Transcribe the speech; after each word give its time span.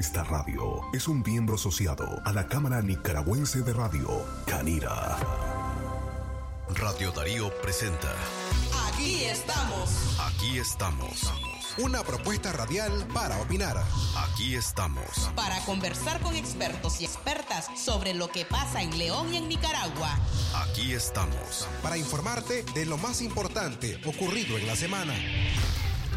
Esta 0.00 0.24
radio 0.24 0.80
es 0.94 1.08
un 1.08 1.20
miembro 1.20 1.56
asociado 1.56 2.22
a 2.24 2.32
la 2.32 2.46
Cámara 2.46 2.80
Nicaragüense 2.80 3.60
de 3.60 3.74
Radio, 3.74 4.24
Canira. 4.46 5.18
Radio 6.70 7.12
Darío 7.12 7.52
presenta. 7.60 8.10
Aquí 8.88 9.24
estamos. 9.24 10.18
Aquí 10.18 10.58
estamos. 10.58 11.30
Una 11.76 12.02
propuesta 12.02 12.50
radial 12.50 13.08
para 13.12 13.42
opinar. 13.42 13.76
Aquí 14.16 14.54
estamos. 14.54 15.04
Para 15.36 15.60
conversar 15.66 16.18
con 16.22 16.34
expertos 16.34 17.02
y 17.02 17.04
expertas 17.04 17.68
sobre 17.78 18.14
lo 18.14 18.28
que 18.28 18.46
pasa 18.46 18.80
en 18.80 18.96
León 18.96 19.34
y 19.34 19.36
en 19.36 19.48
Nicaragua. 19.48 20.18
Aquí 20.54 20.94
estamos. 20.94 21.68
Para 21.82 21.98
informarte 21.98 22.64
de 22.74 22.86
lo 22.86 22.96
más 22.96 23.20
importante 23.20 24.00
ocurrido 24.06 24.56
en 24.56 24.66
la 24.66 24.76
semana. 24.76 25.12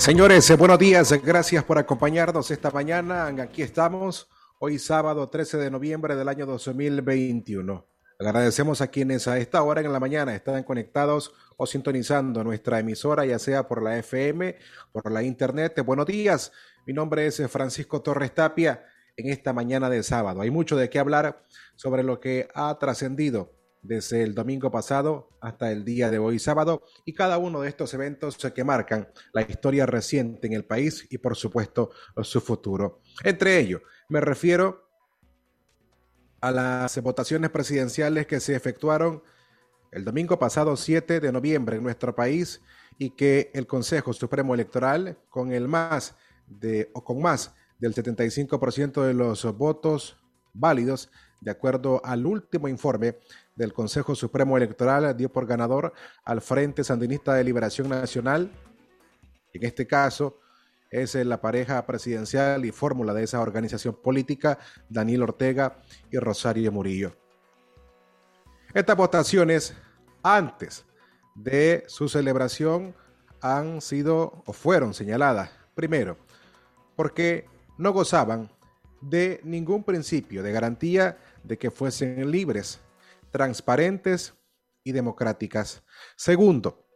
Señores, 0.00 0.48
eh, 0.48 0.56
buenos 0.56 0.78
días. 0.78 1.12
Gracias 1.22 1.62
por 1.62 1.76
acompañarnos 1.76 2.50
esta 2.50 2.70
mañana. 2.70 3.26
Aquí 3.26 3.60
estamos, 3.60 4.30
hoy 4.58 4.78
sábado 4.78 5.28
13 5.28 5.58
de 5.58 5.70
noviembre 5.70 6.16
del 6.16 6.26
año 6.26 6.46
2021. 6.46 7.86
Agradecemos 8.18 8.80
a 8.80 8.86
quienes 8.88 9.28
a 9.28 9.36
esta 9.36 9.62
hora 9.62 9.82
en 9.82 9.92
la 9.92 10.00
mañana 10.00 10.34
están 10.34 10.62
conectados 10.62 11.34
o 11.58 11.66
sintonizando 11.66 12.42
nuestra 12.42 12.78
emisora, 12.78 13.26
ya 13.26 13.38
sea 13.38 13.68
por 13.68 13.82
la 13.82 13.98
FM, 13.98 14.56
por 14.90 15.12
la 15.12 15.22
internet. 15.22 15.78
Buenos 15.84 16.06
días. 16.06 16.50
Mi 16.86 16.94
nombre 16.94 17.26
es 17.26 17.42
Francisco 17.50 18.00
Torres 18.00 18.34
Tapia. 18.34 18.82
En 19.18 19.28
esta 19.28 19.52
mañana 19.52 19.90
de 19.90 20.02
sábado 20.02 20.40
hay 20.40 20.50
mucho 20.50 20.78
de 20.78 20.88
qué 20.88 20.98
hablar 20.98 21.42
sobre 21.76 22.04
lo 22.04 22.20
que 22.20 22.48
ha 22.54 22.78
trascendido 22.78 23.52
desde 23.82 24.22
el 24.22 24.34
domingo 24.34 24.70
pasado 24.70 25.30
hasta 25.40 25.72
el 25.72 25.84
día 25.84 26.10
de 26.10 26.18
hoy 26.18 26.38
sábado 26.38 26.82
y 27.04 27.14
cada 27.14 27.38
uno 27.38 27.60
de 27.60 27.68
estos 27.68 27.94
eventos 27.94 28.36
que 28.36 28.64
marcan 28.64 29.08
la 29.32 29.42
historia 29.42 29.86
reciente 29.86 30.46
en 30.46 30.52
el 30.52 30.64
país 30.64 31.06
y 31.10 31.18
por 31.18 31.36
supuesto 31.36 31.90
su 32.22 32.40
futuro. 32.40 33.00
Entre 33.24 33.58
ellos 33.58 33.80
me 34.08 34.20
refiero 34.20 34.88
a 36.40 36.50
las 36.50 37.00
votaciones 37.02 37.50
presidenciales 37.50 38.26
que 38.26 38.40
se 38.40 38.54
efectuaron 38.54 39.22
el 39.92 40.04
domingo 40.04 40.38
pasado 40.38 40.76
7 40.76 41.20
de 41.20 41.32
noviembre 41.32 41.76
en 41.76 41.82
nuestro 41.82 42.14
país 42.14 42.62
y 42.98 43.10
que 43.10 43.50
el 43.54 43.66
Consejo 43.66 44.12
Supremo 44.12 44.54
Electoral 44.54 45.18
con 45.28 45.52
el 45.52 45.68
más 45.68 46.14
de 46.46 46.90
o 46.92 47.02
con 47.02 47.20
más 47.20 47.54
del 47.78 47.94
75% 47.94 49.02
de 49.06 49.14
los 49.14 49.44
votos 49.56 50.18
válidos 50.52 51.10
de 51.40 51.50
acuerdo 51.50 52.00
al 52.04 52.26
último 52.26 52.68
informe 52.68 53.18
del 53.60 53.74
Consejo 53.74 54.14
Supremo 54.14 54.56
Electoral, 54.56 55.14
dio 55.14 55.30
por 55.30 55.46
ganador 55.46 55.92
al 56.24 56.40
Frente 56.40 56.82
Sandinista 56.82 57.34
de 57.34 57.44
Liberación 57.44 57.90
Nacional. 57.90 58.50
En 59.52 59.66
este 59.66 59.86
caso, 59.86 60.40
es 60.90 61.14
la 61.14 61.42
pareja 61.42 61.84
presidencial 61.84 62.64
y 62.64 62.72
fórmula 62.72 63.12
de 63.12 63.24
esa 63.24 63.38
organización 63.38 64.00
política, 64.02 64.58
Daniel 64.88 65.24
Ortega 65.24 65.76
y 66.10 66.16
Rosario 66.16 66.72
Murillo. 66.72 67.14
Estas 68.72 68.96
votaciones, 68.96 69.74
antes 70.22 70.86
de 71.34 71.84
su 71.86 72.08
celebración, 72.08 72.94
han 73.42 73.82
sido 73.82 74.42
o 74.46 74.54
fueron 74.54 74.94
señaladas, 74.94 75.50
primero, 75.74 76.16
porque 76.96 77.46
no 77.76 77.92
gozaban 77.92 78.50
de 79.02 79.38
ningún 79.44 79.84
principio 79.84 80.42
de 80.42 80.50
garantía 80.50 81.18
de 81.44 81.58
que 81.58 81.70
fuesen 81.70 82.30
libres, 82.30 82.80
transparentes 83.30 84.34
y 84.84 84.92
democráticas. 84.92 85.82
Segundo, 86.16 86.86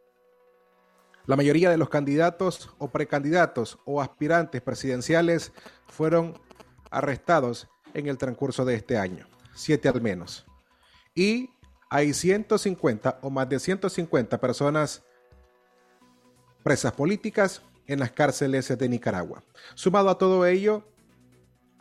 la 1.25 1.35
mayoría 1.35 1.69
de 1.69 1.77
los 1.77 1.89
candidatos 1.89 2.69
o 2.77 2.89
precandidatos 2.89 3.79
o 3.85 4.01
aspirantes 4.01 4.61
presidenciales 4.61 5.51
fueron 5.87 6.39
arrestados 6.91 7.67
en 7.93 8.07
el 8.07 8.17
transcurso 8.17 8.65
de 8.65 8.75
este 8.75 8.97
año, 8.97 9.27
siete 9.53 9.89
al 9.89 10.01
menos. 10.01 10.45
Y 11.15 11.49
hay 11.89 12.13
150 12.13 13.19
o 13.21 13.29
más 13.29 13.49
de 13.49 13.59
150 13.59 14.39
personas 14.39 15.03
presas 16.63 16.91
políticas 16.93 17.61
en 17.87 17.99
las 17.99 18.11
cárceles 18.11 18.75
de 18.77 18.89
Nicaragua. 18.89 19.43
Sumado 19.75 20.09
a 20.09 20.17
todo 20.17 20.45
ello, 20.45 20.83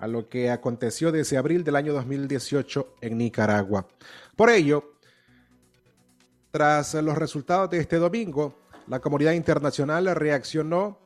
a 0.05 0.07
lo 0.07 0.29
que 0.29 0.51
aconteció 0.51 1.13
desde 1.13 1.39
abril 1.39 1.65
del 1.65 1.77
año 1.77 1.95
2018 1.95 2.97
en 3.01 3.17
Nicaragua. 3.17 3.89
Por 4.37 4.51
ello, 4.51 4.99
tras 6.51 6.93
los 6.93 7.17
resultados 7.17 7.71
de 7.71 7.79
este 7.79 7.97
domingo, 7.97 8.61
la 8.87 9.01
comunidad 9.01 9.33
internacional 9.33 10.15
reaccionó 10.15 10.99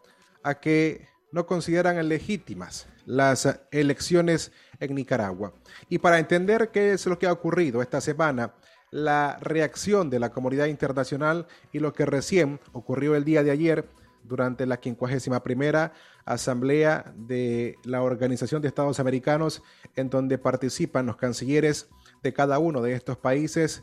a 0.43 0.55
que 0.55 1.07
no 1.31 1.47
consideran 1.47 2.09
legítimas 2.09 2.89
las 3.07 3.61
elecciones 3.71 4.51
en 4.81 4.97
Nicaragua. 4.97 5.53
Y 5.89 5.99
para 5.99 6.19
entender 6.19 6.71
qué 6.73 6.93
es 6.93 7.07
lo 7.07 7.21
que 7.21 7.29
ha 7.29 7.33
ocurrido 7.33 7.83
esta 7.83 8.01
semana, 8.01 8.55
la 8.91 9.39
reacción 9.41 10.11
de 10.11 10.19
la 10.19 10.31
comunidad 10.31 10.67
internacional 10.67 11.47
y 11.71 11.79
lo 11.79 11.93
que 11.93 12.05
recién 12.05 12.59
ocurrió 12.73 13.15
el 13.15 13.25
día 13.25 13.45
de 13.45 13.53
ayer 13.53 13.89
durante 14.25 14.67
la 14.67 14.81
51 14.83 15.41
primera 15.45 15.93
Asamblea 16.29 17.15
de 17.17 17.77
la 17.85 18.03
Organización 18.03 18.61
de 18.61 18.69
Estados 18.69 19.01
Americanos, 19.01 19.63
en 19.97 20.11
donde 20.11 20.37
participan 20.37 21.07
los 21.07 21.17
cancilleres 21.17 21.89
de 22.23 22.33
cada 22.35 22.59
uno 22.59 22.83
de 22.83 22.93
estos 22.93 23.17
países, 23.17 23.83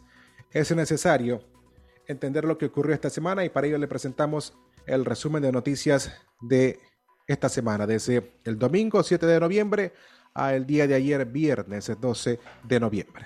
es 0.51 0.75
necesario 0.75 1.41
entender 2.07 2.45
lo 2.45 2.57
que 2.57 2.67
ocurrió 2.67 2.93
esta 2.93 3.09
semana 3.09 3.43
y 3.43 3.49
para 3.49 3.65
ello 3.67 3.79
le 3.79 3.87
presentamos 3.87 4.55
el 4.85 5.05
resumen 5.05 5.41
de 5.41 5.51
noticias 5.51 6.13
de 6.39 6.79
esta 7.25 7.49
semana, 7.49 7.87
desde 7.87 8.37
el 8.43 8.59
domingo 8.59 9.01
7 9.01 9.25
de 9.25 9.39
noviembre 9.39 9.93
al 10.35 10.67
día 10.67 10.85
de 10.85 10.93
ayer, 10.93 11.25
viernes 11.25 11.91
12 11.99 12.39
de 12.63 12.79
noviembre. 12.79 13.25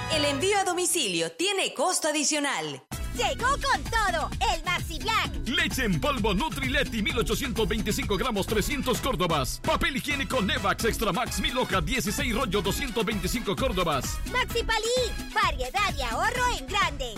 El 0.13 0.25
envío 0.25 0.57
a 0.59 0.65
domicilio 0.65 1.31
tiene 1.31 1.73
costo 1.73 2.09
adicional. 2.09 2.83
Llegó 3.15 3.47
con 3.47 3.83
todo 3.83 4.29
el 4.53 4.63
Maxi 4.63 4.99
Black. 4.99 5.47
Leche 5.47 5.85
en 5.85 6.01
polvo 6.01 6.33
Nutrileti 6.33 7.01
1825 7.01 8.17
gramos 8.17 8.45
300 8.45 8.99
Córdobas. 8.99 9.61
Papel 9.63 9.95
higiénico 9.97 10.41
Nevax 10.41 10.85
Extra 10.85 11.13
Max 11.13 11.39
1000 11.39 11.57
hoja 11.57 11.81
16 11.81 12.35
rollo 12.35 12.61
225 12.61 13.55
Córdobas. 13.55 14.17
Maxi 14.31 14.63
Palí, 14.63 15.33
variedad 15.33 15.95
y 15.97 16.01
ahorro 16.01 16.57
en 16.57 16.67
grande. 16.67 17.13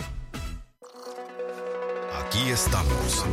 Aquí 2.20 2.48
estamos. 2.50 3.24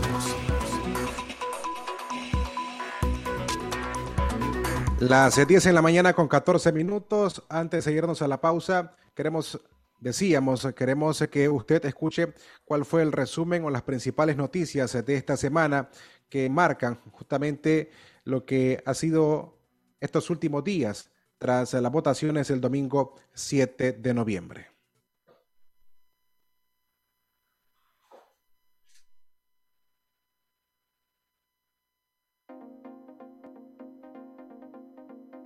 Las 5.01 5.35
10 5.47 5.65
en 5.65 5.73
la 5.73 5.81
mañana 5.81 6.13
con 6.13 6.27
14 6.27 6.71
minutos. 6.71 7.43
Antes 7.49 7.85
de 7.85 7.91
irnos 7.91 8.21
a 8.21 8.27
la 8.27 8.39
pausa, 8.39 8.95
queremos 9.15 9.59
Decíamos, 9.99 10.67
queremos 10.75 11.23
que 11.31 11.47
usted 11.47 11.85
escuche 11.85 12.33
cuál 12.65 12.85
fue 12.85 13.03
el 13.03 13.11
resumen 13.11 13.63
o 13.65 13.69
las 13.69 13.83
principales 13.83 14.35
noticias 14.35 14.93
de 15.05 15.15
esta 15.15 15.37
semana 15.37 15.89
que 16.27 16.49
marcan 16.49 16.99
justamente 17.11 17.91
lo 18.23 18.43
que 18.43 18.81
ha 18.83 18.95
sido 18.95 19.59
estos 19.99 20.31
últimos 20.31 20.63
días 20.63 21.11
tras 21.37 21.73
las 21.73 21.91
votaciones 21.91 22.49
el 22.49 22.61
domingo 22.61 23.13
7 23.33 23.93
de 23.93 24.13
noviembre. 24.15 24.70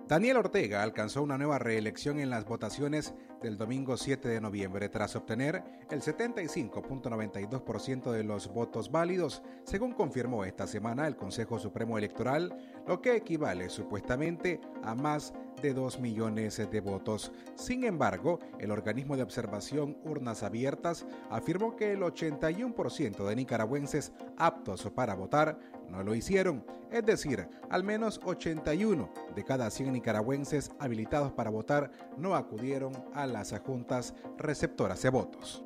Daniel 0.07 0.37
Ortega 0.37 0.83
alcanzó 0.83 1.23
una 1.23 1.35
nueva 1.35 1.57
reelección 1.57 2.19
en 2.19 2.29
las 2.29 2.45
votaciones 2.45 3.15
del 3.41 3.57
domingo 3.57 3.97
7 3.97 4.29
de 4.29 4.39
noviembre 4.39 4.87
tras 4.87 5.15
obtener 5.15 5.63
el 5.89 6.03
75.92% 6.03 8.11
de 8.11 8.23
los 8.23 8.53
votos 8.53 8.91
válidos, 8.91 9.41
según 9.63 9.93
confirmó 9.93 10.45
esta 10.45 10.67
semana 10.67 11.07
el 11.07 11.15
Consejo 11.15 11.57
Supremo 11.57 11.97
Electoral, 11.97 12.55
lo 12.87 13.01
que 13.01 13.15
equivale 13.15 13.71
supuestamente 13.71 14.61
a 14.83 14.93
más 14.93 15.33
de 15.63 15.73
2 15.73 15.99
millones 15.99 16.57
de 16.57 16.81
votos. 16.81 17.31
Sin 17.55 17.83
embargo, 17.83 18.37
el 18.59 18.69
organismo 18.69 19.17
de 19.17 19.23
observación 19.23 19.97
Urnas 20.03 20.43
Abiertas 20.43 21.07
afirmó 21.31 21.75
que 21.75 21.93
el 21.93 22.01
81% 22.01 23.25
de 23.25 23.35
nicaragüenses 23.35 24.11
aptos 24.37 24.87
para 24.93 25.15
votar 25.15 25.57
no 25.89 26.03
lo 26.03 26.15
hicieron, 26.15 26.65
es 26.91 27.05
decir, 27.05 27.47
al 27.69 27.83
menos 27.83 28.19
81 28.23 29.11
de 29.35 29.43
cada 29.43 29.69
100 29.69 29.93
nicaragüenses 29.93 30.71
habilitados 30.79 31.31
para 31.31 31.49
votar 31.49 31.91
no 32.17 32.35
acudieron 32.35 32.93
a 33.13 33.25
las 33.25 33.53
juntas 33.59 34.13
receptoras 34.37 35.01
de 35.01 35.09
votos. 35.09 35.65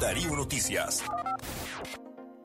Darío 0.00 0.36
Noticias. 0.36 1.04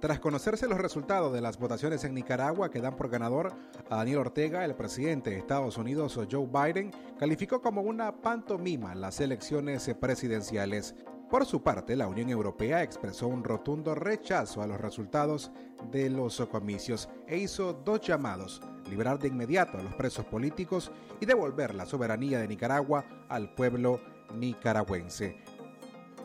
Tras 0.02 0.20
conocerse 0.20 0.68
los 0.68 0.80
resultados 0.80 1.32
de 1.32 1.42
las 1.42 1.60
votaciones 1.60 2.04
en 2.06 2.16
Nicaragua 2.16 2.72
que 2.72 2.82
dan 2.82 2.96
por 2.96 3.10
ganador 3.10 3.54
a 3.88 3.98
Daniel 3.98 4.18
Ortega, 4.18 4.66
el 4.66 4.74
presidente 4.74 5.30
de 5.30 5.38
Estados 5.38 5.78
Unidos, 5.78 6.20
Joe 6.30 6.48
Biden, 6.48 6.92
calificó 7.20 7.62
como 7.62 7.82
una 7.82 8.12
pantomima 8.12 8.96
las 8.96 9.20
elecciones 9.20 9.94
presidenciales. 10.00 10.96
Por 11.32 11.46
su 11.46 11.64
parte, 11.64 11.96
la 11.96 12.10
Unión 12.10 12.30
Europea 12.30 12.84
expresó 12.84 13.30
un 13.30 13.46
rotundo 13.46 13.96
rechazo 13.96 14.62
a 14.62 14.68
los 14.68 14.82
resultados 14.82 15.50
de 15.90 16.10
los 16.10 16.46
comicios 16.52 17.08
e 17.26 17.38
hizo 17.38 17.72
dos 17.72 18.02
llamados, 18.02 18.62
liberar 18.90 19.18
de 19.18 19.30
inmediato 19.30 19.78
a 19.78 19.82
los 19.82 19.96
presos 19.96 20.26
políticos 20.26 20.92
y 21.22 21.26
devolver 21.26 21.74
la 21.74 21.86
soberanía 21.86 22.38
de 22.38 22.50
Nicaragua 22.50 23.06
al 23.30 23.54
pueblo 23.54 24.02
nicaragüense. 24.36 25.38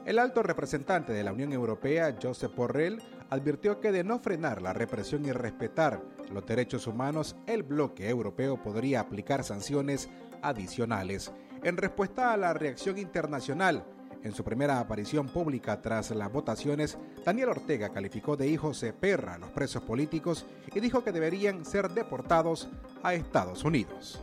El 0.04 0.18
alto 0.18 0.42
representante 0.42 1.12
de 1.12 1.22
la 1.22 1.32
Unión 1.32 1.52
Europea, 1.52 2.16
Josep 2.20 2.56
Borrell, 2.56 3.00
advirtió 3.30 3.78
que 3.80 3.92
de 3.92 4.02
no 4.02 4.18
frenar 4.18 4.60
la 4.60 4.72
represión 4.72 5.24
y 5.24 5.30
respetar 5.30 6.02
los 6.32 6.44
derechos 6.46 6.88
humanos, 6.88 7.36
el 7.46 7.62
bloque 7.62 8.08
europeo 8.08 8.60
podría 8.60 9.02
aplicar 9.02 9.44
sanciones 9.44 10.10
adicionales. 10.42 11.30
En 11.62 11.76
respuesta 11.76 12.32
a 12.32 12.36
la 12.36 12.54
reacción 12.54 12.98
internacional, 12.98 13.84
en 14.26 14.34
su 14.34 14.42
primera 14.42 14.80
aparición 14.80 15.28
pública 15.28 15.80
tras 15.80 16.10
las 16.10 16.32
votaciones, 16.32 16.98
Daniel 17.24 17.50
Ortega 17.50 17.90
calificó 17.90 18.36
de 18.36 18.48
hijos 18.48 18.80
de 18.80 18.92
perra 18.92 19.34
a 19.34 19.38
los 19.38 19.50
presos 19.50 19.82
políticos 19.82 20.44
y 20.74 20.80
dijo 20.80 21.04
que 21.04 21.12
deberían 21.12 21.64
ser 21.64 21.90
deportados 21.90 22.68
a 23.02 23.14
Estados 23.14 23.62
Unidos. 23.62 24.20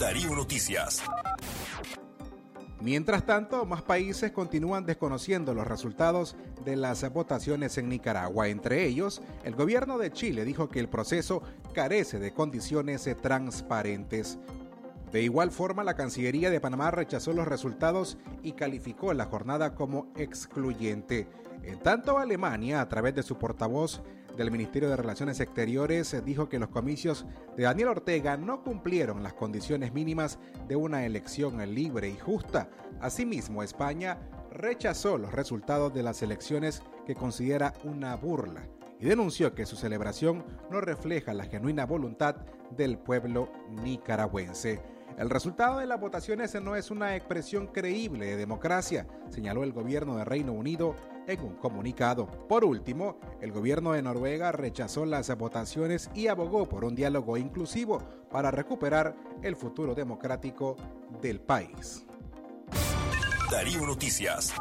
Darío 0.00 0.34
Noticias. 0.34 1.02
Mientras 2.80 3.24
tanto, 3.24 3.64
más 3.64 3.82
países 3.82 4.30
continúan 4.30 4.84
desconociendo 4.84 5.54
los 5.54 5.66
resultados 5.66 6.36
de 6.64 6.76
las 6.76 7.10
votaciones 7.12 7.78
en 7.78 7.88
Nicaragua. 7.88 8.48
Entre 8.48 8.84
ellos, 8.84 9.22
el 9.42 9.54
gobierno 9.54 9.98
de 9.98 10.12
Chile 10.12 10.44
dijo 10.44 10.68
que 10.68 10.80
el 10.80 10.88
proceso 10.88 11.42
carece 11.72 12.18
de 12.18 12.34
condiciones 12.34 13.08
transparentes. 13.22 14.38
De 15.14 15.22
igual 15.22 15.52
forma, 15.52 15.84
la 15.84 15.94
Cancillería 15.94 16.50
de 16.50 16.60
Panamá 16.60 16.90
rechazó 16.90 17.32
los 17.32 17.46
resultados 17.46 18.18
y 18.42 18.54
calificó 18.54 19.14
la 19.14 19.26
jornada 19.26 19.76
como 19.76 20.08
excluyente. 20.16 21.28
En 21.62 21.78
tanto, 21.78 22.18
Alemania, 22.18 22.80
a 22.80 22.88
través 22.88 23.14
de 23.14 23.22
su 23.22 23.38
portavoz, 23.38 24.02
del 24.36 24.50
Ministerio 24.50 24.90
de 24.90 24.96
Relaciones 24.96 25.38
Exteriores 25.38 26.16
dijo 26.24 26.48
que 26.48 26.58
los 26.58 26.70
comicios 26.70 27.26
de 27.56 27.62
Daniel 27.62 27.90
Ortega 27.90 28.36
no 28.36 28.64
cumplieron 28.64 29.22
las 29.22 29.34
condiciones 29.34 29.92
mínimas 29.92 30.40
de 30.66 30.74
una 30.74 31.06
elección 31.06 31.58
libre 31.72 32.08
y 32.08 32.18
justa. 32.18 32.68
Asimismo, 33.00 33.62
España 33.62 34.18
rechazó 34.50 35.16
los 35.16 35.32
resultados 35.32 35.94
de 35.94 36.02
las 36.02 36.22
elecciones 36.22 36.82
que 37.06 37.14
considera 37.14 37.72
una 37.84 38.16
burla 38.16 38.66
y 38.98 39.06
denunció 39.06 39.54
que 39.54 39.64
su 39.64 39.76
celebración 39.76 40.44
no 40.72 40.80
refleja 40.80 41.34
la 41.34 41.44
genuina 41.44 41.86
voluntad 41.86 42.34
del 42.76 42.98
pueblo 42.98 43.52
nicaragüense. 43.70 44.93
El 45.16 45.30
resultado 45.30 45.78
de 45.78 45.86
las 45.86 46.00
votaciones 46.00 46.60
no 46.60 46.74
es 46.74 46.90
una 46.90 47.14
expresión 47.14 47.68
creíble 47.68 48.26
de 48.26 48.36
democracia, 48.36 49.06
señaló 49.30 49.62
el 49.62 49.72
gobierno 49.72 50.16
de 50.16 50.24
Reino 50.24 50.52
Unido 50.52 50.96
en 51.28 51.40
un 51.40 51.54
comunicado. 51.54 52.26
Por 52.48 52.64
último, 52.64 53.18
el 53.40 53.52
gobierno 53.52 53.92
de 53.92 54.02
Noruega 54.02 54.50
rechazó 54.50 55.06
las 55.06 55.34
votaciones 55.38 56.10
y 56.14 56.26
abogó 56.26 56.68
por 56.68 56.84
un 56.84 56.96
diálogo 56.96 57.36
inclusivo 57.36 57.98
para 58.30 58.50
recuperar 58.50 59.14
el 59.42 59.54
futuro 59.54 59.94
democrático 59.94 60.76
del 61.22 61.40
país. 61.40 62.04
Darío 63.50 63.86
Noticias. 63.86 64.52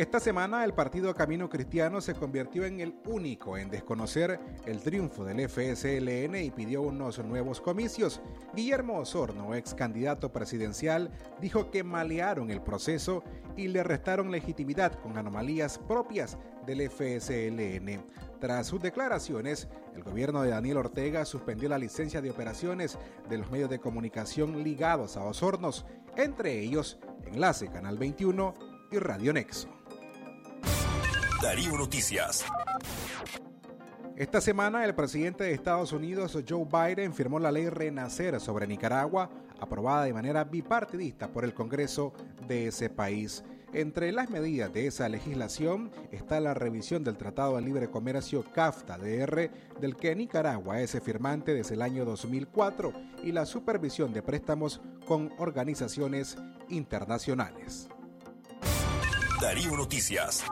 Esta 0.00 0.18
semana 0.18 0.64
el 0.64 0.72
partido 0.72 1.14
Camino 1.14 1.50
Cristiano 1.50 2.00
se 2.00 2.14
convirtió 2.14 2.64
en 2.64 2.80
el 2.80 2.94
único 3.04 3.58
en 3.58 3.68
desconocer 3.68 4.40
el 4.64 4.80
triunfo 4.80 5.26
del 5.26 5.46
FSLN 5.46 6.36
y 6.36 6.50
pidió 6.50 6.80
unos 6.80 7.18
nuevos 7.18 7.60
comicios. 7.60 8.22
Guillermo 8.54 8.96
Osorno, 8.96 9.54
ex 9.54 9.74
candidato 9.74 10.32
presidencial, 10.32 11.10
dijo 11.38 11.70
que 11.70 11.84
malearon 11.84 12.50
el 12.50 12.62
proceso 12.62 13.22
y 13.58 13.68
le 13.68 13.82
restaron 13.82 14.30
legitimidad 14.30 14.98
con 15.02 15.18
anomalías 15.18 15.78
propias 15.78 16.38
del 16.64 16.88
FSLN. 16.88 18.02
Tras 18.40 18.68
sus 18.68 18.80
declaraciones, 18.80 19.68
el 19.94 20.02
gobierno 20.02 20.40
de 20.40 20.48
Daniel 20.48 20.78
Ortega 20.78 21.26
suspendió 21.26 21.68
la 21.68 21.76
licencia 21.76 22.22
de 22.22 22.30
operaciones 22.30 22.96
de 23.28 23.36
los 23.36 23.50
medios 23.50 23.68
de 23.68 23.80
comunicación 23.80 24.64
ligados 24.64 25.18
a 25.18 25.24
Osornos, 25.26 25.84
entre 26.16 26.58
ellos 26.58 26.98
Enlace 27.26 27.68
Canal 27.68 27.98
21 27.98 28.54
y 28.92 28.96
Radio 28.96 29.34
Nexo. 29.34 29.79
Darío 31.42 31.72
Noticias. 31.78 32.44
Esta 34.14 34.42
semana 34.42 34.84
el 34.84 34.94
presidente 34.94 35.44
de 35.44 35.52
Estados 35.52 35.92
Unidos, 35.92 36.36
Joe 36.46 36.66
Biden, 36.66 37.14
firmó 37.14 37.38
la 37.38 37.50
ley 37.50 37.70
Renacer 37.70 38.38
sobre 38.40 38.66
Nicaragua, 38.66 39.30
aprobada 39.58 40.04
de 40.04 40.12
manera 40.12 40.44
bipartidista 40.44 41.28
por 41.28 41.44
el 41.46 41.54
Congreso 41.54 42.12
de 42.46 42.66
ese 42.66 42.90
país. 42.90 43.42
Entre 43.72 44.12
las 44.12 44.28
medidas 44.28 44.70
de 44.74 44.86
esa 44.86 45.08
legislación 45.08 45.90
está 46.12 46.40
la 46.40 46.52
revisión 46.52 47.04
del 47.04 47.16
Tratado 47.16 47.56
de 47.56 47.62
Libre 47.62 47.88
Comercio 47.88 48.44
CAFTA-DR, 48.44 49.50
del 49.80 49.96
que 49.96 50.14
Nicaragua 50.14 50.80
es 50.80 50.98
firmante 51.02 51.54
desde 51.54 51.74
el 51.74 51.80
año 51.80 52.04
2004, 52.04 52.92
y 53.22 53.32
la 53.32 53.46
supervisión 53.46 54.12
de 54.12 54.22
préstamos 54.22 54.82
con 55.06 55.32
organizaciones 55.38 56.36
internacionales. 56.68 57.88
Darío 59.40 59.74
Noticias. 59.74 60.44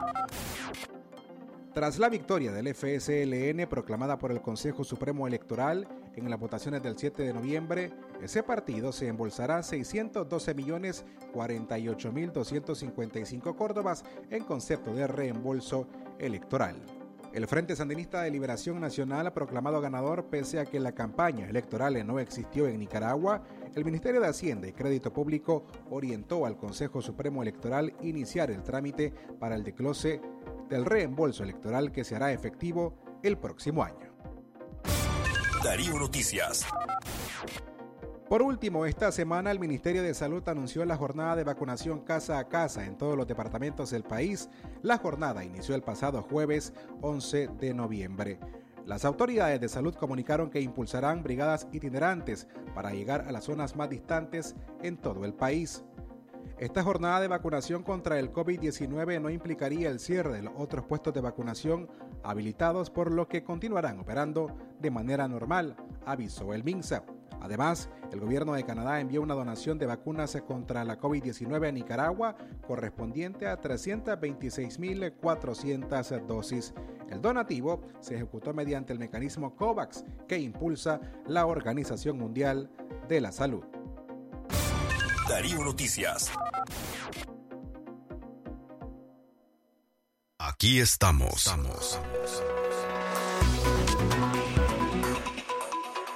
Tras 1.73 1.99
la 1.99 2.09
victoria 2.09 2.51
del 2.51 2.73
FSLN 2.73 3.67
proclamada 3.69 4.17
por 4.17 4.31
el 4.31 4.41
Consejo 4.41 4.83
Supremo 4.83 5.27
Electoral 5.27 5.87
en 6.15 6.27
las 6.27 6.39
votaciones 6.39 6.81
del 6.81 6.97
7 6.97 7.21
de 7.21 7.33
noviembre, 7.33 7.93
ese 8.23 8.41
partido 8.41 8.91
se 8.91 9.07
embolsará 9.07 9.61
612 9.61 10.53
millones 10.55 11.05
48 11.31 12.11
mil 12.11 12.33
255 12.33 13.55
córdobas 13.55 14.03
en 14.31 14.43
concepto 14.45 14.95
de 14.95 15.05
reembolso 15.05 15.87
electoral. 16.17 16.75
El 17.31 17.45
Frente 17.45 17.75
Sandinista 17.75 18.23
de 18.23 18.31
Liberación 18.31 18.81
Nacional 18.81 19.27
ha 19.27 19.33
proclamado 19.35 19.79
ganador 19.81 20.25
pese 20.25 20.59
a 20.59 20.65
que 20.65 20.79
la 20.79 20.93
campaña 20.93 21.47
electoral 21.47 22.05
no 22.07 22.19
existió 22.19 22.67
en 22.67 22.79
Nicaragua. 22.79 23.43
El 23.75 23.85
Ministerio 23.85 24.19
de 24.19 24.27
Hacienda 24.27 24.67
y 24.67 24.73
Crédito 24.73 25.13
Público 25.13 25.63
orientó 25.91 26.47
al 26.47 26.57
Consejo 26.57 27.03
Supremo 27.03 27.43
Electoral 27.43 27.93
iniciar 28.01 28.49
el 28.49 28.63
trámite 28.63 29.13
para 29.39 29.53
el 29.53 29.63
declose 29.63 30.19
del 30.69 30.85
reembolso 30.85 31.43
electoral 31.43 31.91
que 31.91 32.03
se 32.03 32.15
hará 32.15 32.31
efectivo 32.31 32.93
el 33.23 33.37
próximo 33.37 33.83
año. 33.83 34.13
Darío 35.63 35.99
Noticias. 35.99 36.65
Por 38.29 38.43
último, 38.43 38.85
esta 38.85 39.11
semana 39.11 39.49
el 39.49 39.59
Ministerio 39.59 40.03
de 40.03 40.13
Salud 40.13 40.47
anunció 40.47 40.85
la 40.85 40.97
jornada 40.97 41.35
de 41.35 41.43
vacunación 41.43 42.01
casa 42.01 42.37
a 42.37 42.47
casa 42.47 42.85
en 42.85 42.95
todos 42.95 43.17
los 43.17 43.25
departamentos 43.25 43.89
del 43.89 44.03
país. 44.03 44.49
La 44.83 44.99
jornada 44.99 45.43
inició 45.43 45.73
el 45.73 45.81
pasado 45.81 46.21
jueves 46.21 46.71
11 47.01 47.47
de 47.59 47.73
noviembre. 47.73 48.39
Las 48.85 49.03
autoridades 49.03 49.59
de 49.59 49.67
salud 49.67 49.95
comunicaron 49.95 50.51
que 50.51 50.61
impulsarán 50.61 51.23
brigadas 51.23 51.67
itinerantes 51.71 52.47
para 52.75 52.91
llegar 52.91 53.25
a 53.27 53.31
las 53.31 53.45
zonas 53.45 53.75
más 53.75 53.89
distantes 53.89 54.55
en 54.83 54.97
todo 54.97 55.25
el 55.25 55.33
país. 55.33 55.83
Esta 56.59 56.83
jornada 56.83 57.21
de 57.21 57.29
vacunación 57.29 57.81
contra 57.83 58.19
el 58.19 58.33
COVID-19 58.33 59.21
no 59.21 59.29
implicaría 59.29 59.89
el 59.89 60.01
cierre 60.01 60.33
de 60.33 60.43
los 60.43 60.51
otros 60.57 60.83
puestos 60.83 61.13
de 61.13 61.21
vacunación 61.21 61.87
habilitados 62.21 62.89
por 62.89 63.13
lo 63.13 63.29
que 63.29 63.45
continuarán 63.45 63.97
operando 63.97 64.57
de 64.77 64.91
manera 64.91 65.29
normal, 65.29 65.77
avisó 66.05 66.53
el 66.53 66.65
MINSA. 66.65 67.05
Además, 67.39 67.89
el 68.11 68.19
gobierno 68.19 68.51
de 68.51 68.65
Canadá 68.65 68.99
envió 68.99 69.21
una 69.21 69.35
donación 69.35 69.79
de 69.79 69.85
vacunas 69.85 70.37
contra 70.45 70.83
la 70.83 70.99
COVID-19 70.99 71.69
a 71.69 71.71
Nicaragua 71.71 72.35
correspondiente 72.67 73.47
a 73.47 73.61
326.400 73.61 76.25
dosis. 76.25 76.73
El 77.09 77.21
donativo 77.21 77.79
se 78.01 78.15
ejecutó 78.15 78.53
mediante 78.53 78.91
el 78.91 78.99
mecanismo 78.99 79.55
COVAX 79.55 80.03
que 80.27 80.37
impulsa 80.37 80.99
la 81.25 81.45
Organización 81.45 82.17
Mundial 82.17 82.69
de 83.07 83.21
la 83.21 83.31
Salud. 83.31 83.63
Darío 85.29 85.63
Noticias. 85.63 86.31
Aquí 90.39 90.79
estamos. 90.79 91.55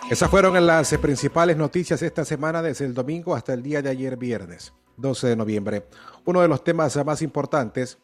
Esas 0.10 0.30
fueron 0.32 0.66
las 0.66 0.98
principales 0.98 1.56
noticias 1.58 2.02
esta 2.02 2.26
semana 2.26 2.64
desde 2.64 2.86
el 2.86 2.96
domingo 2.96 3.36
hasta 3.36 3.54
el 3.54 3.62
día 3.62 3.84
de 3.84 3.92
ayer 3.92 4.18
viernes, 4.18 4.74
12 4.98 5.28
de 5.28 5.36
noviembre. 5.36 5.88
Uno 6.26 6.42
de 6.42 6.48
los 6.48 6.64
temas 6.64 6.98
más 7.06 7.22
importantes 7.22 8.00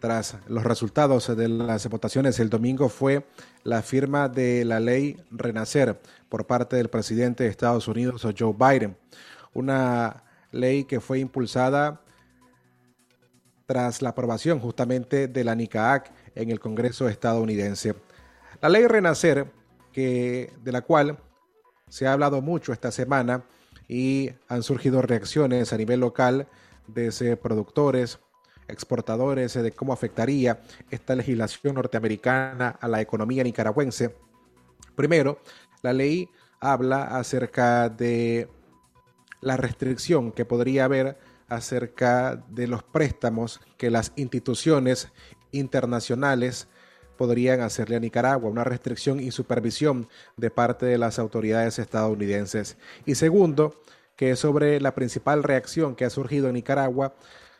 tras 0.00 0.36
los 0.48 0.64
resultados 0.64 1.34
de 1.34 1.48
las 1.48 1.88
votaciones 1.88 2.38
el 2.40 2.50
domingo 2.50 2.90
fue 2.90 3.26
la 3.64 3.80
firma 3.80 4.28
de 4.28 4.66
la 4.66 4.80
ley 4.80 5.16
Renacer 5.30 5.98
por 6.28 6.46
parte 6.46 6.76
del 6.76 6.90
presidente 6.90 7.44
de 7.44 7.50
Estados 7.50 7.88
Unidos, 7.88 8.26
Joe 8.38 8.52
Biden. 8.52 8.98
Una 9.54 10.24
ley 10.52 10.84
que 10.84 11.00
fue 11.00 11.18
impulsada 11.18 12.02
tras 13.66 14.02
la 14.02 14.10
aprobación 14.10 14.60
justamente 14.60 15.28
de 15.28 15.44
la 15.44 15.54
NICAAC 15.54 16.12
en 16.34 16.50
el 16.50 16.60
Congreso 16.60 17.08
estadounidense. 17.08 17.94
La 18.60 18.68
ley 18.68 18.86
Renacer, 18.86 19.50
que, 19.92 20.52
de 20.62 20.72
la 20.72 20.82
cual 20.82 21.18
se 21.88 22.06
ha 22.06 22.12
hablado 22.12 22.40
mucho 22.42 22.72
esta 22.72 22.90
semana 22.90 23.44
y 23.88 24.30
han 24.48 24.62
surgido 24.62 25.02
reacciones 25.02 25.72
a 25.72 25.76
nivel 25.76 26.00
local 26.00 26.48
desde 26.86 27.36
productores, 27.36 28.18
exportadores, 28.68 29.54
de 29.54 29.72
cómo 29.72 29.92
afectaría 29.92 30.60
esta 30.90 31.14
legislación 31.14 31.74
norteamericana 31.74 32.78
a 32.80 32.88
la 32.88 33.00
economía 33.00 33.44
nicaragüense. 33.44 34.14
Primero, 34.94 35.40
la 35.82 35.92
ley 35.92 36.28
habla 36.60 37.18
acerca 37.18 37.88
de 37.88 38.48
la 39.42 39.58
restricción 39.58 40.32
que 40.32 40.46
podría 40.46 40.86
haber 40.86 41.18
acerca 41.48 42.42
de 42.48 42.66
los 42.66 42.82
préstamos 42.82 43.60
que 43.76 43.90
las 43.90 44.12
instituciones 44.16 45.08
internacionales 45.50 46.68
podrían 47.18 47.60
hacerle 47.60 47.96
a 47.96 48.00
Nicaragua, 48.00 48.50
una 48.50 48.64
restricción 48.64 49.20
y 49.20 49.30
supervisión 49.30 50.08
de 50.38 50.50
parte 50.50 50.86
de 50.86 50.96
las 50.96 51.18
autoridades 51.18 51.78
estadounidenses. 51.78 52.78
Y 53.04 53.16
segundo, 53.16 53.82
que 54.16 54.34
sobre 54.36 54.80
la 54.80 54.94
principal 54.94 55.42
reacción 55.42 55.94
que 55.94 56.04
ha 56.04 56.10
surgido 56.10 56.48
en 56.48 56.54
Nicaragua 56.54 57.14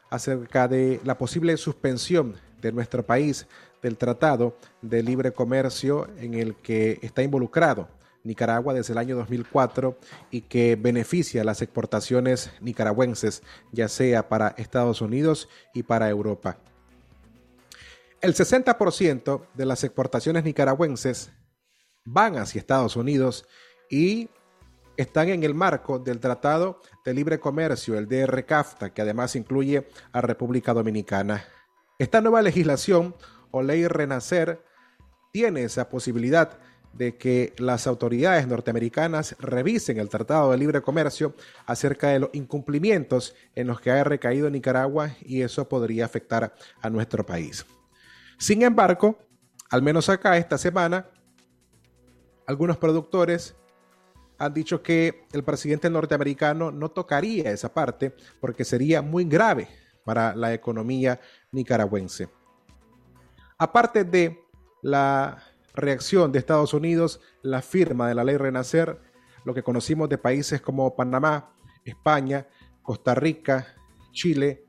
acerca 0.08 0.68
de 0.68 1.00
la 1.04 1.18
posible 1.18 1.56
suspensión 1.56 2.36
de 2.60 2.72
nuestro 2.72 3.04
país 3.04 3.46
del 3.82 3.98
Tratado 3.98 4.56
de 4.80 5.02
Libre 5.02 5.32
Comercio 5.32 6.08
en 6.18 6.34
el 6.34 6.54
que 6.54 6.98
está 7.02 7.22
involucrado 7.22 7.88
Nicaragua 8.24 8.74
desde 8.74 8.92
el 8.92 8.98
año 8.98 9.16
2004 9.16 9.98
y 10.30 10.42
que 10.42 10.76
beneficia 10.76 11.44
las 11.44 11.62
exportaciones 11.62 12.50
nicaragüenses, 12.60 13.42
ya 13.72 13.88
sea 13.88 14.28
para 14.28 14.54
Estados 14.56 15.00
Unidos 15.00 15.48
y 15.74 15.82
para 15.82 16.08
Europa. 16.08 16.58
El 18.20 18.34
60% 18.34 19.46
de 19.54 19.66
las 19.66 19.82
exportaciones 19.82 20.44
nicaragüenses 20.44 21.32
van 22.04 22.36
hacia 22.36 22.60
Estados 22.60 22.96
Unidos 22.96 23.46
y 23.90 24.30
están 24.96 25.28
en 25.28 25.42
el 25.42 25.54
marco 25.54 25.98
del 25.98 26.20
Tratado 26.20 26.80
de 27.04 27.14
Libre 27.14 27.40
Comercio, 27.40 27.98
el 27.98 28.08
DR-CAFTA, 28.08 28.92
que 28.92 29.02
además 29.02 29.34
incluye 29.36 29.88
a 30.12 30.20
República 30.20 30.72
Dominicana. 30.72 31.44
Esta 31.98 32.20
nueva 32.20 32.42
legislación 32.42 33.14
o 33.50 33.62
ley 33.62 33.86
Renacer 33.86 34.64
tiene 35.32 35.64
esa 35.64 35.88
posibilidad 35.88 36.58
de 36.92 37.16
que 37.16 37.52
las 37.58 37.86
autoridades 37.86 38.46
norteamericanas 38.46 39.36
revisen 39.38 39.98
el 39.98 40.08
Tratado 40.08 40.50
de 40.50 40.58
Libre 40.58 40.82
Comercio 40.82 41.34
acerca 41.66 42.08
de 42.08 42.20
los 42.20 42.30
incumplimientos 42.32 43.34
en 43.54 43.66
los 43.66 43.80
que 43.80 43.90
ha 43.90 44.04
recaído 44.04 44.50
Nicaragua 44.50 45.10
y 45.20 45.42
eso 45.42 45.68
podría 45.68 46.04
afectar 46.04 46.54
a 46.80 46.90
nuestro 46.90 47.24
país. 47.24 47.64
Sin 48.38 48.62
embargo, 48.62 49.18
al 49.70 49.82
menos 49.82 50.08
acá 50.08 50.36
esta 50.36 50.58
semana, 50.58 51.06
algunos 52.46 52.76
productores 52.76 53.54
han 54.38 54.52
dicho 54.52 54.82
que 54.82 55.26
el 55.32 55.44
presidente 55.44 55.88
norteamericano 55.88 56.70
no 56.70 56.90
tocaría 56.90 57.52
esa 57.52 57.72
parte 57.72 58.14
porque 58.40 58.64
sería 58.64 59.00
muy 59.00 59.24
grave 59.24 59.68
para 60.04 60.34
la 60.34 60.52
economía 60.52 61.20
nicaragüense. 61.52 62.28
Aparte 63.56 64.04
de 64.04 64.40
la 64.82 65.40
reacción 65.74 66.32
de 66.32 66.38
Estados 66.38 66.74
Unidos, 66.74 67.20
la 67.42 67.62
firma 67.62 68.08
de 68.08 68.14
la 68.14 68.24
ley 68.24 68.36
Renacer, 68.36 69.00
lo 69.44 69.54
que 69.54 69.62
conocimos 69.62 70.08
de 70.08 70.18
países 70.18 70.60
como 70.60 70.94
Panamá, 70.94 71.54
España, 71.84 72.46
Costa 72.82 73.14
Rica, 73.14 73.74
Chile, 74.12 74.64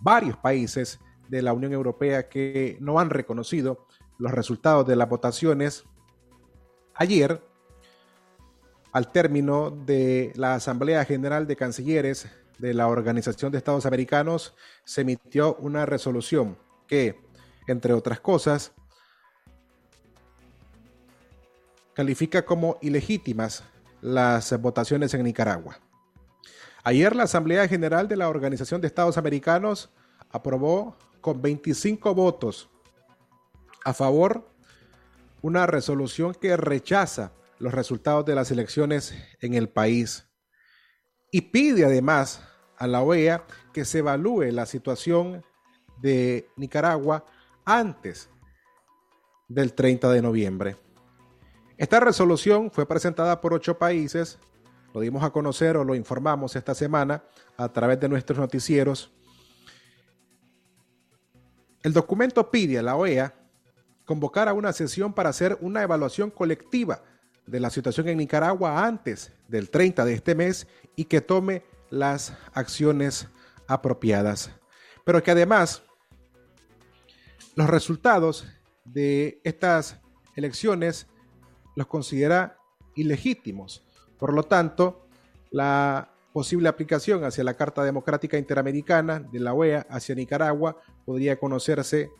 varios 0.00 0.36
países 0.36 1.00
de 1.28 1.42
la 1.42 1.52
Unión 1.52 1.72
Europea 1.72 2.28
que 2.28 2.76
no 2.80 2.98
han 2.98 3.10
reconocido 3.10 3.86
los 4.18 4.32
resultados 4.32 4.86
de 4.86 4.96
las 4.96 5.08
votaciones. 5.08 5.84
Ayer, 6.94 7.42
al 8.92 9.10
término 9.10 9.70
de 9.70 10.32
la 10.34 10.54
Asamblea 10.54 11.04
General 11.04 11.46
de 11.46 11.56
Cancilleres 11.56 12.28
de 12.58 12.74
la 12.74 12.88
Organización 12.88 13.50
de 13.50 13.58
Estados 13.58 13.86
Americanos, 13.86 14.54
se 14.84 15.00
emitió 15.00 15.54
una 15.56 15.86
resolución 15.86 16.58
que, 16.86 17.18
entre 17.66 17.94
otras 17.94 18.20
cosas, 18.20 18.72
califica 21.94 22.44
como 22.44 22.78
ilegítimas 22.82 23.64
las 24.00 24.58
votaciones 24.60 25.14
en 25.14 25.22
Nicaragua. 25.22 25.78
Ayer 26.84 27.14
la 27.14 27.24
Asamblea 27.24 27.68
General 27.68 28.08
de 28.08 28.16
la 28.16 28.28
Organización 28.28 28.80
de 28.80 28.88
Estados 28.88 29.16
Americanos 29.16 29.90
aprobó 30.30 30.96
con 31.20 31.40
25 31.40 32.14
votos 32.14 32.68
a 33.84 33.92
favor 33.94 34.50
una 35.42 35.66
resolución 35.66 36.34
que 36.34 36.56
rechaza 36.56 37.32
los 37.58 37.72
resultados 37.72 38.24
de 38.24 38.34
las 38.34 38.50
elecciones 38.50 39.14
en 39.40 39.54
el 39.54 39.68
país 39.68 40.26
y 41.30 41.42
pide 41.42 41.84
además 41.84 42.42
a 42.76 42.86
la 42.86 43.02
OEA 43.02 43.46
que 43.72 43.84
se 43.84 43.98
evalúe 43.98 44.50
la 44.50 44.66
situación 44.66 45.44
de 46.00 46.48
Nicaragua 46.56 47.24
antes 47.64 48.28
del 49.48 49.72
30 49.74 50.10
de 50.10 50.22
noviembre. 50.22 50.76
Esta 51.76 52.00
resolución 52.00 52.70
fue 52.70 52.86
presentada 52.86 53.40
por 53.40 53.54
ocho 53.54 53.78
países, 53.78 54.38
lo 54.92 55.00
dimos 55.00 55.24
a 55.24 55.30
conocer 55.30 55.76
o 55.76 55.84
lo 55.84 55.94
informamos 55.94 56.54
esta 56.54 56.74
semana 56.74 57.24
a 57.56 57.68
través 57.70 57.98
de 57.98 58.08
nuestros 58.08 58.38
noticieros. 58.38 59.10
El 61.82 61.92
documento 61.92 62.50
pide 62.50 62.78
a 62.78 62.82
la 62.82 62.96
OEA 62.96 63.34
convocar 64.04 64.48
a 64.48 64.52
una 64.52 64.72
sesión 64.72 65.12
para 65.12 65.30
hacer 65.30 65.56
una 65.60 65.82
evaluación 65.82 66.30
colectiva 66.30 67.02
de 67.46 67.60
la 67.60 67.70
situación 67.70 68.08
en 68.08 68.18
Nicaragua 68.18 68.84
antes 68.84 69.32
del 69.48 69.70
30 69.70 70.04
de 70.04 70.14
este 70.14 70.34
mes 70.34 70.66
y 70.94 71.06
que 71.06 71.20
tome 71.20 71.64
las 71.90 72.34
acciones 72.52 73.28
apropiadas. 73.66 74.50
Pero 75.04 75.22
que 75.22 75.30
además 75.30 75.82
los 77.54 77.68
resultados 77.68 78.46
de 78.84 79.40
estas 79.44 79.98
elecciones 80.36 81.06
los 81.74 81.86
considera 81.86 82.58
ilegítimos. 82.94 83.82
Por 84.18 84.32
lo 84.32 84.42
tanto, 84.44 85.06
la 85.50 86.10
posible 86.32 86.68
aplicación 86.68 87.24
hacia 87.24 87.44
la 87.44 87.54
Carta 87.54 87.84
Democrática 87.84 88.38
Interamericana 88.38 89.20
de 89.20 89.40
la 89.40 89.52
OEA 89.52 89.86
hacia 89.90 90.14
Nicaragua 90.14 90.78
podría 91.04 91.38
conocerse 91.38 92.10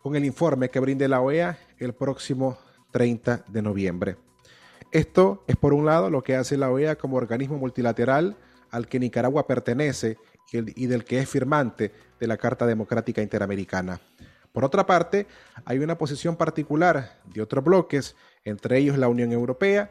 con 0.00 0.14
el 0.14 0.24
informe 0.24 0.70
que 0.70 0.80
brinde 0.80 1.08
la 1.08 1.20
OEA 1.20 1.58
el 1.78 1.92
próximo 1.92 2.56
30 2.92 3.44
de 3.48 3.62
noviembre. 3.62 4.16
Esto 4.92 5.44
es 5.46 5.56
por 5.56 5.74
un 5.74 5.84
lado 5.84 6.08
lo 6.08 6.22
que 6.22 6.36
hace 6.36 6.56
la 6.56 6.70
OEA 6.70 6.96
como 6.96 7.16
organismo 7.16 7.58
multilateral 7.58 8.36
al 8.70 8.86
que 8.86 9.00
Nicaragua 9.00 9.46
pertenece 9.46 10.18
y 10.52 10.86
del 10.86 11.04
que 11.04 11.18
es 11.18 11.28
firmante 11.28 11.92
de 12.18 12.26
la 12.26 12.36
Carta 12.36 12.66
Democrática 12.66 13.22
Interamericana. 13.22 14.00
Por 14.52 14.64
otra 14.64 14.86
parte, 14.86 15.26
hay 15.64 15.78
una 15.78 15.98
posición 15.98 16.36
particular 16.36 17.18
de 17.26 17.42
otros 17.42 17.64
bloques, 17.64 18.16
entre 18.44 18.78
ellos 18.78 18.98
la 18.98 19.08
Unión 19.08 19.32
Europea, 19.32 19.90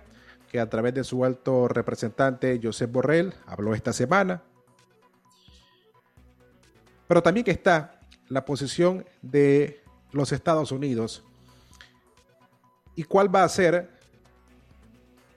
que 0.51 0.59
a 0.59 0.69
través 0.69 0.93
de 0.93 1.03
su 1.03 1.23
alto 1.25 1.67
representante 1.67 2.59
Josep 2.61 2.91
Borrell 2.91 3.33
habló 3.45 3.73
esta 3.73 3.93
semana. 3.93 4.43
Pero 7.07 7.21
también 7.21 7.43
que 7.43 7.51
está 7.51 7.99
la 8.27 8.45
posición 8.45 9.05
de 9.21 9.83
los 10.11 10.31
Estados 10.31 10.71
Unidos 10.71 11.23
y 12.95 13.03
cuál 13.03 13.33
va 13.33 13.43
a 13.43 13.49
ser 13.49 13.89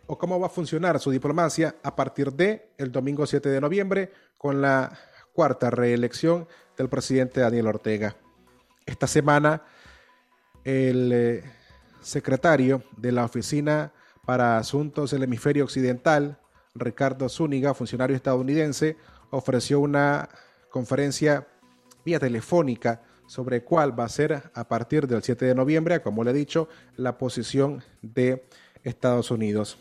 o 0.07 0.18
cómo 0.18 0.40
va 0.40 0.47
a 0.47 0.51
funcionar 0.51 0.99
su 0.99 1.11
diplomacia 1.11 1.77
a 1.85 1.94
partir 1.94 2.33
de 2.33 2.73
el 2.79 2.90
domingo 2.90 3.27
7 3.27 3.49
de 3.49 3.61
noviembre 3.61 4.12
con 4.37 4.61
la 4.61 4.99
cuarta 5.33 5.71
reelección 5.71 6.49
del 6.77 6.88
presidente 6.88 7.40
Daniel 7.40 7.68
Ortega. 7.68 8.16
Esta 8.90 9.07
semana 9.07 9.62
el 10.64 11.12
eh, 11.12 11.44
secretario 12.00 12.83
de 12.96 13.12
la 13.12 13.24
Oficina 13.24 13.92
para 14.26 14.59
Asuntos 14.59 15.12
del 15.12 15.22
Hemisferio 15.22 15.62
Occidental, 15.62 16.40
Ricardo 16.74 17.29
Zúñiga, 17.29 17.72
funcionario 17.72 18.16
estadounidense, 18.16 18.96
ofreció 19.31 19.79
una 19.79 20.29
conferencia 20.70 21.46
vía 22.05 22.18
telefónica 22.18 23.00
sobre 23.29 23.62
cuál 23.62 23.98
va 23.98 24.07
a 24.07 24.09
ser 24.09 24.50
a 24.55 24.66
partir 24.66 25.07
del 25.07 25.22
7 25.22 25.44
de 25.44 25.55
noviembre, 25.55 26.03
como 26.03 26.24
le 26.24 26.33
he 26.33 26.35
dicho, 26.35 26.68
la 26.96 27.16
posición 27.16 27.85
de 28.03 28.44
Estados 28.83 29.31
Unidos. 29.31 29.79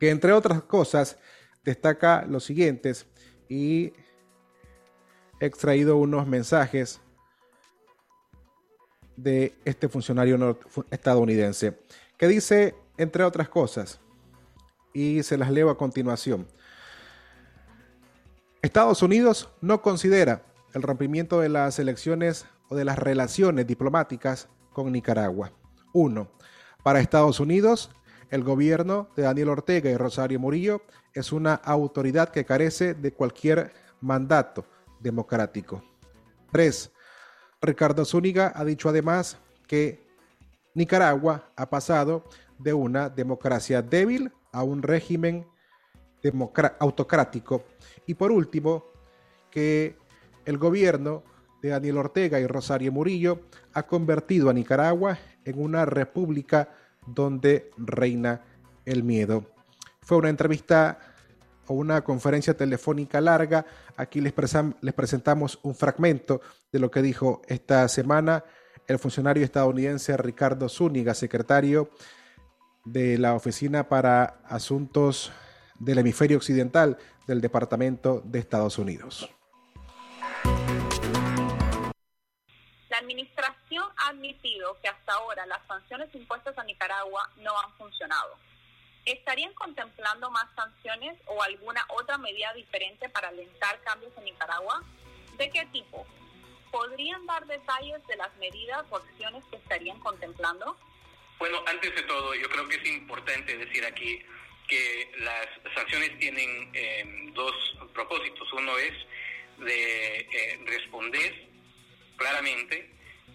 Que 0.00 0.08
entre 0.08 0.32
otras 0.32 0.62
cosas 0.62 1.18
destaca 1.62 2.24
los 2.26 2.44
siguientes 2.44 3.06
y 3.46 3.92
he 5.38 5.44
extraído 5.44 5.98
unos 5.98 6.26
mensajes 6.26 7.02
de 9.16 9.54
este 9.64 9.88
funcionario 9.88 10.58
estadounidense, 10.90 11.78
que 12.16 12.28
dice, 12.28 12.74
entre 12.96 13.24
otras 13.24 13.48
cosas, 13.48 14.00
y 14.92 15.22
se 15.22 15.36
las 15.36 15.50
leo 15.50 15.70
a 15.70 15.76
continuación, 15.76 16.46
Estados 18.62 19.02
Unidos 19.02 19.50
no 19.60 19.82
considera 19.82 20.42
el 20.72 20.82
rompimiento 20.82 21.40
de 21.40 21.50
las 21.50 21.78
elecciones 21.78 22.46
o 22.68 22.76
de 22.76 22.84
las 22.84 22.98
relaciones 22.98 23.66
diplomáticas 23.66 24.48
con 24.72 24.90
Nicaragua. 24.90 25.52
Uno, 25.92 26.30
Para 26.82 27.00
Estados 27.00 27.40
Unidos, 27.40 27.90
el 28.30 28.42
gobierno 28.42 29.08
de 29.16 29.22
Daniel 29.22 29.50
Ortega 29.50 29.90
y 29.90 29.96
Rosario 29.96 30.40
Murillo 30.40 30.82
es 31.12 31.30
una 31.32 31.54
autoridad 31.54 32.30
que 32.30 32.44
carece 32.44 32.94
de 32.94 33.12
cualquier 33.12 33.72
mandato 34.00 34.66
democrático. 35.00 35.82
3. 36.52 36.90
Ricardo 37.64 38.04
Zúñiga 38.04 38.52
ha 38.54 38.64
dicho 38.64 38.88
además 38.88 39.38
que 39.66 40.04
Nicaragua 40.74 41.50
ha 41.56 41.70
pasado 41.70 42.24
de 42.58 42.72
una 42.72 43.08
democracia 43.08 43.82
débil 43.82 44.32
a 44.52 44.62
un 44.62 44.82
régimen 44.82 45.46
autocrático. 46.78 47.64
Y 48.06 48.14
por 48.14 48.32
último, 48.32 48.84
que 49.50 49.96
el 50.44 50.58
gobierno 50.58 51.22
de 51.62 51.70
Daniel 51.70 51.98
Ortega 51.98 52.40
y 52.40 52.46
Rosario 52.46 52.92
Murillo 52.92 53.40
ha 53.72 53.84
convertido 53.84 54.50
a 54.50 54.52
Nicaragua 54.52 55.18
en 55.44 55.58
una 55.58 55.84
república 55.84 56.68
donde 57.06 57.70
reina 57.76 58.42
el 58.84 59.02
miedo. 59.02 59.44
Fue 60.00 60.18
una 60.18 60.28
entrevista 60.28 60.98
o 61.66 61.74
una 61.74 62.02
conferencia 62.02 62.56
telefónica 62.56 63.20
larga. 63.20 63.66
Aquí 63.96 64.20
les, 64.20 64.34
les 64.80 64.94
presentamos 64.94 65.58
un 65.62 65.74
fragmento 65.74 66.40
de 66.72 66.78
lo 66.78 66.90
que 66.90 67.02
dijo 67.02 67.42
esta 67.46 67.86
semana 67.88 68.44
el 68.86 68.98
funcionario 68.98 69.44
estadounidense 69.44 70.16
Ricardo 70.16 70.68
Zúñiga, 70.68 71.14
secretario 71.14 71.90
de 72.84 73.18
la 73.18 73.34
Oficina 73.34 73.88
para 73.88 74.40
Asuntos 74.44 75.32
del 75.78 75.98
Hemisferio 75.98 76.36
Occidental 76.36 76.98
del 77.26 77.40
Departamento 77.40 78.20
de 78.24 78.38
Estados 78.38 78.78
Unidos. 78.78 79.30
La 82.90 82.98
administración 82.98 83.84
ha 83.96 84.08
admitido 84.10 84.76
que 84.82 84.88
hasta 84.88 85.14
ahora 85.14 85.46
las 85.46 85.66
sanciones 85.66 86.14
impuestas 86.14 86.56
a 86.58 86.64
Nicaragua 86.64 87.28
no 87.42 87.58
han 87.58 87.72
funcionado 87.76 88.36
¿Estarían 89.04 89.52
contemplando 89.54 90.30
más 90.30 90.46
sanciones 90.54 91.18
o 91.26 91.42
alguna 91.42 91.84
otra 91.88 92.16
medida 92.16 92.52
diferente 92.54 93.08
para 93.10 93.28
alentar 93.28 93.80
cambios 93.82 94.12
en 94.16 94.24
Nicaragua? 94.24 94.82
¿De 95.36 95.50
qué 95.50 95.66
tipo? 95.66 96.06
¿Podrían 96.70 97.24
dar 97.26 97.46
detalles 97.46 98.04
de 98.06 98.16
las 98.16 98.34
medidas 98.36 98.84
o 98.90 98.96
acciones 98.96 99.44
que 99.50 99.56
estarían 99.56 99.98
contemplando? 100.00 100.76
Bueno, 101.38 101.62
antes 101.66 101.94
de 101.94 102.02
todo, 102.02 102.34
yo 102.34 102.48
creo 102.48 102.66
que 102.68 102.76
es 102.76 102.86
importante 102.86 103.56
decir 103.58 103.84
aquí 103.84 104.22
que 104.68 105.12
las 105.18 105.74
sanciones 105.74 106.18
tienen 106.18 106.70
em, 106.72 107.34
dos 107.34 107.54
propósitos. 107.92 108.50
Uno 108.54 108.78
es 108.78 108.92
de 109.58 110.20
eh, 110.20 110.60
responder 110.64 111.48
claramente 112.16 112.90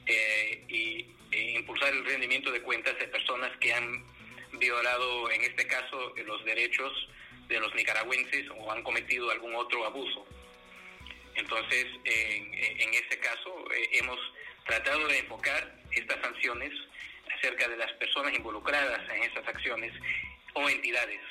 eh, 0.08 0.66
y 0.68 1.16
e 1.32 1.52
impulsar 1.60 1.94
el 1.94 2.04
rendimiento 2.06 2.52
de 2.52 2.62
cuentas 2.62 2.98
de 2.98 3.08
personas 3.08 3.56
que 3.60 3.72
han 3.72 4.04
violado 4.60 5.32
en 5.32 5.42
este 5.44 5.66
caso 5.66 6.14
los 6.26 6.44
derechos 6.46 6.92
de 7.48 7.60
los 7.60 7.74
nicaragüenses 7.74 8.46
o 8.58 8.72
han 8.72 8.84
cometido 8.84 9.32
algún 9.32 9.56
otro 9.56 9.86
abuso. 9.86 10.26
Entonces, 11.36 11.86
en, 12.04 12.54
en 12.54 12.94
este 12.94 13.18
caso, 13.20 13.66
eh, 13.74 13.90
hemos 13.94 14.20
tratado 14.66 15.08
de 15.08 15.20
enfocar 15.20 15.80
estas 15.92 16.22
sanciones 16.22 16.72
acerca 17.36 17.68
de 17.68 17.78
las 17.78 17.92
personas 17.94 18.34
involucradas 18.34 19.02
en 19.10 19.24
estas 19.24 19.48
acciones 19.48 19.94
o 20.54 20.70
entidades 20.70 21.22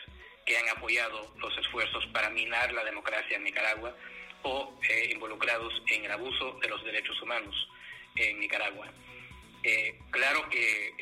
que 0.45 0.57
han 0.57 0.69
apoyado 0.71 1.35
los 1.39 1.57
esfuerzos 1.59 2.07
para 2.07 2.31
minar 2.31 2.73
la 2.73 2.85
democracia 2.85 3.37
en 3.37 3.45
Nicaragua 3.45 3.95
o 4.43 4.81
involucrados 5.11 5.75
en 5.89 6.05
el 6.05 6.11
abuso 6.11 6.59
de 6.63 6.69
los 6.69 6.83
derechos 6.85 7.21
humanos 7.21 7.55
en 8.17 8.41
Nicaragua. 8.41 8.89
claro 10.11 10.49
que 10.49 10.95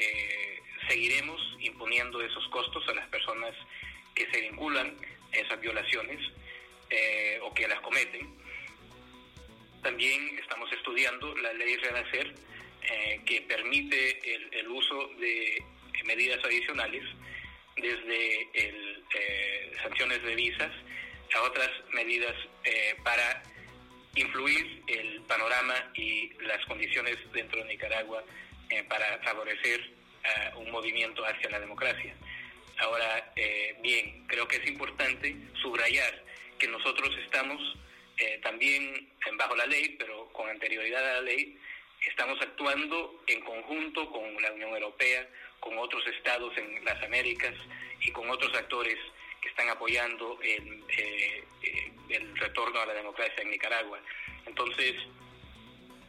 seguiremos 0.89 1.41
imponiendo 1.61 2.21
esos 2.23 2.47
costos 2.49 2.87
a 2.89 2.95
las 2.95 3.09
personas 3.09 3.55
que 4.15 4.31
se 4.31 4.41
vinculan 4.41 4.97
a 5.33 5.37
esas 5.37 5.61
violaciones 5.61 6.21
o 7.43 7.53
que 7.53 7.67
las 7.67 7.81
cometen. 7.81 8.37
También 9.83 10.37
estamos 10.39 10.73
estudiando 10.73 11.33
la 11.37 11.53
ley 11.53 11.77
Renacer, 11.77 12.35
eh, 12.83 13.21
que 13.25 13.43
permite 13.43 14.35
el, 14.59 14.69
uso 14.69 15.09
de 15.21 15.63
medidas 16.05 16.45
adicionales, 16.45 17.05
desde 17.77 18.49
el, 18.55 19.05
eh, 19.15 19.73
sanciones 19.83 20.23
de 20.23 20.35
visas 20.35 20.73
a 21.35 21.43
otras 21.43 21.71
medidas 21.93 22.35
eh, 22.65 22.97
para 23.05 23.43
influir 24.15 24.83
el 24.87 25.21
panorama 25.23 25.75
y 25.95 26.31
las 26.43 26.65
condiciones 26.67 27.17
dentro 27.33 27.59
de 27.63 27.69
Nicaragua 27.69 28.25
para 28.89 29.19
favorecer 29.23 29.89
un 30.57 30.71
movimiento 30.71 31.25
hacia 31.25 31.51
la 31.51 31.61
democracia. 31.61 32.15
Ahora, 32.79 33.33
bien, 33.81 34.25
creo 34.27 34.47
que 34.47 34.57
es 34.57 34.67
importante 34.69 35.35
subrayar 35.63 36.23
que 36.59 36.69
nosotros 36.69 37.11
estamos 37.25 37.61
también 38.43 39.09
bajo 39.39 39.57
la 39.57 39.67
ley, 39.67 39.97
pero 39.99 40.29
con 40.33 40.49
anterioridad 40.49 41.03
a 41.11 41.15
la 41.15 41.21
ley, 41.23 41.59
estamos 42.07 42.41
actuando 42.41 43.23
en 43.27 43.41
conjunto 43.41 44.11
con 44.11 44.41
la 44.43 44.53
Unión 44.53 44.71
Europea, 44.71 45.27
con 45.61 45.77
otros 45.79 46.07
estados 46.07 46.57
en 46.57 46.85
las 46.85 47.03
Américas 47.03 47.55
y 48.01 48.11
con 48.13 48.29
otros 48.31 48.55
actores 48.55 48.97
que 49.41 49.49
están 49.49 49.69
apoyando 49.69 50.39
el, 50.43 50.83
eh, 50.89 51.45
eh, 51.63 51.93
el 52.11 52.37
retorno 52.37 52.81
a 52.81 52.87
la 52.87 52.95
democracia 52.95 53.43
en 53.43 53.51
Nicaragua. 53.51 53.99
Entonces, 54.47 54.95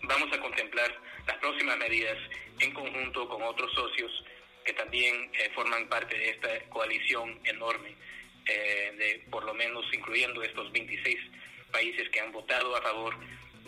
vamos 0.07 0.31
a 0.33 0.39
contemplar 0.39 0.93
las 1.25 1.37
próximas 1.37 1.77
medidas 1.77 2.17
en 2.59 2.73
conjunto 2.73 3.27
con 3.29 3.43
otros 3.43 3.73
socios 3.73 4.11
que 4.65 4.73
también 4.73 5.29
eh, 5.33 5.49
forman 5.55 5.87
parte 5.87 6.17
de 6.17 6.29
esta 6.29 6.59
coalición 6.69 7.39
enorme, 7.45 7.95
de 8.45 9.25
por 9.29 9.43
lo 9.43 9.53
menos 9.53 9.85
incluyendo 9.93 10.41
estos 10.41 10.71
26 10.71 11.17
países 11.71 12.09
que 12.09 12.19
han 12.19 12.31
votado 12.31 12.75
a 12.75 12.81
favor 12.81 13.13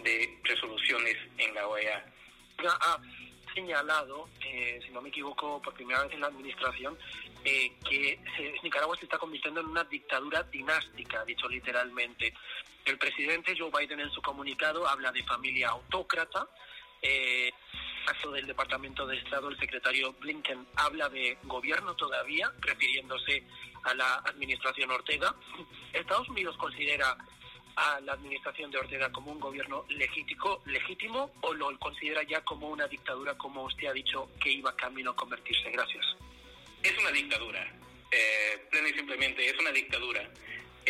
de 0.04 0.39
resoluciones 0.43 1.17
en 1.38 1.54
la 1.54 1.67
OEA. 1.67 2.06
Ha 2.65 2.99
señalado, 3.54 4.30
eh, 4.45 4.80
si 4.86 4.91
no 4.91 5.02
me 5.02 5.10
equivoco, 5.10 5.62
por 5.62 5.73
primera 5.73 6.04
vez 6.04 6.13
en 6.13 6.21
la 6.21 6.28
administración, 6.28 6.97
eh, 7.43 7.71
que 7.88 8.13
eh, 8.13 8.56
Nicaragua 8.63 8.97
se 8.97 9.06
está 9.06 9.17
convirtiendo 9.17 9.62
en 9.62 9.67
una 9.67 9.84
dictadura 9.84 10.43
dinástica, 10.43 11.23
dicho 11.25 11.47
literalmente. 11.47 12.34
El 12.86 12.98
presidente 12.98 13.56
Joe 13.58 13.72
Biden 13.78 14.00
en 14.00 14.12
su 14.12 14.22
comunicado 14.22 14.88
habla 14.88 15.12
de 15.12 15.24
familia 15.24 15.70
autócrata. 15.70 16.48
Eh, 17.02 17.52
caso 18.06 18.32
del 18.32 18.48
Departamento 18.48 19.06
de 19.06 19.18
Estado, 19.18 19.50
el 19.50 19.60
secretario 19.60 20.13
Blinken 20.13 20.68
habla 20.76 21.10
de 21.10 21.38
gobierno 21.44 21.96
todavía, 21.96 22.52
refiriéndose 22.62 23.44
a 23.84 23.94
la 23.94 24.15
administración 24.26 24.92
Ortega. 24.92 25.36
Estados 25.94 26.28
Unidos 26.30 26.58
considera 26.58 27.15
a 27.76 28.00
la 28.02 28.13
administración 28.13 28.72
de 28.72 28.78
Ortega 28.78 29.12
como 29.12 29.32
un 29.32 29.39
gobierno 29.39 29.86
legítimo, 29.89 30.62
legítimo 30.65 31.32
o 31.42 31.54
lo 31.54 31.78
considera 31.80 32.24
ya 32.24 32.42
como 32.42 32.70
una 32.70 32.88
dictadura, 32.88 33.38
como 33.38 33.63
usted 33.63 33.88
ha 33.88 33.94
dicho, 33.94 34.30
que 34.42 34.52
iba 34.52 34.76
camino 34.76 35.12
a 35.12 35.15
convertirse? 35.15 35.72
Gracias. 35.72 36.06
Es 36.84 36.98
una 36.98 37.12
dictadura, 37.12 37.65
eh, 38.12 38.68
plena 38.70 38.89
y 38.89 38.94
simplemente 38.94 39.46
es 39.46 39.58
una 39.60 39.72
dictadura. 39.72 40.30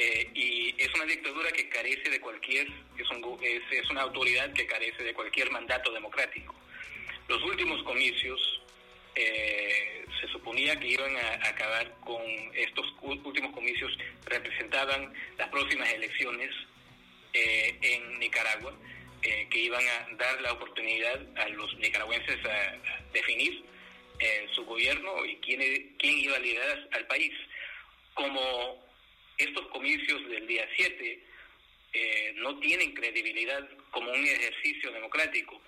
Eh, 0.01 0.31
y 0.33 0.75
es 0.77 0.93
una 0.95 1.03
dictadura 1.03 1.51
que 1.51 1.67
carece 1.67 2.09
de 2.09 2.21
cualquier, 2.21 2.67
es, 2.97 3.09
un, 3.09 3.37
es, 3.43 3.89
una 3.89 4.03
autoridad 4.03 4.53
que 4.53 4.65
carece 4.65 5.03
de 5.03 5.13
cualquier 5.13 5.51
mandato 5.51 5.91
democrático. 5.91 6.55
Los 7.27 7.43
últimos 7.43 7.83
comicios 7.83 8.61
eh, 9.13 10.05
se 10.21 10.27
suponía 10.29 10.79
que 10.79 10.87
iban 10.87 11.13
a 11.17 11.49
acabar 11.49 11.93
con 12.05 12.21
estos 12.53 12.85
últimos 13.01 13.53
comicios, 13.53 13.91
representaban 14.25 15.13
las 15.37 15.49
próximas 15.49 15.91
elecciones 15.91 16.49
eh, 17.33 17.77
en 17.81 18.19
Nicaragua 18.19 18.73
eh, 19.21 19.47
que 19.51 19.59
iban 19.59 19.83
a 19.85 20.15
dar 20.15 20.39
la 20.39 20.53
oportunidad 20.53 21.19
a 21.39 21.49
los 21.49 21.77
nicaragüenses 21.77 22.37
a, 22.45 22.77
definir 23.11 23.65
eh, 24.19 24.47
su 24.55 24.63
gobierno 24.63 25.25
y 25.25 25.35
quién, 25.41 25.59
quién 25.97 26.19
iba 26.19 26.37
a 26.37 26.39
liderar 26.39 26.87
al 26.93 27.05
país. 27.07 27.33
Como 28.13 28.88
estos 29.39 29.67
comicios 29.67 30.29
del 30.29 30.45
día 30.45 30.67
7 30.75 31.23
no 32.35 32.59
tienen 32.59 32.93
credibilidad 32.93 33.67
como 33.89 34.11
un 34.11 34.23
ejercicio 34.23 34.91
democrático, 34.91 35.59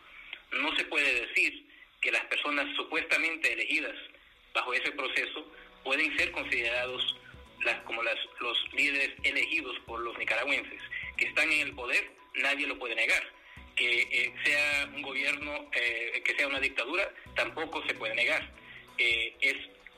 no 0.52 0.76
se 0.76 0.84
puede 0.86 1.26
decir 1.26 1.66
que 2.00 2.12
las 2.12 2.24
personas 2.26 2.68
supuestamente 2.76 3.54
elegidas 3.54 3.96
bajo 4.54 4.74
ese 4.74 4.92
proceso 4.92 5.52
pueden 5.84 6.16
ser 6.18 6.32
considerados 6.32 7.16
como 7.86 8.02
las, 8.04 8.18
los 8.40 8.58
líderes 8.74 9.12
elegidos 9.24 9.78
por 9.86 10.00
los 10.00 10.18
nicaragüenses 10.18 10.82
que 11.18 11.26
están 11.26 11.52
en 11.52 11.68
el 11.68 11.74
poder, 11.74 12.12
nadie 12.36 12.68
lo 12.68 12.78
puede 12.80 12.96
negar. 12.96 13.24
Que 13.76 14.02
eh, 14.02 14.34
sea 14.44 14.90
un 14.94 15.02
gobierno, 15.02 15.70
eh, 15.74 16.22
que 16.26 16.36
sea 16.36 16.48
una 16.48 16.60
dictadura, 16.60 17.10
tampoco 17.36 17.86
se 17.88 17.94
puede 17.94 18.16
negar. 18.16 18.50
Eh, 18.98 19.36
es 19.42 19.56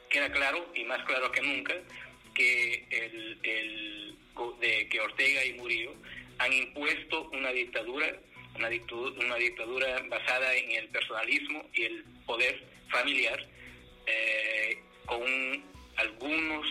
queda 0.10 0.32
claro 0.32 0.72
y 0.76 0.84
más 0.84 1.04
claro 1.06 1.32
que 1.32 1.42
nunca 1.42 1.74
que 2.34 2.86
el, 2.90 3.40
el, 3.44 4.18
de 4.60 4.90
que 4.90 5.02
Ortega 5.02 5.46
y 5.46 5.54
Murillo 5.54 5.94
han 6.40 6.52
impuesto 6.54 7.30
una 7.32 7.52
dictadura, 7.52 8.08
una 8.56 8.70
dictadura, 8.70 9.26
una 9.26 9.36
dictadura 9.36 10.02
basada 10.10 10.56
en 10.56 10.72
el 10.72 10.90
personalismo 10.90 11.70
y 11.74 11.84
el 11.84 12.04
poder 12.26 12.64
familiar, 12.90 13.48
con 15.06 15.64
algunos 15.98 16.68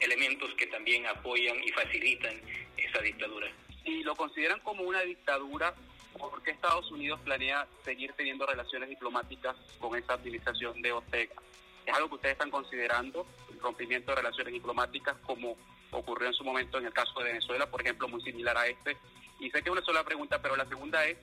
elementos 0.00 0.54
que 0.54 0.66
también 0.66 1.06
apoyan 1.06 1.62
y 1.62 1.70
facilitan 1.70 2.40
esa 2.76 3.00
dictadura. 3.00 3.50
Si 3.84 4.02
lo 4.02 4.14
consideran 4.14 4.60
como 4.60 4.82
una 4.82 5.02
dictadura, 5.02 5.74
¿por 6.18 6.42
qué 6.42 6.52
Estados 6.52 6.90
Unidos 6.90 7.20
planea 7.24 7.66
seguir 7.84 8.12
teniendo 8.12 8.46
relaciones 8.46 8.88
diplomáticas 8.88 9.56
con 9.78 9.96
esta 9.98 10.14
administración 10.14 10.80
de 10.82 10.92
Ortega? 10.92 11.34
¿Es 11.86 11.94
algo 11.94 12.08
que 12.08 12.14
ustedes 12.14 12.32
están 12.32 12.50
considerando, 12.50 13.26
rompimiento 13.64 14.12
de 14.12 14.16
relaciones 14.16 14.52
diplomáticas, 14.52 15.16
como 15.26 15.56
ocurrió 15.90 16.28
en 16.28 16.34
su 16.34 16.44
momento 16.44 16.78
en 16.78 16.86
el 16.86 16.92
caso 16.92 17.18
de 17.18 17.24
Venezuela, 17.26 17.70
por 17.70 17.80
ejemplo, 17.80 18.08
muy 18.08 18.22
similar 18.22 18.56
a 18.56 18.66
este? 18.66 18.96
Y 19.40 19.50
sé 19.50 19.62
que 19.62 19.70
una 19.70 19.82
sola 19.82 20.04
pregunta, 20.04 20.40
pero 20.40 20.56
la 20.56 20.66
segunda 20.66 21.04
es, 21.06 21.18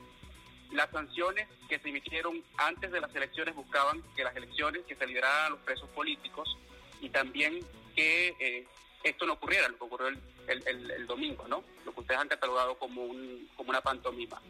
las 0.71 0.89
sanciones 0.91 1.47
que 1.67 1.80
se 1.80 1.89
emitieron 1.89 2.43
antes 2.58 2.91
de 2.91 3.01
las 3.01 3.13
elecciones 3.15 3.56
buscaban 3.56 4.01
que 4.15 4.23
las 4.23 4.36
elecciones, 4.36 4.84
que 4.86 4.95
se 4.95 5.08
liberaran 5.08 5.47
a 5.47 5.49
los 5.49 5.60
presos 5.60 5.89
políticos 5.89 6.58
y 7.01 7.10
también 7.10 7.60
que 7.95 8.36
eh, 8.39 8.67
esto 9.04 9.25
no 9.25 9.34
ocurriera, 9.34 9.67
lo 9.67 9.77
que 9.77 9.84
ocurrió 9.84 10.08
el, 10.08 10.21
el, 10.47 11.08
domingo, 11.08 11.47
¿no? 11.47 11.63
Lo 11.86 11.93
que 11.93 12.01
ustedes 12.01 12.19
han 12.19 12.27
catalogado 12.27 12.77
como, 12.77 13.04
un, 13.04 13.49
como 13.56 13.69
una 13.69 13.82
pantomima. 13.82 14.41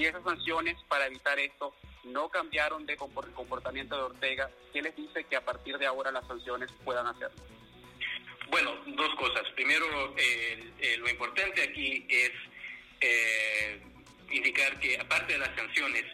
Si 0.00 0.06
esas 0.06 0.24
sanciones 0.24 0.78
para 0.88 1.08
evitar 1.08 1.38
esto 1.38 1.74
no 2.04 2.30
cambiaron 2.30 2.86
de 2.86 2.96
comportamiento 2.96 3.94
de 3.96 4.02
Ortega, 4.04 4.50
¿qué 4.72 4.80
les 4.80 4.96
dice 4.96 5.24
que 5.24 5.36
a 5.36 5.44
partir 5.44 5.76
de 5.76 5.84
ahora 5.84 6.10
las 6.10 6.26
sanciones 6.26 6.72
puedan 6.86 7.06
hacerlo? 7.06 7.44
Bueno, 8.48 8.74
dos 8.86 9.14
cosas. 9.16 9.42
Primero, 9.54 9.84
lo 11.00 11.10
importante 11.10 11.62
aquí 11.62 12.06
es 12.08 12.30
eh, 13.02 13.78
indicar 14.30 14.80
que 14.80 14.98
aparte 14.98 15.34
de 15.34 15.40
las 15.40 15.54
sanciones, 15.54 16.06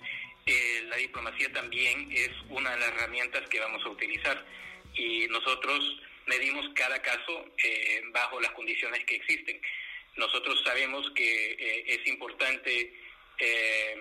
eh, 0.46 0.83
la 0.88 0.96
diplomacia 0.96 1.53
también 1.53 2.11
es 2.11 2.31
una 2.49 2.72
de 2.72 2.81
las 2.81 2.88
herramientas 2.88 3.49
que 3.49 3.61
vamos 3.61 3.85
a 3.85 3.90
utilizar. 3.90 4.44
Y 4.94 5.29
nosotros 5.29 6.01
medimos 6.27 6.66
cada 6.75 7.01
caso 7.03 7.44
eh, 7.62 8.03
bajo 8.12 8.40
las 8.40 8.51
condiciones 8.51 9.05
que 9.05 9.14
existen. 9.14 9.61
Nosotros 10.16 10.61
sabemos 10.64 11.09
que 11.14 11.53
eh, 11.53 11.85
es 11.87 12.09
importante 12.09 13.06
eh, 13.38 13.96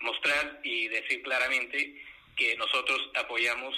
mostrar 0.00 0.60
y 0.62 0.88
decir 0.88 1.22
claramente 1.22 2.02
que 2.36 2.56
nosotros 2.56 3.10
apoyamos 3.14 3.74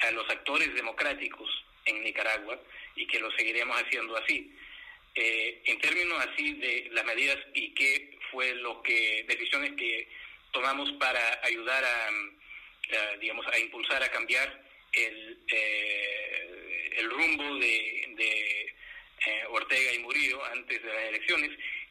a 0.00 0.10
los 0.12 0.28
actores 0.30 0.74
democráticos 0.74 1.48
en 1.84 2.02
Nicaragua 2.02 2.58
y 2.96 3.06
que 3.06 3.20
lo 3.20 3.30
seguiremos 3.32 3.80
haciendo 3.80 4.16
así. 4.16 4.52
en 5.14 5.78
términos 5.80 6.24
así 6.26 6.54
de 6.54 6.88
las 6.92 7.04
medidas 7.04 7.38
y 7.54 7.74
qué 7.74 8.18
fue 8.30 8.54
lo 8.54 8.82
que 8.82 9.24
decisiones 9.28 9.72
que 9.76 10.08
tomamos 10.52 10.90
para 10.92 11.40
ayudar 11.44 11.84
a, 11.84 13.16
digamos 13.20 13.46
a 13.46 13.58
impulsar 13.58 14.02
a 14.02 14.10
cambiar 14.10 14.62
el 14.92 15.38
el 17.00 17.10
rumbo 17.10 17.56
de, 17.56 18.74
eh, 19.26 19.44
Ortega 19.50 19.92
y 19.92 19.98
Murillo 19.98 20.44
antes 20.46 20.82
de 20.82 20.88
las 20.88 21.04
elecciones, 21.04 21.50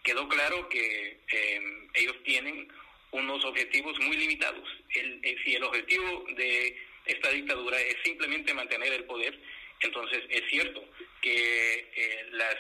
quedó 0.10 0.28
claro 0.28 0.68
que 0.70 1.20
eh, 1.32 1.62
ellos 1.94 2.16
tienen 2.24 2.68
unos 3.12 3.46
objetivos 3.46 4.00
muy 4.00 4.18
limitados. 4.18 4.68
Eh, 4.96 5.36
si 5.44 5.54
el 5.54 5.64
objetivo 5.64 6.26
de 6.36 6.76
esta 7.06 7.30
dictadura 7.30 7.80
es 7.80 7.96
simplemente 8.04 8.52
mantener 8.56 8.92
el 8.92 9.04
poder, 9.04 9.40
entonces 9.82 10.24
es 10.30 10.50
cierto 10.50 10.84
que 11.22 12.28
las 12.32 12.56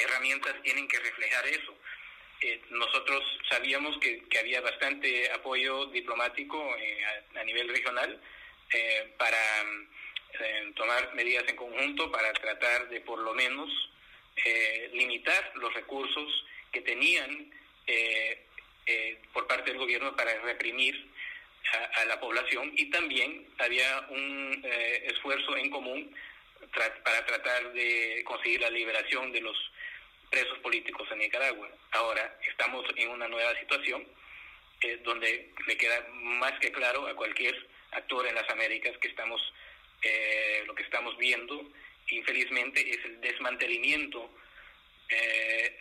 herramientas 0.00 0.60
tienen 0.64 0.88
que 0.88 0.98
reflejar 0.98 1.46
eso. 1.46 1.72
eh, 2.40 2.60
nosotros 2.70 3.22
sabíamos 3.48 3.96
que, 3.98 4.20
había 4.36 4.60
bastante 4.60 5.30
apoyo 5.30 5.86
diplomático 5.86 6.58
a, 6.58 7.40
a, 7.40 7.44
nivel 7.44 7.68
regional 7.68 8.20
para 9.16 9.38
tomar 10.74 11.14
medidas 11.14 11.44
en 11.46 11.54
conjunto 11.54 12.10
para 12.10 12.32
tratar 12.32 12.88
de 12.88 13.00
por 13.02 13.20
lo 13.20 13.34
menos 13.34 13.70
limitar 14.92 15.52
los 15.56 15.72
recursos 15.74 16.44
que 16.72 16.80
tenían 16.80 17.50
por 19.32 19.46
parte 19.46 19.70
del 19.70 19.78
gobierno 19.78 20.14
para 20.16 20.38
reprimir 20.42 21.14
a, 21.72 22.04
la 22.04 22.20
población 22.20 22.72
y 22.76 22.90
también 22.90 23.46
había 23.58 24.06
un 24.10 24.62
eh, 24.64 25.06
esfuerzo 25.06 25.56
en 25.56 25.70
común 25.70 26.14
para 26.72 27.26
tratar 27.26 27.72
de 27.72 28.22
conseguir 28.24 28.60
la 28.60 28.70
liberación 28.70 29.32
de 29.32 29.40
los 29.40 29.56
presos 30.30 30.58
políticos 30.58 31.06
en 31.12 31.18
Nicaragua. 31.18 31.68
Ahora 31.92 32.38
estamos 32.48 32.84
en 32.96 33.10
una 33.10 33.28
nueva 33.28 33.56
situación 33.58 34.06
eh, 34.80 34.98
donde 35.04 35.52
le 35.66 35.76
queda 35.76 36.06
más 36.12 36.58
que 36.60 36.72
claro 36.72 37.06
a 37.06 37.14
cualquier 37.14 37.54
actor 37.92 38.26
en 38.26 38.34
las 38.34 38.48
Américas 38.50 38.96
que 38.98 39.08
estamos 39.08 39.40
eh, 40.02 40.64
lo 40.66 40.74
que 40.74 40.82
estamos 40.82 41.16
viendo 41.16 41.64
infelizmente 42.08 42.80
es 42.90 43.04
el 43.04 43.20
desmantelamiento 43.20 44.30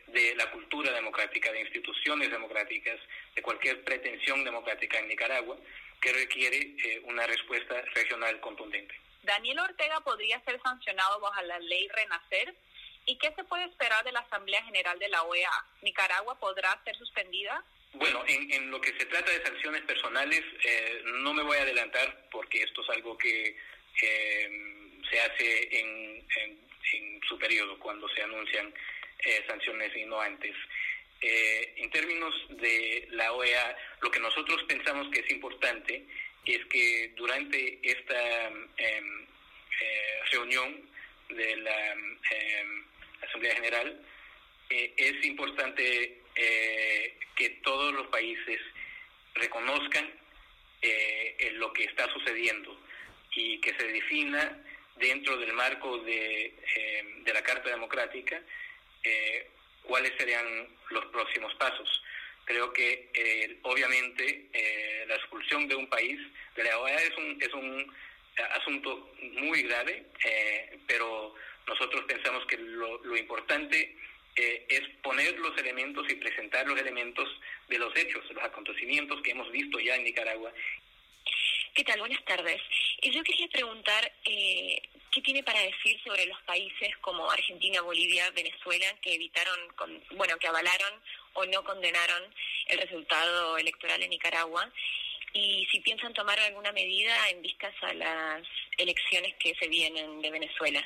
de 0.07 0.35
la 0.35 0.51
cultura 0.51 0.91
democrática, 0.91 1.51
de 1.51 1.61
instituciones 1.61 2.29
democráticas, 2.29 2.99
de 3.33 3.41
cualquier 3.41 3.83
pretensión 3.83 4.43
democrática 4.43 4.99
en 4.99 5.07
Nicaragua, 5.07 5.57
que 6.03 6.11
requiere 6.11 6.57
eh, 6.57 7.01
una 7.05 7.25
respuesta 7.25 7.81
regional 7.95 8.39
contundente. 8.41 8.93
Daniel 9.23 9.59
Ortega 9.59 10.01
podría 10.01 10.39
ser 10.41 10.61
sancionado 10.61 11.19
bajo 11.21 11.41
la 11.43 11.57
ley 11.59 11.87
Renacer. 11.87 12.53
¿Y 13.05 13.17
qué 13.17 13.33
se 13.35 13.43
puede 13.45 13.65
esperar 13.65 14.03
de 14.03 14.11
la 14.11 14.19
Asamblea 14.19 14.63
General 14.63 14.99
de 14.99 15.07
la 15.07 15.23
OEA? 15.23 15.65
¿Nicaragua 15.81 16.39
podrá 16.39 16.79
ser 16.83 16.95
suspendida? 16.97 17.63
Bueno, 17.93 18.23
en, 18.27 18.69
lo 18.69 18.81
que 18.81 18.91
se 18.97 19.05
trata 19.05 19.31
de 19.31 19.45
sanciones 19.45 19.81
personales, 19.83 20.41
eh, 20.63 21.01
no 21.05 21.33
me 21.33 21.43
voy 21.43 21.57
a 21.57 21.61
adelantar 21.61 22.27
porque 22.31 22.63
esto 22.63 22.81
es 22.81 22.89
algo 22.89 23.17
que 23.17 23.55
eh, 24.01 24.82
se 25.13 25.21
hace 25.21 25.79
en, 25.79 26.23
su 27.27 27.39
periodo, 27.39 27.79
cuando 27.79 28.07
se 28.09 28.21
anuncian 28.21 28.73
sanciones 29.47 29.95
y 29.95 30.05
no 30.05 30.19
antes. 30.19 30.53
Eh, 31.21 31.73
en 31.77 31.89
términos 31.89 32.35
de 32.49 33.07
la 33.11 33.31
OEA, 33.31 33.77
lo 34.01 34.11
que 34.11 34.19
nosotros 34.19 34.61
pensamos 34.67 35.07
que 35.09 35.21
es 35.21 35.31
importante 35.31 36.03
es 36.45 36.65
que 36.65 37.13
durante 37.15 37.79
esta 37.81 38.47
em, 38.49 39.25
eh, 39.79 40.19
reunión 40.31 40.81
de 41.29 41.55
la 41.55 41.93
em, 41.93 42.85
Asamblea 43.21 43.55
General 43.55 44.05
eh, 44.69 44.93
es 44.97 45.25
importante 45.25 46.19
que 47.35 47.49
todos 47.63 47.93
los 47.93 48.07
países 48.07 48.59
reconozcan 49.35 50.11
lo 51.53 51.71
que 51.73 51.83
está 51.83 52.11
sucediendo 52.11 52.75
y 53.35 53.61
que 53.61 53.73
se 53.75 53.87
defina 53.87 54.57
dentro 54.97 55.37
del 55.37 55.53
marco 55.53 55.97
de, 55.99 56.53
em, 56.75 57.23
de 57.23 57.33
la 57.33 57.41
Carta 57.41 57.69
Democrática 57.69 58.41
cuáles 59.83 60.13
serían 60.17 60.67
los 60.89 61.05
próximos 61.07 61.53
pasos. 61.55 62.01
Creo 62.45 62.73
que 62.73 63.09
eh, 63.13 63.57
obviamente 63.63 64.49
eh, 64.51 65.05
la 65.07 65.15
expulsión 65.15 65.67
de 65.67 65.75
un 65.75 65.87
país 65.87 66.19
de 66.55 66.63
la 66.63 66.79
OEA 66.79 66.97
es 66.97 67.17
un, 67.17 67.37
es 67.41 67.53
un 67.53 67.93
asunto 68.59 69.13
muy 69.21 69.63
grave, 69.63 70.05
eh, 70.25 70.77
pero 70.87 71.35
nosotros 71.67 72.03
pensamos 72.05 72.45
que 72.47 72.57
lo, 72.57 73.03
lo 73.03 73.17
importante 73.17 73.95
es 74.35 74.81
poner 75.03 75.37
los 75.37 75.55
elementos 75.59 76.09
y 76.09 76.15
presentar 76.15 76.67
los 76.67 76.79
elementos 76.79 77.29
de 77.69 77.77
los 77.77 77.95
hechos, 77.95 78.25
los 78.31 78.43
acontecimientos 78.43 79.21
que 79.21 79.29
hemos 79.29 79.51
visto 79.51 79.79
ya 79.79 79.95
en 79.95 80.05
Nicaragua. 80.05 80.51
¿Qué 81.73 81.83
tal? 81.83 81.99
Buenas 81.99 82.23
tardes. 82.25 82.61
Yo 83.01 83.23
quería 83.23 83.47
preguntar 83.47 84.11
¿Qué 85.13 85.21
tiene 85.21 85.43
para 85.43 85.61
decir 85.61 86.01
sobre 86.03 86.25
los 86.25 86.41
países 86.41 86.97
como 86.97 87.29
Argentina, 87.29 87.81
Bolivia, 87.81 88.31
Venezuela, 88.31 88.87
que 88.99 89.13
evitaron, 89.13 89.59
bueno, 90.15 90.39
que 90.39 90.47
avalaron 90.47 90.99
o 91.33 91.45
no 91.45 91.63
condenaron 91.63 92.33
el 92.65 92.79
resultado 92.79 93.59
electoral 93.59 94.01
en 94.01 94.09
Nicaragua? 94.09 94.71
Y 95.31 95.67
si 95.71 95.81
piensan 95.81 96.15
tomar 96.15 96.39
alguna 96.39 96.71
medida 96.71 97.29
en 97.29 97.43
vistas 97.43 97.75
a 97.83 97.93
las 97.93 98.41
elecciones 98.75 99.35
que 99.35 99.53
se 99.53 99.67
vienen 99.67 100.19
de 100.19 100.31
Venezuela. 100.31 100.83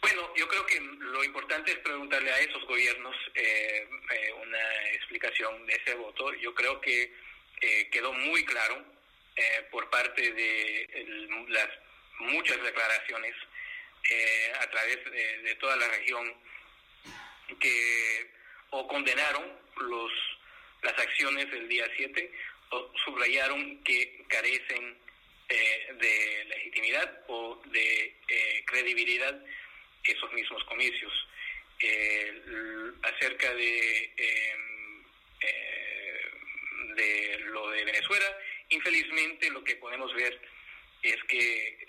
Bueno, 0.00 0.28
yo 0.34 0.48
creo 0.48 0.66
que 0.66 0.80
lo 0.80 1.22
importante 1.22 1.70
es 1.70 1.78
preguntarle 1.78 2.32
a 2.32 2.40
esos 2.40 2.64
gobiernos 2.64 3.14
eh, 3.36 3.88
eh, 4.10 4.32
una 4.42 4.90
explicación 4.94 5.64
de 5.66 5.74
ese 5.74 5.94
voto. 5.94 6.34
Yo 6.34 6.52
creo 6.52 6.80
que 6.80 7.14
eh, 7.60 7.88
quedó 7.92 8.12
muy 8.12 8.44
claro 8.44 8.84
por 9.70 9.88
parte 9.90 10.32
de 10.32 11.06
las 11.48 11.68
muchas 12.18 12.62
declaraciones 12.62 13.34
eh, 14.10 14.52
a 14.60 14.70
través 14.70 14.98
de, 15.04 15.54
toda 15.60 15.76
la 15.76 15.88
región 15.88 16.34
que 17.60 18.30
o 18.70 18.88
condenaron 18.88 19.44
los 19.76 20.12
las 20.82 20.98
acciones 20.98 21.48
del 21.52 21.68
día 21.68 21.86
7 21.96 22.32
o 22.70 22.92
subrayaron 23.04 23.82
que 23.84 24.24
carecen 24.28 24.98
eh, 25.48 25.94
de 26.00 26.44
legitimidad 26.46 27.22
o 27.28 27.62
de 27.66 28.16
eh, 28.28 28.64
credibilidad 28.66 29.38
esos 30.04 30.32
mismos 30.32 30.64
comicios. 30.64 31.12
acerca 33.02 33.52
de, 33.54 34.12
em, 34.16 35.04
de 36.94 37.38
lo 37.50 37.70
de 37.70 37.84
Venezuela, 37.84 38.38
infelizmente 38.72 39.50
lo 39.50 39.62
que 39.64 39.76
podemos 39.76 40.12
ver 40.14 40.40
es 41.02 41.22
que 41.24 41.88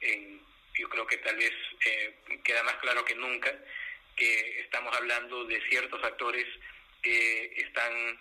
en 0.00 0.48
yo 0.78 0.88
creo 0.88 1.06
que 1.06 1.16
tal 1.18 1.36
vez 1.36 1.52
eh, 1.84 2.14
queda 2.44 2.62
más 2.62 2.76
claro 2.76 3.04
que 3.04 3.14
nunca 3.16 3.52
que 4.16 4.60
estamos 4.60 4.94
hablando 4.96 5.44
de 5.44 5.60
ciertos 5.68 6.02
actores 6.04 6.46
que 7.02 7.52
están 7.56 8.20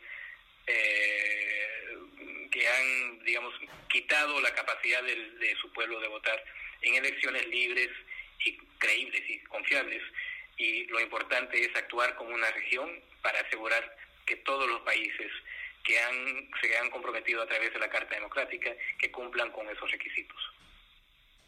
eh, 0.65 1.97
que 2.52 2.67
han 2.67 3.23
digamos 3.23 3.54
quitado 3.89 4.41
la 4.41 4.54
capacidad 4.54 5.04
de, 5.04 5.56
su 5.62 5.71
pueblo 5.71 6.00
de 6.00 6.08
votar 6.08 6.43
en 6.82 6.95
elecciones 6.95 7.45
libres 7.47 7.89
y 8.45 8.58
creíbles 8.78 9.23
y 9.28 9.39
confiables. 9.43 10.02
Y 10.58 10.86
lo 10.86 11.00
importante 11.00 11.60
es 11.60 11.76
actuar 11.76 12.15
como 12.15 12.34
una 12.34 12.50
región 12.52 12.89
para 13.21 13.39
asegurar 13.41 13.95
que 14.26 14.38
todos 14.38 14.67
los 14.67 14.82
países 14.82 15.32
que 15.88 15.97
han, 15.97 16.50
se 16.62 16.78
han 16.78 16.89
comprometido 16.89 17.41
a 17.41 17.47
través 17.47 17.71
de 17.71 17.80
la 17.80 17.89
Carta 17.89 18.13
Democrática 18.13 18.76
que 19.00 19.10
cumplan 19.10 19.50
con 19.52 19.67
esos 19.69 19.89
requisitos. 19.89 20.38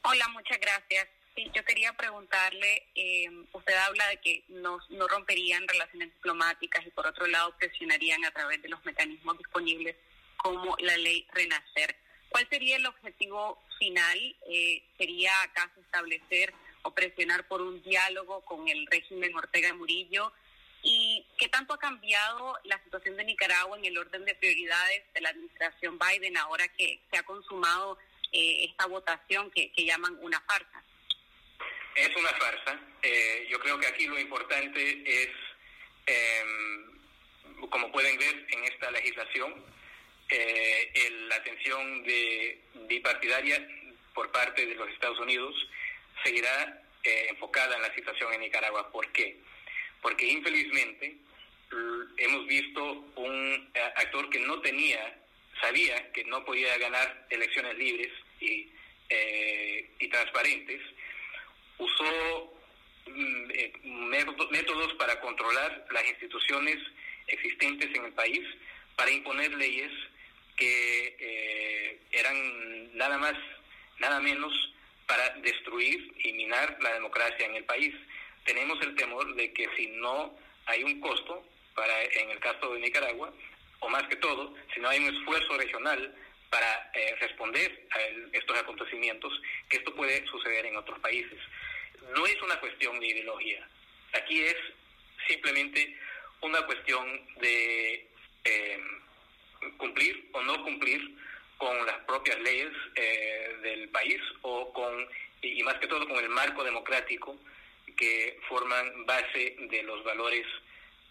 Hola, 0.03 0.29
muchas 0.29 0.57
gracias. 0.61 1.09
Yo 1.53 1.63
quería 1.65 1.91
preguntarle, 1.93 2.87
eh, 2.95 3.29
usted 3.51 3.73
habla 3.75 4.07
de 4.07 4.17
que 4.17 4.43
no, 4.47 4.79
no 4.89 5.07
romperían 5.09 5.67
relaciones 5.67 6.13
diplomáticas 6.13 6.85
y 6.87 6.89
por 6.91 7.05
otro 7.05 7.27
lado 7.27 7.53
presionarían 7.57 8.23
a 8.23 8.31
través 8.31 8.61
de 8.61 8.69
los 8.69 8.83
mecanismos 8.85 9.37
disponibles 9.37 9.97
como 10.37 10.75
la 10.79 10.95
ley 10.97 11.27
Renacer. 11.33 11.97
¿Cuál 12.29 12.47
sería 12.49 12.77
el 12.77 12.85
objetivo 12.85 13.61
final? 13.77 14.35
Eh, 14.49 14.83
¿Sería 14.97 15.31
acaso 15.43 15.81
establecer 15.81 16.53
o 16.83 16.93
presionar 16.93 17.45
por 17.47 17.61
un 17.61 17.81
diálogo 17.83 18.41
con 18.45 18.67
el 18.69 18.87
régimen 18.87 19.35
Ortega 19.35 19.73
Murillo? 19.73 20.31
¿Y 20.81 21.25
qué 21.37 21.49
tanto 21.49 21.73
ha 21.73 21.79
cambiado 21.79 22.57
la 22.63 22.81
situación 22.83 23.17
de 23.17 23.25
Nicaragua 23.25 23.77
en 23.77 23.85
el 23.85 23.97
orden 23.97 24.23
de 24.23 24.35
prioridades 24.35 25.03
de 25.13 25.21
la 25.21 25.29
administración 25.29 25.99
Biden 25.99 26.37
ahora 26.37 26.67
que 26.69 27.01
se 27.11 27.17
ha 27.17 27.23
consumado 27.23 27.97
eh, 28.31 28.65
esta 28.65 28.85
votación 28.85 29.49
que, 29.51 29.71
llaman 29.75 30.15
una 30.21 30.39
farsa. 30.41 30.83
Es 31.95 32.15
una 32.15 32.29
farsa. 32.29 32.79
Eh, 33.01 33.47
yo 33.49 33.59
creo 33.59 33.79
que 33.79 33.87
aquí 33.87 34.05
lo 34.05 34.19
importante 34.19 35.03
es, 35.03 35.29
em, 36.05 37.69
como 37.69 37.91
pueden 37.91 38.17
ver 38.19 38.45
en 38.51 38.63
esta 38.65 38.91
legislación, 38.91 39.65
eh, 40.29 41.09
la 41.27 41.35
atención 41.37 42.03
de 42.03 42.61
bipartidaria 42.87 43.67
por 44.13 44.31
parte 44.31 44.65
de 44.65 44.75
los 44.75 44.87
Estados 44.89 45.19
Unidos 45.19 45.55
seguirá 46.23 46.83
enfocada 47.01 47.77
en 47.77 47.81
la 47.81 47.95
situación 47.95 48.33
en 48.33 48.41
Nicaragua. 48.41 48.91
¿Por 48.91 49.11
qué? 49.11 49.39
Porque 50.01 50.25
infelizmente 50.27 51.17
hemos 52.17 52.47
visto 52.47 53.11
un 53.15 53.71
actor 53.95 54.29
que 54.29 54.39
no 54.39 54.59
tenía 54.61 55.19
sabía 55.61 56.11
que 56.11 56.23
no 56.25 56.43
podía 56.45 56.77
ganar 56.77 57.27
elecciones 57.29 57.77
libres 57.77 58.11
y, 58.39 58.69
eh, 59.09 59.89
y 59.99 60.07
transparentes, 60.07 60.81
usó 61.77 62.53
mm, 63.07 63.51
eh, 63.51 63.73
métodos 64.51 64.93
para 64.93 65.19
controlar 65.19 65.85
las 65.91 66.07
instituciones 66.07 66.77
existentes 67.27 67.89
en 67.95 68.05
el 68.05 68.13
país, 68.13 68.41
para 68.95 69.11
imponer 69.11 69.53
leyes 69.53 69.91
que 70.55 71.15
eh, 71.19 71.99
eran 72.11 72.97
nada 72.97 73.17
más, 73.17 73.35
nada 73.99 74.19
menos 74.19 74.53
para 75.07 75.29
destruir 75.41 76.13
y 76.23 76.33
minar 76.33 76.77
la 76.81 76.93
democracia 76.93 77.45
en 77.45 77.55
el 77.55 77.63
país. 77.63 77.93
Tenemos 78.49 78.81
el 78.81 78.95
temor 78.95 79.35
de 79.35 79.53
que 79.53 79.69
si 79.77 79.85
no 80.01 80.35
hay 80.65 80.83
un 80.83 80.99
costo 80.99 81.45
para, 81.75 82.03
en 82.03 82.31
el 82.31 82.39
caso 82.39 82.73
de 82.73 82.79
Nicaragua, 82.79 83.31
o 83.79 83.89
más 83.89 84.01
que 84.07 84.15
todo, 84.15 84.55
si 84.73 84.79
no 84.79 84.89
hay 84.89 84.97
un 84.97 85.15
esfuerzo 85.15 85.55
regional 85.55 86.15
para 86.49 86.89
eh, 86.95 87.15
responder 87.21 87.87
a 87.91 87.99
estos 88.35 88.57
acontecimientos, 88.57 89.39
que 89.69 89.77
esto 89.77 89.93
puede 89.93 90.25
suceder 90.25 90.65
en 90.65 90.77
otros 90.77 90.97
países. 90.97 91.37
No 92.15 92.25
es 92.25 92.41
una 92.41 92.59
cuestión 92.59 92.99
de 92.99 93.05
ideología, 93.05 93.69
aquí 94.13 94.41
es 94.41 94.57
simplemente 95.27 95.95
una 96.41 96.65
cuestión 96.65 97.05
de 97.41 98.07
eh, 98.45 98.79
cumplir 99.77 100.27
o 100.31 100.41
no 100.41 100.63
cumplir 100.63 101.17
con 101.59 101.85
las 101.85 101.99
propias 101.99 102.39
leyes 102.39 102.73
eh, 102.95 103.57
del 103.61 103.89
país 103.89 104.19
o 104.41 104.73
con, 104.73 105.07
y 105.43 105.61
más 105.61 105.75
que 105.75 105.85
todo 105.85 106.07
con 106.07 106.17
el 106.17 106.29
marco 106.29 106.63
democrático 106.63 107.37
que 107.99 108.39
forman 108.47 109.05
base 109.05 109.55
de 109.59 109.83
los 109.83 110.03
valores 110.03 110.45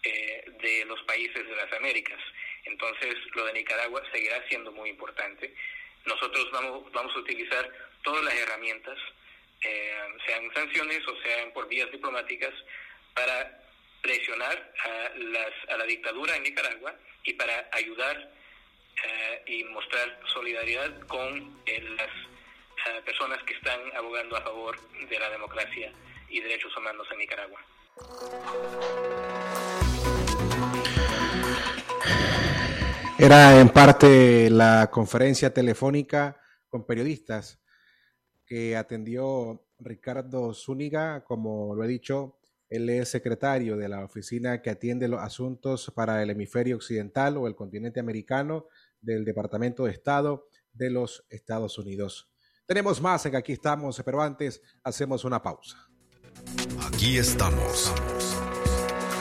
eh, 0.03 0.43
de 0.61 0.85
los 0.85 1.01
países 1.03 1.47
de 1.47 1.55
las 1.55 1.71
Américas. 1.73 2.19
Entonces, 2.65 3.15
lo 3.35 3.45
de 3.45 3.53
Nicaragua 3.53 4.01
seguirá 4.11 4.43
siendo 4.49 4.71
muy 4.71 4.89
importante. 4.89 5.53
Nosotros 6.05 6.49
vamos, 6.51 6.91
vamos 6.91 7.15
a 7.15 7.19
utilizar 7.19 7.69
todas 8.03 8.23
las 8.23 8.33
herramientas, 8.33 8.97
sean 10.25 10.53
sanciones 10.53 11.05
o 11.07 11.21
sean 11.21 11.51
por 11.51 11.67
vías 11.67 11.91
diplomáticas, 11.91 12.53
para 13.13 13.59
presionar 14.01 14.73
a, 14.83 15.17
las, 15.17 15.51
a 15.69 15.77
la 15.77 15.85
dictadura 15.85 16.35
en 16.35 16.43
Nicaragua 16.43 16.95
y 17.23 17.33
para 17.33 17.69
ayudar 17.73 18.31
eh, 19.03 19.43
y 19.47 19.63
mostrar 19.65 20.19
solidaridad 20.33 20.99
con 21.07 21.61
eh, 21.65 21.81
las 21.97 22.07
eh, 22.07 23.01
personas 23.05 23.41
que 23.43 23.53
están 23.53 23.79
abogando 23.95 24.37
a 24.37 24.41
favor 24.41 24.79
de 24.91 25.19
la 25.19 25.29
democracia 25.29 25.91
y 26.29 26.41
derechos 26.41 26.75
humanos 26.77 27.07
en 27.11 27.19
Nicaragua. 27.19 27.59
Era 33.17 33.59
en 33.59 33.69
parte 33.69 34.49
la 34.49 34.89
conferencia 34.89 35.53
telefónica 35.53 36.39
con 36.69 36.85
periodistas 36.85 37.61
que 38.45 38.77
atendió 38.77 39.65
Ricardo 39.77 40.53
Zúñiga, 40.53 41.23
como 41.23 41.75
lo 41.75 41.83
he 41.83 41.87
dicho, 41.87 42.39
él 42.69 42.87
es 42.89 43.09
secretario 43.09 43.77
de 43.77 43.89
la 43.89 44.05
oficina 44.05 44.61
que 44.61 44.69
atiende 44.69 45.07
los 45.07 45.19
asuntos 45.19 45.91
para 45.95 46.21
el 46.21 46.29
hemisferio 46.29 46.75
occidental 46.75 47.35
o 47.37 47.47
el 47.47 47.55
continente 47.55 47.99
americano 47.99 48.67
del 49.01 49.25
Departamento 49.25 49.85
de 49.85 49.91
Estado 49.91 50.47
de 50.71 50.91
los 50.91 51.25
Estados 51.29 51.77
Unidos. 51.79 52.31
Tenemos 52.67 53.01
más 53.01 53.25
en 53.25 53.35
Aquí 53.35 53.53
estamos, 53.53 53.99
pero 54.05 54.21
antes 54.21 54.61
hacemos 54.83 55.25
una 55.25 55.41
pausa. 55.41 55.88
Aquí 56.81 57.17
estamos. 57.17 57.93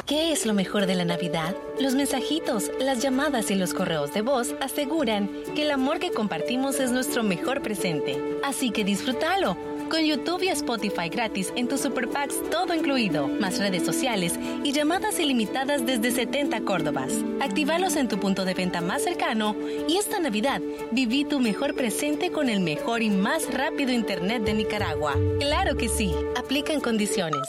¿Qué 0.06 0.32
es 0.32 0.46
lo 0.46 0.54
mejor 0.54 0.86
de 0.86 0.94
la 0.94 1.04
Navidad? 1.04 1.54
Los 1.78 1.94
mensajitos, 1.94 2.70
las 2.80 3.02
llamadas 3.02 3.50
y 3.50 3.56
los 3.56 3.74
correos 3.74 4.14
de 4.14 4.22
voz 4.22 4.54
aseguran 4.60 5.28
que 5.54 5.62
el 5.62 5.70
amor 5.70 5.98
que 5.98 6.10
compartimos 6.10 6.80
es 6.80 6.90
nuestro 6.92 7.22
mejor 7.22 7.60
presente. 7.62 8.16
Así 8.42 8.70
que 8.70 8.84
disfrútalo 8.84 9.56
con 9.88 10.05
YouTube 10.05 10.42
y 10.42 10.48
Spotify 10.48 11.09
gratis 11.09 11.53
en 11.57 11.68
tu 11.68 11.79
Super 11.79 12.09
Packs 12.09 12.35
todo 12.51 12.74
incluido, 12.74 13.29
más 13.29 13.59
redes 13.59 13.85
sociales 13.85 14.38
y 14.62 14.72
llamadas 14.72 15.18
ilimitadas 15.18 15.87
desde 15.87 16.11
70 16.11 16.61
Córdobas. 16.62 17.12
Actívalos 17.40 17.96
en 17.96 18.09
tu 18.09 18.18
punto 18.18 18.44
de 18.44 18.55
venta 18.55 18.81
más 18.81 19.03
cercano 19.03 19.57
y 19.88 19.96
esta 19.96 20.18
Navidad 20.18 20.61
viví 20.92 21.24
tu 21.24 21.40
mejor 21.40 21.74
presente 21.74 22.31
con 22.31 22.48
el 22.48 22.61
mejor 22.61 23.03
y 23.03 23.11
más 23.11 23.53
rápido 23.53 23.92
Internet 23.92 24.44
de 24.44 24.55
Nicaragua. 24.55 25.14
Claro 25.40 25.77
que 25.77 25.88
sí, 25.88 26.14
aplica 26.37 26.72
en 26.72 26.81
condiciones. 26.81 27.48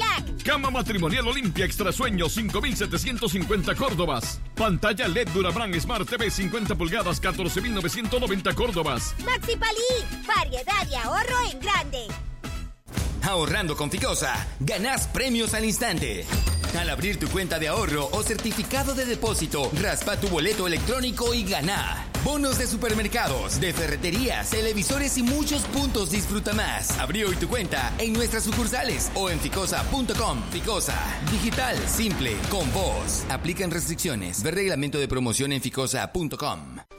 Black. 0.00 0.42
Cama 0.44 0.70
matrimonial 0.70 1.28
Olimpia 1.28 1.64
Extra 1.64 1.92
Sueño 1.92 2.28
5750 2.28 3.74
Córdobas. 3.74 4.40
Pantalla 4.54 5.06
LED 5.08 5.28
Durabran 5.28 5.78
Smart 5.80 6.08
TV 6.08 6.30
50 6.30 6.74
pulgadas 6.74 7.20
14990 7.20 8.54
Córdobas. 8.54 9.14
Maxi 9.24 9.56
Palí, 9.56 10.26
variedad 10.26 10.88
y 10.90 10.94
ahorro 10.94 11.50
en 11.52 11.60
grande. 11.60 12.06
Ahorrando 13.22 13.76
con 13.76 13.90
Ficosa, 13.90 14.48
ganás 14.60 15.06
premios 15.08 15.52
al 15.54 15.64
instante. 15.64 16.24
Al 16.78 16.88
abrir 16.88 17.18
tu 17.18 17.28
cuenta 17.28 17.58
de 17.58 17.68
ahorro 17.68 18.08
o 18.12 18.22
certificado 18.22 18.94
de 18.94 19.04
depósito, 19.04 19.70
raspa 19.80 20.16
tu 20.16 20.28
boleto 20.28 20.66
electrónico 20.66 21.34
y 21.34 21.44
gana. 21.44 22.09
Bonos 22.24 22.58
de 22.58 22.66
supermercados, 22.66 23.60
de 23.60 23.72
ferreterías, 23.72 24.50
televisores 24.50 25.16
y 25.16 25.22
muchos 25.22 25.62
puntos 25.62 26.10
disfruta 26.10 26.52
más. 26.52 26.98
Abrí 26.98 27.24
hoy 27.24 27.34
tu 27.36 27.48
cuenta 27.48 27.92
en 27.98 28.12
nuestras 28.12 28.44
sucursales 28.44 29.10
o 29.14 29.30
en 29.30 29.40
ficosa.com. 29.40 30.42
Ficosa, 30.50 30.98
digital, 31.30 31.76
simple, 31.88 32.36
con 32.50 32.70
vos. 32.72 33.24
Aplican 33.30 33.70
restricciones. 33.70 34.42
Ver 34.42 34.54
reglamento 34.54 34.98
de 34.98 35.08
promoción 35.08 35.52
en 35.52 35.62
ficosa.com. 35.62 36.89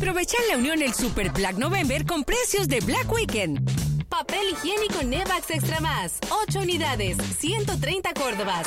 Aprovecha 0.00 0.38
en 0.44 0.48
la 0.48 0.56
Unión 0.56 0.80
el 0.80 0.94
Super 0.94 1.30
Black 1.30 1.58
November 1.58 2.06
con 2.06 2.24
precios 2.24 2.68
de 2.68 2.80
Black 2.80 3.12
Weekend. 3.12 3.60
Papel 4.08 4.40
higiénico 4.50 5.02
Nevax 5.04 5.50
Extra 5.50 5.78
Más, 5.80 6.18
8 6.48 6.60
unidades, 6.60 7.18
130 7.38 8.14
Córdobas. 8.14 8.66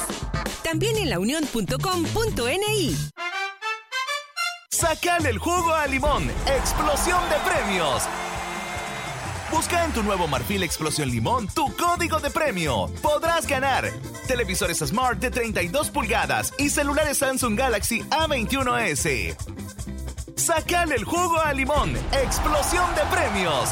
También 0.64 0.96
en 0.96 1.10
launión.com.ni. 1.10 2.96
Sacale 4.70 5.32
el 5.32 5.40
jugo 5.40 5.74
a 5.74 5.88
limón. 5.88 6.30
Explosión 6.46 7.24
de 7.32 7.50
premios. 7.50 8.04
Busca 9.50 9.86
en 9.86 9.92
tu 9.92 10.04
nuevo 10.04 10.28
Marfil 10.28 10.62
Explosión 10.62 11.10
Limón 11.10 11.48
tu 11.48 11.76
código 11.76 12.20
de 12.20 12.30
premio. 12.30 12.92
Podrás 13.02 13.48
ganar 13.48 13.92
televisores 14.28 14.78
Smart 14.78 15.20
de 15.20 15.32
32 15.32 15.90
pulgadas 15.90 16.54
y 16.60 16.70
celulares 16.70 17.18
Samsung 17.18 17.58
Galaxy 17.58 18.02
A21s. 18.12 19.36
Sacale 20.36 20.96
el 20.96 21.04
jugo 21.04 21.38
a 21.40 21.54
limón. 21.54 21.96
Explosión 22.12 22.94
de 22.96 23.02
premios. 23.06 23.70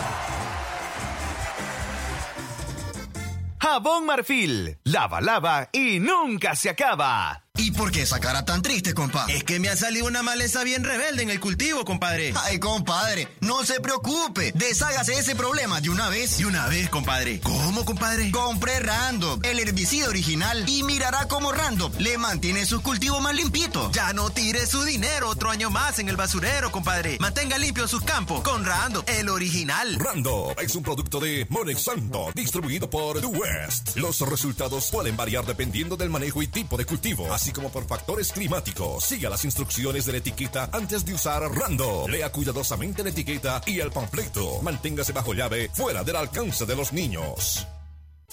Jabón 3.60 4.06
Marfil. 4.06 4.80
Lava, 4.84 5.22
lava 5.22 5.70
y 5.72 6.00
nunca 6.00 6.56
se 6.56 6.70
acaba. 6.70 7.44
¿Y 7.58 7.70
por 7.72 7.92
qué 7.92 8.02
esa 8.04 8.20
cara 8.20 8.44
tan 8.44 8.62
triste, 8.62 8.94
compa? 8.94 9.26
Es 9.28 9.44
que 9.44 9.60
me 9.60 9.70
ha 9.70 9.76
salido 9.76 10.08
una 10.08 10.24
maleza 10.24 10.64
bien 10.64 10.84
rebelde 10.84 11.22
en 11.22 11.30
el 11.30 11.40
cultivo, 11.40 11.86
compadre. 11.86 12.34
Ay, 12.44 12.60
compadre, 12.60 13.28
no 13.42 13.64
se 13.66 13.80
preocupe. 13.80 14.52
Deshágase 14.56 15.20
ese 15.20 15.36
problema 15.36 15.80
de 15.80 15.90
una 15.90 16.10
vez. 16.10 16.38
De 16.38 16.46
una 16.48 16.68
vez, 16.68 16.90
compadre. 16.90 17.40
¿Cómo, 17.42 17.86
compadre? 17.86 18.32
Compre 18.32 18.80
Rando, 18.80 19.40
el 19.44 19.60
herbicida 19.60 20.08
original, 20.08 20.68
y 20.68 20.82
mirará 20.84 21.28
cómo 21.28 21.52
Rando 21.52 21.92
le 22.00 22.18
mantiene 22.18 22.66
sus 22.66 22.82
cultivos 22.82 23.22
más 23.22 23.36
limpitos. 23.36 23.92
Ya 23.92 24.12
no 24.14 24.32
tire 24.32 24.66
su 24.66 24.84
dinero 24.84 25.30
otro 25.30 25.52
año 25.52 25.70
más 25.70 26.00
en 26.00 26.10
el 26.10 26.16
basurero, 26.16 26.72
compadre. 26.72 27.18
Mantenga 27.20 27.60
limpio 27.60 27.88
sus 27.88 28.02
campos 28.02 28.42
con 28.42 28.66
Rando, 28.66 29.04
el 29.06 29.30
original. 29.30 30.00
Rando 30.00 30.56
es 30.60 30.74
un 30.74 30.82
producto 30.84 31.20
de 31.20 31.46
Monexanto, 31.50 32.32
distribuido 32.34 32.90
por 32.90 33.22
The 33.22 33.28
West. 33.28 33.98
Los 33.98 34.22
resultados 34.22 34.90
pueden 34.90 35.16
variar 35.16 35.46
dependiendo 35.46 35.96
del 35.96 36.10
manejo 36.10 36.42
y 36.42 36.48
tipo 36.48 36.76
de 36.78 36.86
cultivo, 36.86 37.32
así 37.42 37.52
como 37.52 37.72
por 37.72 37.88
factores 37.88 38.32
climáticos. 38.32 39.04
Siga 39.04 39.28
las 39.28 39.44
instrucciones 39.46 40.06
de 40.06 40.12
la 40.12 40.18
etiqueta 40.20 40.70
antes 40.72 41.04
de 41.04 41.16
usar 41.16 41.42
Rando. 41.42 42.08
Lea 42.08 42.32
cuidadosamente 42.32 43.04
la 43.04 43.10
etiqueta 43.10 43.62
y 43.66 43.80
el 43.80 43.92
panfleto. 43.92 44.62
Manténgase 44.62 45.12
bajo 45.12 45.34
llave, 45.34 45.70
fuera 45.74 46.04
del 46.04 46.18
alcance 46.18 46.68
de 46.68 46.76
los 46.76 46.94
niños. 46.94 47.66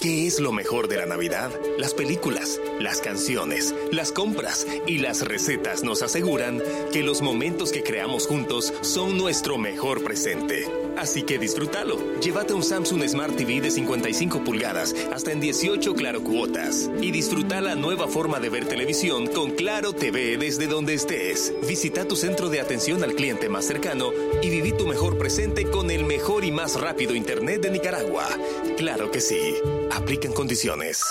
¿Qué 0.00 0.28
es 0.28 0.38
lo 0.38 0.52
mejor 0.52 0.86
de 0.86 0.96
la 0.96 1.06
Navidad? 1.06 1.50
Las 1.76 1.92
películas, 1.92 2.60
las 2.78 3.00
canciones, 3.00 3.74
las 3.90 4.12
compras 4.12 4.64
y 4.86 4.98
las 4.98 5.22
recetas 5.22 5.82
nos 5.82 6.02
aseguran 6.02 6.62
que 6.92 7.02
los 7.02 7.20
momentos 7.20 7.72
que 7.72 7.82
creamos 7.82 8.28
juntos 8.28 8.72
son 8.82 9.18
nuestro 9.18 9.58
mejor 9.58 10.04
presente. 10.04 10.66
Así 10.96 11.24
que 11.24 11.38
disfrútalo. 11.38 11.98
Llévate 12.20 12.54
un 12.54 12.62
Samsung 12.62 13.08
Smart 13.08 13.34
TV 13.34 13.60
de 13.60 13.72
55 13.72 14.44
pulgadas 14.44 14.94
hasta 15.12 15.32
en 15.32 15.40
18 15.40 15.94
claro 15.94 16.22
cuotas 16.22 16.88
y 17.00 17.10
disfruta 17.10 17.60
la 17.60 17.74
nueva 17.74 18.06
forma 18.06 18.38
de 18.38 18.50
ver 18.50 18.66
televisión 18.66 19.26
con 19.26 19.50
Claro 19.50 19.92
TV 19.92 20.38
desde 20.38 20.68
donde 20.68 20.94
estés. 20.94 21.52
Visita 21.66 22.06
tu 22.06 22.14
centro 22.14 22.48
de 22.48 22.60
atención 22.60 23.02
al 23.02 23.14
cliente 23.14 23.48
más 23.48 23.64
cercano 23.64 24.12
y 24.42 24.50
viví 24.50 24.70
tu 24.72 24.86
mejor 24.86 25.18
presente 25.18 25.64
con 25.64 25.90
el 25.90 26.04
mejor 26.04 26.44
y 26.44 26.52
más 26.52 26.80
rápido 26.80 27.16
internet 27.16 27.62
de 27.62 27.70
Nicaragua. 27.70 28.28
Claro 28.76 29.10
que 29.10 29.20
sí. 29.20 29.54
Aplican 29.90 30.32
condiciones. 30.32 31.02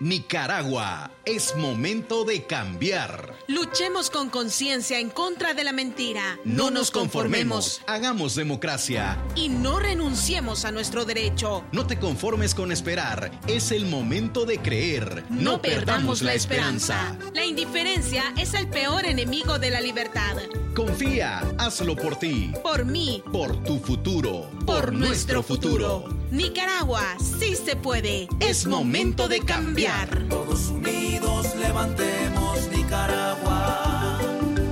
Nicaragua, 0.00 1.10
es 1.24 1.54
momento 1.56 2.24
de 2.24 2.44
cambiar. 2.44 3.34
Luchemos 3.46 4.10
con 4.10 4.28
conciencia 4.28 4.98
en 4.98 5.10
contra 5.10 5.54
de 5.54 5.64
la 5.64 5.72
mentira. 5.72 6.38
No, 6.44 6.70
nos 6.70 6.90
conformemos. 6.90 7.80
Hagamos 7.86 8.34
democracia. 8.34 9.18
Y 9.36 9.48
no 9.48 9.78
renunciemos 9.78 10.64
a 10.64 10.72
nuestro 10.72 11.04
derecho. 11.04 11.64
No 11.72 11.86
te 11.86 11.98
conformes 11.98 12.54
con 12.54 12.72
esperar. 12.72 13.30
Es 13.46 13.70
el 13.70 13.86
momento 13.86 14.44
de 14.44 14.58
creer. 14.58 15.24
No, 15.30 15.62
perdamos 15.62 16.22
la 16.22 16.34
esperanza. 16.34 17.16
La 17.34 17.44
indiferencia 17.44 18.24
es 18.36 18.54
el 18.54 18.68
peor 18.68 19.06
enemigo 19.06 19.58
de 19.58 19.70
la 19.70 19.80
libertad. 19.80 20.36
Confía, 20.74 21.40
hazlo 21.58 21.94
por 21.94 22.16
ti. 22.16 22.52
Por 22.62 22.84
mí. 22.84 23.22
Por 23.30 23.62
tu 23.62 23.78
futuro. 23.78 24.50
Por, 24.66 24.92
nuestro 24.92 25.42
futuro. 25.42 26.04
Nicaragua, 26.30 27.02
sí 27.18 27.54
se 27.56 27.76
puede. 27.76 28.26
Es 28.40 28.66
momento 28.66 29.28
de 29.28 29.40
cambiar. 29.40 30.26
Todos 30.30 30.72
unidos 31.12 31.54
levantemos 31.56 32.68
Nicaragua. 32.70 34.18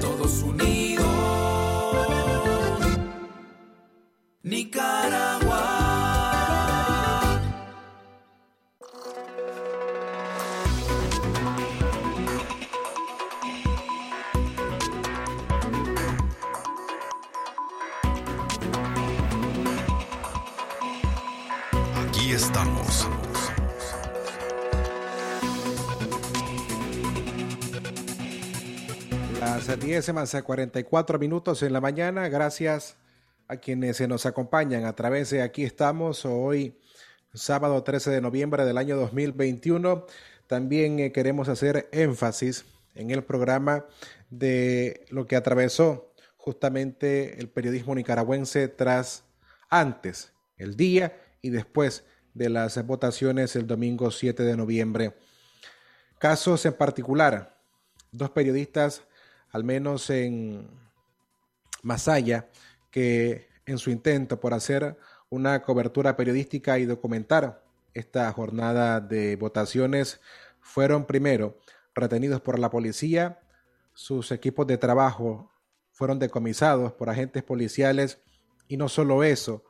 Todos 0.01 0.43
unidos. 0.43 1.07
Nicaragua. 4.43 5.50
10 29.81 30.13
más 30.13 30.37
44 30.45 31.19
minutos 31.19 31.63
en 31.63 31.73
la 31.73 31.81
mañana. 31.81 32.29
Gracias 32.29 32.97
a 33.49 33.57
quienes 33.57 33.97
se 33.97 34.07
nos 34.07 34.27
acompañan 34.27 34.85
a 34.85 34.95
través 34.95 35.31
de 35.31 35.41
Aquí 35.41 35.65
estamos 35.65 36.27
hoy, 36.27 36.79
sábado 37.33 37.83
13 37.83 38.11
de 38.11 38.21
noviembre 38.21 38.67
del 38.67 38.77
año 38.77 38.99
2021. 38.99 40.05
También 40.47 41.01
eh, 41.01 41.13
queremos 41.13 41.49
hacer 41.49 41.89
énfasis 41.93 42.67
en 42.95 43.11
el 43.11 43.25
programa 43.25 43.87
de 44.29 45.07
lo 45.09 45.27
que 45.27 45.37
atravesó 45.37 46.13
justamente 46.37 47.41
el 47.41 47.49
periodismo 47.49 47.95
nicaragüense 47.95 48.69
tras 48.69 49.25
antes, 49.71 50.35
el 50.59 50.77
día 50.77 51.19
y 51.41 51.49
después 51.49 52.05
de 52.35 52.51
las 52.51 52.85
votaciones 52.87 53.57
el 53.57 53.67
domingo 53.67 54.11
7 54.11 54.43
de 54.43 54.57
noviembre. 54.59 55.15
Casos 56.19 56.67
en 56.67 56.75
particular, 56.75 57.59
dos 58.13 58.29
periodistas 58.31 59.05
al 59.53 59.65
menos 59.65 60.11
en 60.11 60.69
Masaya, 61.83 62.49
que 62.91 63.49
en 63.67 63.79
su 63.79 63.91
intento 63.91 64.41
por 64.41 64.55
hacer 64.55 64.97
una 65.29 65.63
cobertura 65.63 66.17
periodística 66.17 66.79
y 66.79 66.87
documentar 66.87 67.65
esta 67.95 68.31
jornada 68.33 69.01
de 69.01 69.37
votaciones, 69.37 70.21
fueron 70.61 71.07
primero 71.07 71.59
retenidos 71.95 72.41
por 72.41 72.59
la 72.59 72.71
policía, 72.71 73.41
sus 73.95 74.33
equipos 74.33 74.67
de 74.67 74.79
trabajo 74.79 75.51
fueron 75.91 76.19
decomisados 76.19 76.93
por 76.93 77.11
agentes 77.11 77.43
policiales 77.43 78.19
y 78.69 78.77
no 78.77 78.89
solo 78.89 79.25
eso, 79.25 79.65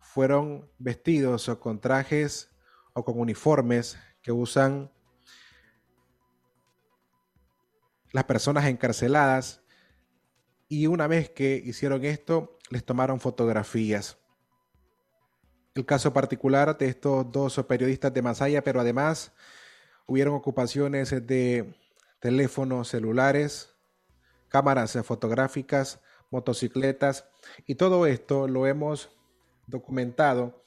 fueron 0.00 0.68
vestidos 0.78 1.48
con 1.60 1.80
trajes 1.80 2.50
o 2.94 3.04
con 3.04 3.20
uniformes 3.20 3.98
que 4.22 4.32
usan 4.32 4.90
las 8.16 8.24
personas 8.24 8.64
encarceladas 8.64 9.60
y 10.68 10.86
una 10.86 11.06
vez 11.06 11.28
que 11.28 11.60
hicieron 11.62 12.02
esto 12.02 12.56
les 12.70 12.82
tomaron 12.82 13.20
fotografías. 13.20 14.16
El 15.74 15.84
caso 15.84 16.14
particular 16.14 16.78
de 16.78 16.88
estos 16.88 17.30
dos 17.30 17.62
periodistas 17.68 18.14
de 18.14 18.22
Masaya, 18.22 18.64
pero 18.64 18.80
además 18.80 19.32
hubieron 20.06 20.32
ocupaciones 20.32 21.10
de 21.26 21.74
teléfonos 22.18 22.88
celulares, 22.88 23.74
cámaras 24.48 24.96
fotográficas, 25.04 26.00
motocicletas 26.30 27.26
y 27.66 27.74
todo 27.74 28.06
esto 28.06 28.48
lo 28.48 28.66
hemos 28.66 29.10
documentado 29.66 30.62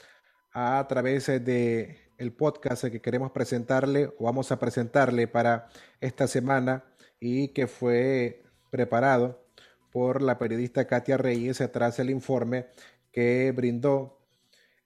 a 0.54 0.86
través 0.88 1.26
de 1.26 2.14
el 2.20 2.32
podcast 2.32 2.86
que 2.89 3.02
queremos 3.02 3.32
presentarle 3.32 4.14
o 4.20 4.26
vamos 4.26 4.52
a 4.52 4.60
presentarle 4.60 5.28
para 5.28 5.68
esta 6.00 6.28
semana 6.28 6.84
y 7.20 7.49
que 7.49 7.67
fue 7.67 8.43
preparado 8.70 9.43
por 9.91 10.22
la 10.22 10.38
periodista 10.38 10.86
Katia 10.86 11.17
Reyes 11.17 11.61
tras 11.72 11.99
el 11.99 12.09
informe 12.09 12.67
que 13.11 13.51
brindó, 13.55 14.20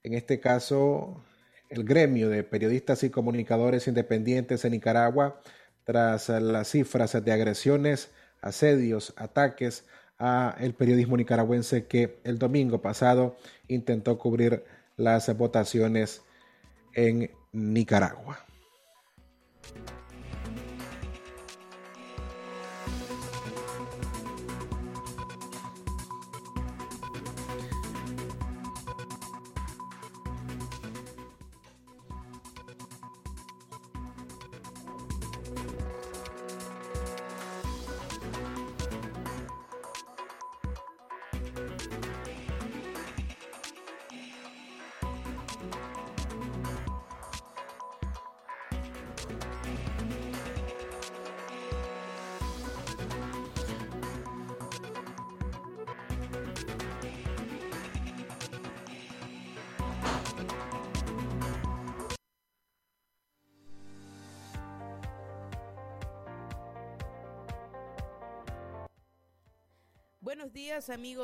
en 0.04 0.14
este 0.14 0.40
caso, 0.40 1.24
el 1.70 1.84
gremio 1.84 2.30
de 2.30 2.44
periodistas 2.44 3.04
y 3.04 3.10
comunicadores 3.10 3.88
independientes 3.88 4.64
en 4.66 4.72
Nicaragua 4.72 5.42
tras 5.84 6.30
las 6.30 6.70
cifras 6.70 7.24
de 7.24 7.32
agresiones, 7.32 8.12
asedios, 8.42 9.14
ataques 9.18 9.86
a 10.20 10.56
el 10.60 10.74
periodismo 10.74 11.18
nicaragüense 11.18 11.88
que 11.88 12.20
el 12.24 12.38
domingo 12.38 12.82
pasado 12.82 13.36
intentó 13.68 14.18
cubrir 14.18 14.64
las 14.96 15.36
votaciones 15.36 16.22
en 16.94 17.32
Nicaragua. 17.52 18.46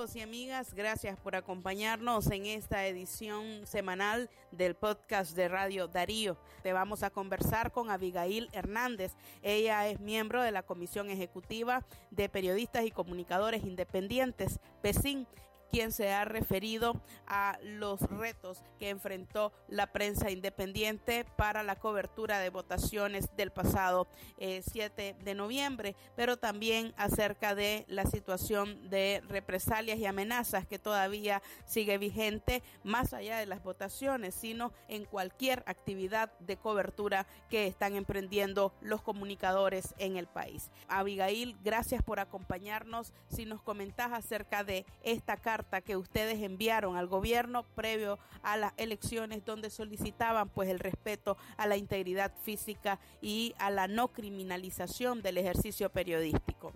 Amigos 0.10 0.16
y 0.16 0.22
amigas, 0.22 0.74
gracias 0.74 1.20
por 1.20 1.36
acompañarnos 1.36 2.32
en 2.32 2.46
esta 2.46 2.88
edición 2.88 3.68
semanal 3.68 4.30
del 4.52 4.74
podcast 4.76 5.36
de 5.36 5.48
Radio 5.48 5.88
Darío. 5.88 6.38
Te 6.64 6.74
vamos 6.74 7.04
a 7.04 7.12
conversar 7.12 7.72
con 7.72 7.92
Abigail 7.92 8.50
Hernández. 8.52 9.12
Ella 9.44 9.88
es 9.88 10.00
miembro 10.00 10.42
de 10.42 10.52
la 10.52 10.64
Comisión 10.64 11.10
Ejecutiva 11.10 11.86
de 12.10 12.28
Periodistas 12.28 12.86
y 12.86 12.92
Comunicadores 12.92 13.64
Independientes, 13.64 14.60
PESIN, 14.82 15.28
quien 15.72 15.92
se 15.92 16.12
ha 16.12 16.26
referido 16.26 17.02
a 17.28 17.58
los 17.64 18.02
retos 18.02 18.64
que 18.80 18.90
enfrentó 18.90 19.52
la 19.68 19.88
prensa 19.88 20.32
independiente 20.32 21.26
para 21.38 21.64
la 21.64 21.76
cobertura 21.76 22.40
de 22.40 22.50
votaciones 22.50 23.30
del 23.36 23.52
pasado 23.52 24.08
7 24.38 24.94
eh, 24.98 25.16
de 25.24 25.36
noviembre, 25.36 25.96
pero 26.16 26.38
también 26.38 26.94
acerca 26.98 27.56
de 27.56 27.86
la 27.88 28.06
situación 28.06 28.90
de 28.90 29.22
represalias 29.28 30.00
y 30.00 30.06
amenazas 30.06 30.66
que 30.66 30.80
todavía 30.80 31.42
sigue 31.66 31.98
vigente 31.98 32.64
más 32.84 33.14
allá 33.14 33.38
de 33.38 33.46
las 33.46 33.64
votaciones, 33.64 34.36
sino 34.36 34.74
en 34.88 35.06
cualquier 35.06 35.64
actividad 35.66 36.32
de 36.40 36.58
cobertura 36.58 37.28
que 37.50 37.68
están 37.68 37.96
emprendiendo 37.96 38.74
los 38.82 39.02
comunicadores 39.02 39.94
en 39.98 40.18
el 40.18 40.28
país. 40.28 40.70
Abigail, 40.88 41.58
gracias 41.64 42.02
por 42.04 42.20
acompañarnos. 42.20 43.14
Si 43.30 43.46
nos 43.46 43.62
comentás 43.62 44.12
acerca 44.14 44.64
de 44.64 44.86
esta 45.04 45.38
carta, 45.38 45.59
que 45.86 45.98
ustedes 45.98 46.42
enviaron 46.42 46.96
al 46.96 47.08
gobierno 47.08 47.64
previo 47.76 48.20
a 48.44 48.58
las 48.58 48.74
elecciones 48.78 49.44
donde 49.46 49.70
solicitaban 49.70 50.50
pues 50.50 50.70
el 50.70 50.80
respeto 50.80 51.38
a 51.58 51.68
la 51.68 51.78
integridad 51.78 52.32
física 52.44 53.00
y 53.22 53.54
a 53.60 53.70
la 53.70 53.88
no 53.88 54.10
criminalización 54.10 55.22
del 55.22 55.38
ejercicio 55.38 55.90
periodístico. 55.90 56.72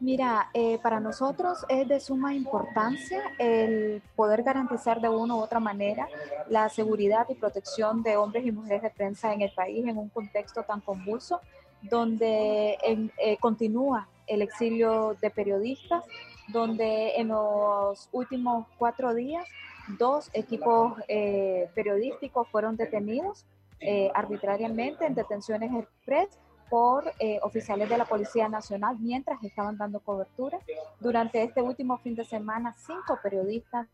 Mira, 0.00 0.50
eh, 0.52 0.78
para 0.82 1.00
nosotros 1.00 1.64
es 1.68 1.88
de 1.88 2.00
suma 2.00 2.34
importancia 2.34 3.22
el 3.38 4.02
poder 4.16 4.42
garantizar 4.42 5.00
de 5.00 5.08
una 5.08 5.36
u 5.36 5.38
otra 5.38 5.60
manera 5.60 6.08
la 6.50 6.68
seguridad 6.68 7.26
y 7.30 7.34
protección 7.34 8.02
de 8.02 8.16
hombres 8.16 8.44
y 8.44 8.52
mujeres 8.52 8.82
de 8.82 8.90
prensa 8.90 9.32
en 9.32 9.42
el 9.42 9.52
país 9.52 9.86
en 9.86 9.96
un 9.96 10.08
contexto 10.08 10.62
tan 10.64 10.80
convulso 10.80 11.40
donde 11.80 12.76
eh, 12.82 13.36
continúa 13.38 14.08
el 14.26 14.42
exilio 14.42 15.16
de 15.20 15.30
periodistas, 15.30 16.04
donde 16.48 17.16
en 17.16 17.28
los 17.28 18.08
últimos 18.12 18.66
cuatro 18.78 19.14
días 19.14 19.46
dos 19.88 20.30
equipos 20.32 20.94
eh, 21.08 21.70
periodísticos 21.74 22.48
fueron 22.48 22.76
detenidos 22.76 23.44
eh, 23.80 24.10
arbitrariamente 24.14 25.04
en 25.04 25.14
detenciones 25.14 25.70
express 25.74 26.38
por 26.70 27.12
eh, 27.18 27.38
oficiales 27.42 27.88
de 27.88 27.98
la 27.98 28.06
Policía 28.06 28.48
Nacional 28.48 28.96
mientras 28.98 29.42
estaban 29.44 29.76
dando 29.76 30.00
cobertura. 30.00 30.58
Durante 31.00 31.42
este 31.42 31.60
último 31.60 31.98
fin 31.98 32.14
de 32.14 32.24
semana, 32.24 32.72
cinco 32.72 33.18
periodistas 33.22 33.86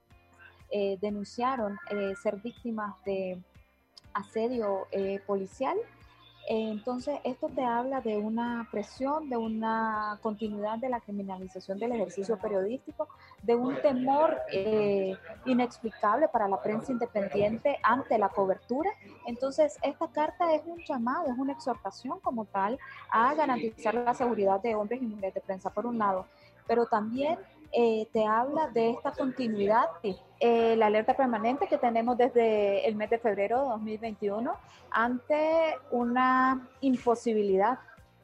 denunciaron 1.00 1.76
ser 2.22 2.36
víctimas 2.36 2.94
de 3.04 3.36
asedio 4.14 4.86
policial 5.26 5.76
entonces, 6.52 7.20
esto 7.22 7.48
te 7.48 7.62
habla 7.62 8.00
de 8.00 8.16
una 8.16 8.66
presión, 8.72 9.30
de 9.30 9.36
una 9.36 10.18
continuidad 10.20 10.78
de 10.78 10.88
la 10.88 10.98
criminalización 10.98 11.78
del 11.78 11.92
ejercicio 11.92 12.36
periodístico, 12.38 13.06
de 13.44 13.54
un 13.54 13.80
temor 13.80 14.36
eh, 14.50 15.16
inexplicable 15.44 16.26
para 16.26 16.48
la 16.48 16.60
prensa 16.60 16.90
independiente 16.90 17.78
ante 17.84 18.18
la 18.18 18.30
cobertura. 18.30 18.90
Entonces, 19.26 19.78
esta 19.80 20.08
carta 20.08 20.52
es 20.52 20.62
un 20.66 20.80
llamado, 20.84 21.30
es 21.30 21.38
una 21.38 21.52
exhortación 21.52 22.18
como 22.18 22.44
tal 22.46 22.80
a 23.12 23.32
garantizar 23.36 23.94
la 23.94 24.12
seguridad 24.12 24.60
de 24.60 24.74
hombres 24.74 25.00
y 25.00 25.06
mujeres 25.06 25.34
de 25.34 25.40
prensa, 25.42 25.70
por 25.70 25.86
un 25.86 25.98
lado, 25.98 26.26
pero 26.66 26.84
también 26.84 27.38
eh, 27.72 28.08
te 28.12 28.26
habla 28.26 28.68
de 28.68 28.90
esta 28.90 29.12
continuidad, 29.12 29.86
eh, 30.40 30.74
la 30.76 30.86
alerta 30.86 31.14
permanente 31.14 31.68
que 31.68 31.78
tenemos 31.78 32.18
desde 32.18 32.88
el 32.88 32.96
mes 32.96 33.10
de 33.10 33.18
febrero 33.18 33.62
de 33.62 33.68
2021 33.68 34.52
ante 34.90 35.76
una 35.92 36.68
imposibilidad 36.80 37.78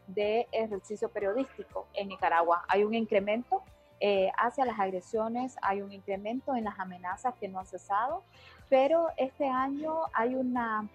de 0.08 0.48
ejercicio 0.50 1.08
periodístico 1.10 1.86
en 1.94 2.08
Nicaragua. 2.08 2.64
Hay 2.66 2.82
un 2.82 2.94
incremento 2.94 3.62
eh, 4.00 4.30
hacia 4.36 4.64
las 4.64 4.80
agresiones, 4.80 5.56
hay 5.62 5.80
un 5.80 5.92
incremento 5.92 6.56
en 6.56 6.64
las 6.64 6.80
amenazas 6.80 7.34
que 7.38 7.46
no 7.46 7.60
han 7.60 7.66
cesado, 7.66 8.24
pero 8.68 9.10
este 9.16 9.48
año 9.48 9.94
hay 10.12 10.34
una 10.34 10.88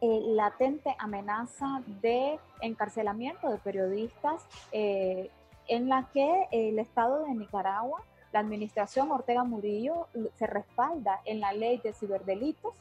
latente 0.00 0.94
amenaza 0.98 1.82
de 2.02 2.38
encarcelamiento 2.60 3.48
de 3.48 3.56
periodistas 3.56 4.44
en 5.68 5.88
la 5.88 6.08
que 6.12 6.48
el 6.50 6.78
Estado 6.78 7.24
de 7.24 7.34
Nicaragua, 7.34 8.02
la 8.32 8.40
administración 8.40 9.10
Ortega 9.10 9.44
Murillo, 9.44 10.08
se 10.36 10.46
respalda 10.46 11.20
en 11.24 11.40
la 11.40 11.52
ley 11.52 11.78
de 11.78 11.92
ciberdelitos 11.92 12.74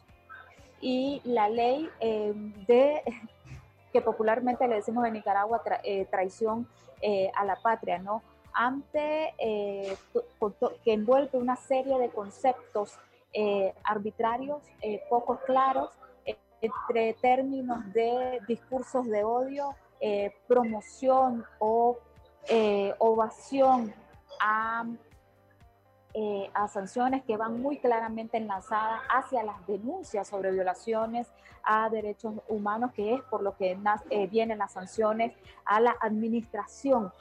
y 0.82 1.22
la 1.24 1.48
ley 1.48 1.90
em, 2.00 2.54
de, 2.66 3.02
que 3.94 4.02
popularmente 4.02 4.68
le 4.68 4.76
decimos 4.76 5.06
en 5.06 5.14
Nicaragua, 5.14 5.62
eh, 5.84 6.06
traición 6.06 6.68
eh, 7.02 7.32
a 7.36 7.46
la 7.46 7.56
patria, 7.56 8.00
¿no? 8.00 8.22
Ante, 8.54 9.34
eh, 9.38 9.96
que 10.84 10.94
envuelve 10.94 11.38
una 11.38 11.56
serie 11.56 11.98
de 11.98 12.10
conceptos 12.10 13.00
arbitrarios, 13.84 14.62
poco 15.10 15.40
claros, 15.44 15.90
entre 16.62 17.14
términos 17.16 17.92
de 17.94 18.40
discursos 18.48 19.08
de 19.08 19.24
odio, 19.24 19.74
promoción 20.48 21.44
o 21.58 21.98
eh, 22.48 22.94
ovación 23.00 23.94
a, 24.40 24.86
eh, 26.14 26.50
a 26.54 26.68
sanciones 26.68 27.24
que 27.24 27.38
van 27.38 27.62
muy 27.62 27.78
claramente 27.78 28.38
enlazadas 28.38 29.02
hacia 29.10 29.44
las 29.44 29.66
denuncias 29.68 30.28
sobre 30.28 30.52
violaciones 30.52 31.28
a 31.64 31.90
derechos 31.90 32.36
humanos, 32.48 32.92
que 32.94 33.14
es 33.14 33.22
por 33.24 33.42
lo 33.42 33.56
que 33.56 33.78
eh, 34.10 34.28
vienen 34.28 34.58
las 34.58 34.74
sanciones 34.74 35.34
a 35.66 35.80
la 35.80 35.96
administración 36.02 37.12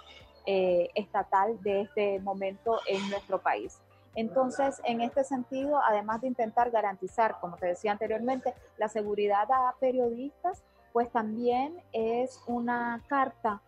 estatal 0.45 1.63
de 1.63 1.83
este 1.83 2.19
momento 2.19 2.81
en 2.89 3.09
nuestro 3.11 3.41
país. 3.41 3.79
Entonces, 4.17 4.83
en 4.85 5.01
este 5.01 5.23
sentido, 5.23 5.81
además 5.81 6.21
de 6.21 6.27
intentar 6.27 6.73
garantizar, 6.73 7.39
como 7.41 7.57
te 7.57 7.67
decía 7.67 7.93
anteriormente, 7.93 8.53
la 8.77 8.89
seguridad 8.89 9.49
a 9.53 9.77
periodistas, 9.79 10.65
pues 10.93 11.11
también 11.13 11.81
es 11.93 12.43
una 12.49 13.03
carta 13.07 13.63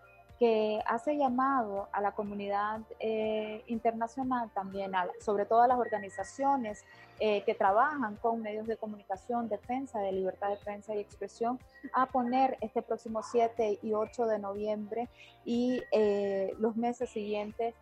que 0.45 0.83
hace 0.85 1.17
llamado 1.17 1.89
a 1.91 2.03
la 2.03 2.13
comunidad 2.13 2.83
eh, 3.01 3.65
internacional 3.67 4.51
también, 4.51 4.93
sobre 5.19 5.47
todo 5.47 5.63
a 5.63 5.69
las 5.69 5.79
organizaciones 5.79 6.85
eh, 7.19 7.43
que 7.45 7.55
trabajan 7.55 8.17
con 8.17 8.43
medios 8.43 8.67
de 8.67 8.77
comunicación, 8.77 9.49
defensa 9.49 10.01
de 10.01 10.13
libertad 10.13 10.51
de 10.51 10.57
prensa 10.57 10.95
y 10.95 10.99
expresión, 10.99 11.59
a 11.95 12.05
poner 12.05 12.59
este 12.61 12.83
próximo 12.83 13.23
7 13.23 13.79
y 13.83 13.95
8 13.95 14.27
de 14.27 14.39
noviembre 14.39 15.09
y 15.47 15.83
eh, 15.93 16.53
los 16.59 16.77
meses 16.77 17.09
siguientes 17.09 17.75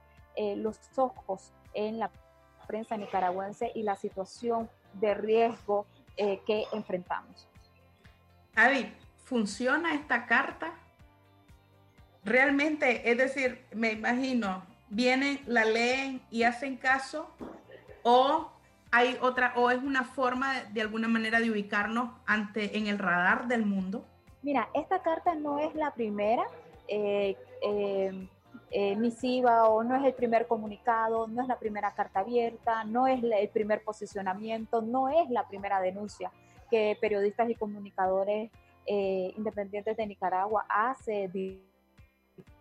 los 0.56 0.78
ojos 0.96 1.52
en 1.74 1.98
la 1.98 2.10
prensa 2.68 2.96
nicaragüense 2.96 3.72
y 3.74 3.82
la 3.82 3.96
situación 3.96 4.70
de 4.94 5.12
riesgo 5.12 5.84
que 6.16 6.64
enfrentamos. 6.72 7.46
Avi, 8.54 8.90
¿funciona 9.24 9.94
esta 9.94 10.24
carta? 10.24 10.72
Realmente, 12.24 13.10
es 13.10 13.18
decir, 13.18 13.64
me 13.72 13.92
imagino, 13.92 14.62
vienen, 14.88 15.40
la 15.46 15.64
leen 15.64 16.20
y 16.30 16.42
hacen 16.44 16.76
caso, 16.76 17.28
o 18.02 18.50
hay 18.90 19.16
otra, 19.22 19.54
o 19.56 19.70
es 19.70 19.82
una 19.82 20.04
forma 20.04 20.64
de, 20.72 20.82
alguna 20.82 21.08
manera 21.08 21.40
de 21.40 21.50
ubicarnos 21.50 22.10
ante 22.26 22.76
en 22.76 22.86
el 22.86 22.98
radar 22.98 23.48
del 23.48 23.64
mundo. 23.64 24.04
Mira, 24.42 24.68
esta 24.74 25.02
carta 25.02 25.34
no 25.34 25.58
es 25.58 25.74
la 25.74 25.92
primera 25.92 26.44
eh, 26.88 27.36
eh, 27.62 28.28
eh, 28.70 28.96
misiva 28.96 29.68
o 29.68 29.82
no 29.82 29.96
es 29.96 30.04
el 30.04 30.12
primer 30.12 30.46
comunicado, 30.46 31.26
no 31.26 31.40
es 31.40 31.48
la 31.48 31.58
primera 31.58 31.92
carta 31.92 32.20
abierta, 32.20 32.84
no 32.84 33.06
es 33.06 33.22
el 33.22 33.48
primer 33.48 33.82
posicionamiento, 33.82 34.82
no 34.82 35.08
es 35.08 35.30
la 35.30 35.46
primera 35.48 35.80
denuncia 35.80 36.30
que 36.70 36.96
periodistas 37.00 37.48
y 37.50 37.54
comunicadores 37.54 38.50
independientes 38.84 39.96
de 39.96 40.06
Nicaragua 40.06 40.66
hace 40.68 41.28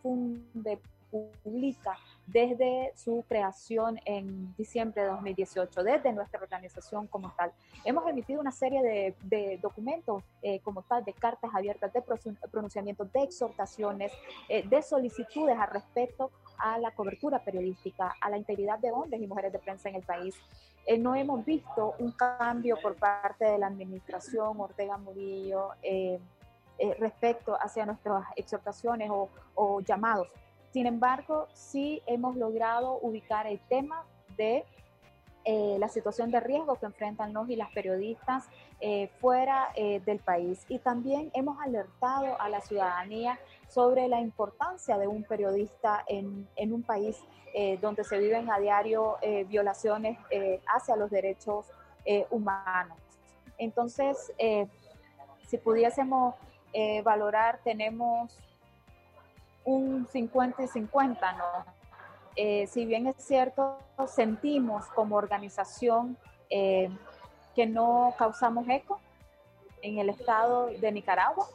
difunde, 0.02 0.80
publica 1.10 1.98
desde 2.26 2.94
su 2.96 3.26
creación 3.28 4.00
en 4.06 4.56
diciembre 4.56 5.02
de 5.02 5.10
2018, 5.10 5.84
desde 5.84 6.14
nuestra 6.14 6.40
organización 6.40 7.08
como 7.08 7.34
tal. 7.34 7.52
Hemos 7.84 8.08
emitido 8.08 8.40
una 8.40 8.54
serie 8.54 9.14
de, 9.22 9.60
documentos 9.62 10.24
eh, 10.42 10.60
como 10.62 10.84
tal, 10.84 11.04
de 11.04 11.12
cartas 11.12 11.52
abiertas, 11.54 11.92
de 11.92 12.02
pronunciamientos, 12.50 13.12
de 13.12 13.24
exhortaciones, 13.24 14.14
eh, 14.48 14.66
de 14.66 14.82
solicitudes 14.82 15.58
al 15.60 15.70
respecto 15.70 16.32
a 16.58 16.80
la 16.80 16.92
cobertura 16.92 17.44
periodística, 17.44 18.16
a 18.22 18.30
la 18.30 18.38
integridad 18.38 18.80
de 18.80 18.92
hombres 18.92 19.22
y 19.22 19.28
mujeres 19.28 19.52
de 19.52 19.60
prensa 19.60 19.90
en 19.90 19.96
el 19.96 20.04
país. 20.04 20.36
Eh, 20.86 20.98
no 20.98 21.14
hemos 21.16 21.44
visto 21.44 21.96
un 22.00 22.12
cambio 22.14 22.78
por 22.82 22.96
parte 22.96 23.44
de 23.44 23.58
la 23.58 23.68
administración 23.68 24.60
Ortega 24.62 24.98
Murillo. 24.98 25.72
Eh, 26.84 26.96
respecto 26.98 27.56
hacia 27.62 27.86
nuestras 27.86 28.24
exhortaciones 28.36 29.12
o, 29.12 29.82
llamados 29.82 30.28
Sin 30.72 30.88
embargo, 30.88 31.48
sí 31.54 32.02
hemos 32.08 32.36
logrado 32.36 32.98
ubicar 33.04 33.46
el 33.46 33.60
tema 33.70 34.04
de 34.36 34.66
eh, 35.46 35.78
la 35.78 35.88
situación 35.90 36.32
de 36.32 36.40
riesgo 36.40 36.78
que 36.78 36.88
enfrentan 36.88 37.34
los 37.34 37.48
y 37.52 37.56
las 37.56 37.72
periodistas 37.72 38.50
eh, 38.80 39.10
fuera 39.20 39.72
del 39.76 40.18
país. 40.22 40.66
Y 40.70 40.80
también 40.80 41.30
hemos 41.36 41.60
alertado 41.62 42.42
a 42.42 42.50
la 42.50 42.62
ciudadanía 42.62 43.38
sobre 43.68 44.08
la 44.08 44.20
importancia 44.20 44.98
de 44.98 45.06
un 45.06 45.24
periodista 45.24 46.04
en, 46.08 46.48
en 46.56 46.74
un 46.74 46.82
país 46.82 47.24
donde 47.80 48.04
se 48.04 48.18
viven 48.18 48.50
a 48.50 48.58
diario 48.58 49.18
violaciones 49.48 50.18
hacia 50.66 50.96
los 50.96 51.12
derechos 51.12 51.68
humanos. 52.32 52.98
Entonces, 53.60 54.34
si 55.46 55.58
pudiésemos 55.58 56.34
valorar, 57.04 57.60
tenemos 57.64 58.38
un 59.64 60.08
50 60.08 60.64
y 60.64 60.68
50, 60.68 61.34
¿no? 61.34 61.66
Eh, 62.36 62.68
si 62.68 62.86
bien 62.86 63.08
es 63.08 63.18
cierto, 63.18 63.78
sentimos 64.08 64.86
como 64.88 65.18
organización 65.18 66.18
eh, 66.50 66.90
que 67.56 67.66
no 67.66 68.14
causamos 68.18 68.68
eco 68.70 69.00
en 69.82 69.98
el 69.98 70.10
estado 70.10 70.68
de 70.68 70.92
Nicaragua, 70.92 71.48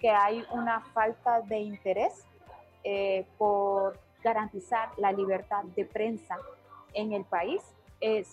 que 0.00 0.10
hay 0.10 0.44
una 0.50 0.80
falta 0.80 1.42
de 1.42 1.58
interés 1.58 2.24
eh, 2.82 3.26
por 3.36 3.98
garantizar 4.22 4.90
la 4.96 5.12
libertad 5.12 5.64
de 5.64 5.84
prensa 5.84 6.38
en 6.94 7.12
el 7.12 7.24
país. 7.24 7.62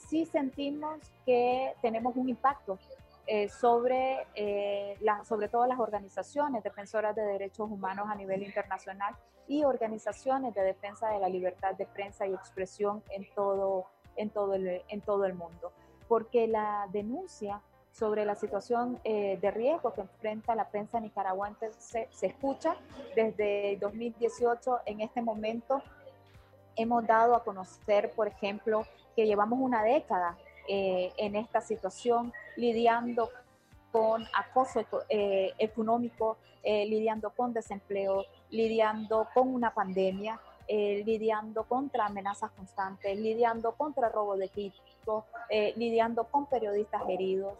sí 0.07 0.25
sentimos 0.25 0.99
que 1.25 1.73
tenemos 1.81 2.15
un 2.15 2.29
impacto 2.29 2.79
eh, 3.25 3.47
sobre, 3.47 4.27
eh, 4.35 4.97
sobre 5.23 5.47
todo 5.47 5.65
las 5.65 5.79
organizaciones 5.79 6.61
defensoras 6.61 7.15
de 7.15 7.21
derechos 7.21 7.71
humanos 7.71 8.07
a 8.09 8.15
nivel 8.15 8.43
internacional 8.43 9.15
y 9.47 9.63
organizaciones 9.63 10.53
de 10.53 10.61
defensa 10.61 11.09
de 11.09 11.19
la 11.19 11.29
libertad 11.29 11.73
de 11.75 11.85
prensa 11.85 12.27
y 12.27 12.33
expresión 12.33 13.01
en 13.11 13.25
todo, 13.33 13.85
en 14.17 14.29
todo, 14.29 14.55
el, 14.55 14.81
en 14.89 15.01
todo 15.01 15.25
el 15.25 15.35
mundo. 15.35 15.71
Porque 16.09 16.47
la 16.47 16.87
denuncia 16.91 17.61
sobre 17.93 18.25
la 18.25 18.35
situación 18.35 18.99
eh, 19.05 19.37
de 19.39 19.51
riesgo 19.51 19.93
que 19.93 20.01
enfrenta 20.01 20.53
la 20.53 20.69
prensa 20.69 20.99
nicaragüense 20.99 21.71
se, 21.77 22.09
se 22.11 22.27
escucha 22.27 22.75
desde 23.15 23.77
2018. 23.79 24.81
En 24.85 24.99
este 24.99 25.21
momento 25.21 25.81
hemos 26.75 27.07
dado 27.07 27.35
a 27.35 27.43
conocer, 27.43 28.11
por 28.11 28.27
ejemplo, 28.27 28.85
que 29.15 29.25
llevamos 29.25 29.59
una 29.61 29.83
década 29.83 30.37
eh, 30.67 31.11
en 31.17 31.35
esta 31.35 31.59
situación, 31.61 32.31
lidiando 32.55 33.29
con 33.91 34.25
acoso 34.33 34.85
eh, 35.09 35.53
económico, 35.57 36.37
eh, 36.63 36.85
lidiando 36.85 37.31
con 37.31 37.53
desempleo, 37.53 38.25
lidiando 38.49 39.27
con 39.33 39.53
una 39.53 39.73
pandemia, 39.73 40.39
lidiando 40.65 41.65
contra 41.65 42.05
amenazas 42.05 42.49
constantes, 42.51 43.19
lidiando 43.19 43.73
contra 43.73 44.07
robo 44.07 44.37
de 44.37 44.45
equipo, 44.45 45.25
lidiando 45.75 46.23
con 46.23 46.45
periodistas 46.45 47.01
heridos, 47.09 47.55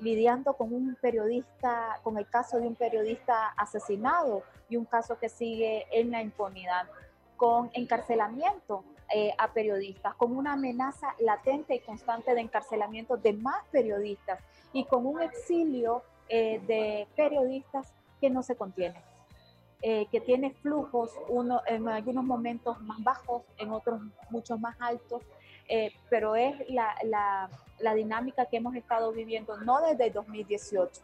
lidiando 0.00 0.52
con 0.52 0.74
un 0.74 0.94
periodista, 1.00 1.98
con 2.02 2.18
el 2.18 2.28
caso 2.28 2.60
de 2.60 2.66
un 2.66 2.74
periodista 2.74 3.48
asesinado 3.56 4.42
y 4.68 4.76
un 4.76 4.84
caso 4.84 5.18
que 5.18 5.30
sigue 5.30 5.86
en 5.90 6.10
la 6.10 6.20
impunidad, 6.20 6.86
con 7.38 7.70
encarcelamiento 7.72 8.84
eh, 9.10 9.32
a 9.38 9.54
periodistas, 9.54 10.14
con 10.16 10.36
una 10.36 10.52
amenaza 10.52 11.14
latente 11.18 11.74
y 11.74 11.80
constante 11.80 12.34
de 12.34 12.42
encarcelamiento 12.42 13.16
de 13.16 13.32
más 13.32 13.64
periodistas 13.70 14.38
y 14.74 14.84
con 14.84 15.06
un 15.06 15.22
exilio 15.22 16.02
eh, 16.28 16.60
de 16.66 17.08
periodistas 17.16 17.90
que 18.20 18.28
no 18.28 18.42
se 18.42 18.54
contiene, 18.54 19.02
eh, 19.80 20.06
que 20.10 20.20
tiene 20.20 20.50
flujos, 20.50 21.12
uno, 21.28 21.62
en 21.66 21.88
algunos 21.88 22.22
momentos 22.22 22.78
más 22.82 23.02
bajos, 23.02 23.44
en 23.56 23.72
otros 23.72 24.02
muchos 24.28 24.60
más 24.60 24.76
altos, 24.78 25.22
pero 26.10 26.36
es 26.36 26.54
la, 26.68 27.48
dinámica 27.94 28.44
que 28.44 28.58
hemos 28.58 28.74
estado 28.74 29.12
viviendo 29.12 29.56
no 29.58 29.80
desde 29.80 30.10
2018, 30.10 31.00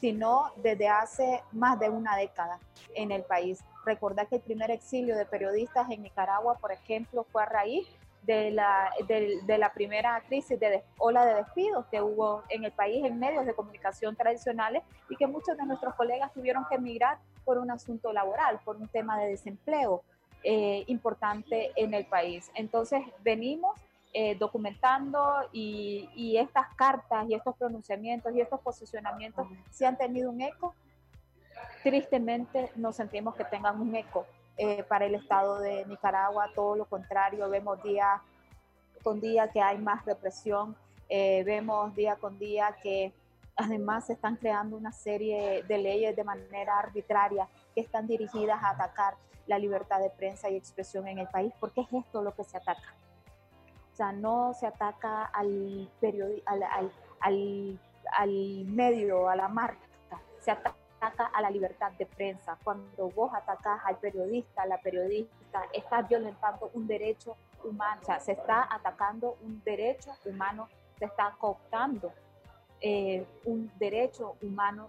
sino 0.00 0.52
desde 0.56 0.88
hace 0.88 1.44
más 1.52 1.78
de 1.78 1.90
una 1.90 2.16
década 2.16 2.58
en 2.96 3.12
el 3.12 3.22
país. 3.22 3.64
Recordar 3.84 4.28
que 4.28 4.36
el 4.36 4.42
primer 4.42 4.70
exilio 4.70 5.16
de 5.16 5.26
periodistas 5.26 5.90
en 5.90 6.02
Nicaragua, 6.02 6.56
por 6.58 6.72
ejemplo, 6.72 7.24
fue 7.30 7.42
a 7.42 7.46
raíz 7.46 7.86
de 8.22 8.50
la, 8.50 8.90
de, 9.06 9.58
la 9.58 9.72
primera 9.72 10.22
crisis 10.26 10.58
de 10.58 10.82
ola 10.98 11.26
de 11.26 11.34
despidos 11.34 11.84
que 11.90 12.00
hubo 12.00 12.42
en 12.48 12.64
el 12.64 12.72
país 12.72 13.04
en 13.04 13.18
medios 13.18 13.44
de 13.44 13.54
comunicación 13.54 14.16
tradicionales 14.16 14.82
y 15.10 15.16
que 15.16 15.26
muchos 15.26 15.56
de 15.56 15.66
nuestros 15.66 15.94
colegas 15.94 16.32
tuvieron 16.32 16.64
que 16.68 16.76
emigrar 16.76 17.18
por 17.44 17.58
un 17.58 17.70
asunto 17.70 18.12
laboral, 18.12 18.60
por 18.64 18.76
un 18.76 18.88
tema 18.88 19.18
de 19.18 19.28
desempleo 19.28 20.02
eh, 20.42 20.84
importante 20.86 21.72
en 21.76 21.92
el 21.92 22.06
país. 22.06 22.50
Entonces 22.54 23.02
venimos 23.22 23.78
eh, 24.14 24.36
documentando 24.36 25.48
y, 25.52 26.08
y, 26.14 26.38
estas 26.38 26.72
cartas 26.76 27.28
y 27.28 27.34
estos 27.34 27.56
pronunciamientos 27.56 28.34
y 28.34 28.40
estos 28.40 28.60
posicionamientos 28.60 29.48
se 29.70 29.86
han 29.86 29.98
tenido 29.98 30.30
un 30.30 30.40
eco 30.40 30.74
tristemente 31.82 32.70
no 32.76 32.92
sentimos 32.92 33.34
que 33.34 33.44
tengan 33.44 33.80
un 33.80 33.94
eco 33.94 34.26
eh, 34.56 34.84
para 34.84 35.06
el 35.06 35.14
Estado 35.14 35.58
de 35.58 35.84
Nicaragua, 35.86 36.48
todo 36.54 36.76
lo 36.76 36.84
contrario, 36.84 37.48
vemos 37.50 37.82
día 37.82 38.22
con 39.02 39.20
día 39.20 39.50
que 39.50 39.60
hay 39.60 39.78
más 39.78 40.04
represión, 40.06 40.76
eh, 41.08 41.42
vemos 41.44 41.94
día 41.94 42.16
con 42.16 42.38
día 42.38 42.74
que 42.82 43.12
además 43.56 44.06
se 44.06 44.14
están 44.14 44.36
creando 44.36 44.76
una 44.76 44.92
serie 44.92 45.62
de 45.64 45.78
leyes 45.78 46.16
de 46.16 46.24
manera 46.24 46.78
arbitraria 46.78 47.46
que 47.74 47.82
están 47.82 48.06
dirigidas 48.06 48.62
a 48.62 48.70
atacar 48.70 49.14
la 49.46 49.58
libertad 49.58 50.00
de 50.00 50.10
prensa 50.10 50.48
y 50.48 50.56
expresión 50.56 51.06
en 51.06 51.18
el 51.18 51.28
país, 51.28 51.52
porque 51.60 51.82
es 51.82 51.92
esto 51.92 52.22
lo 52.22 52.34
que 52.34 52.44
se 52.44 52.56
ataca. 52.56 52.94
O 53.92 53.96
sea, 53.96 54.12
no 54.12 54.54
se 54.54 54.66
ataca 54.66 55.24
al, 55.24 55.88
al, 56.46 56.62
al, 56.62 56.92
al, 57.20 57.80
al 58.16 58.64
medio, 58.64 59.28
a 59.28 59.36
la 59.36 59.48
marca, 59.48 59.86
se 60.40 60.50
ataca 60.50 60.83
a 61.32 61.40
la 61.40 61.50
libertad 61.50 61.92
de 61.92 62.06
prensa, 62.06 62.58
cuando 62.62 63.08
vos 63.10 63.32
atacás 63.34 63.80
al 63.84 63.98
periodista, 63.98 64.66
la 64.66 64.78
periodista, 64.78 65.62
estás 65.72 66.08
violentando 66.08 66.70
un 66.74 66.86
derecho 66.86 67.36
humano, 67.62 68.00
o 68.02 68.04
sea, 68.04 68.20
se 68.20 68.32
está 68.32 68.68
atacando 68.70 69.36
un 69.42 69.62
derecho 69.64 70.12
humano, 70.24 70.68
se 70.98 71.06
está 71.06 71.34
cooptando 71.38 72.12
eh, 72.80 73.26
un 73.44 73.70
derecho 73.78 74.36
humano 74.42 74.88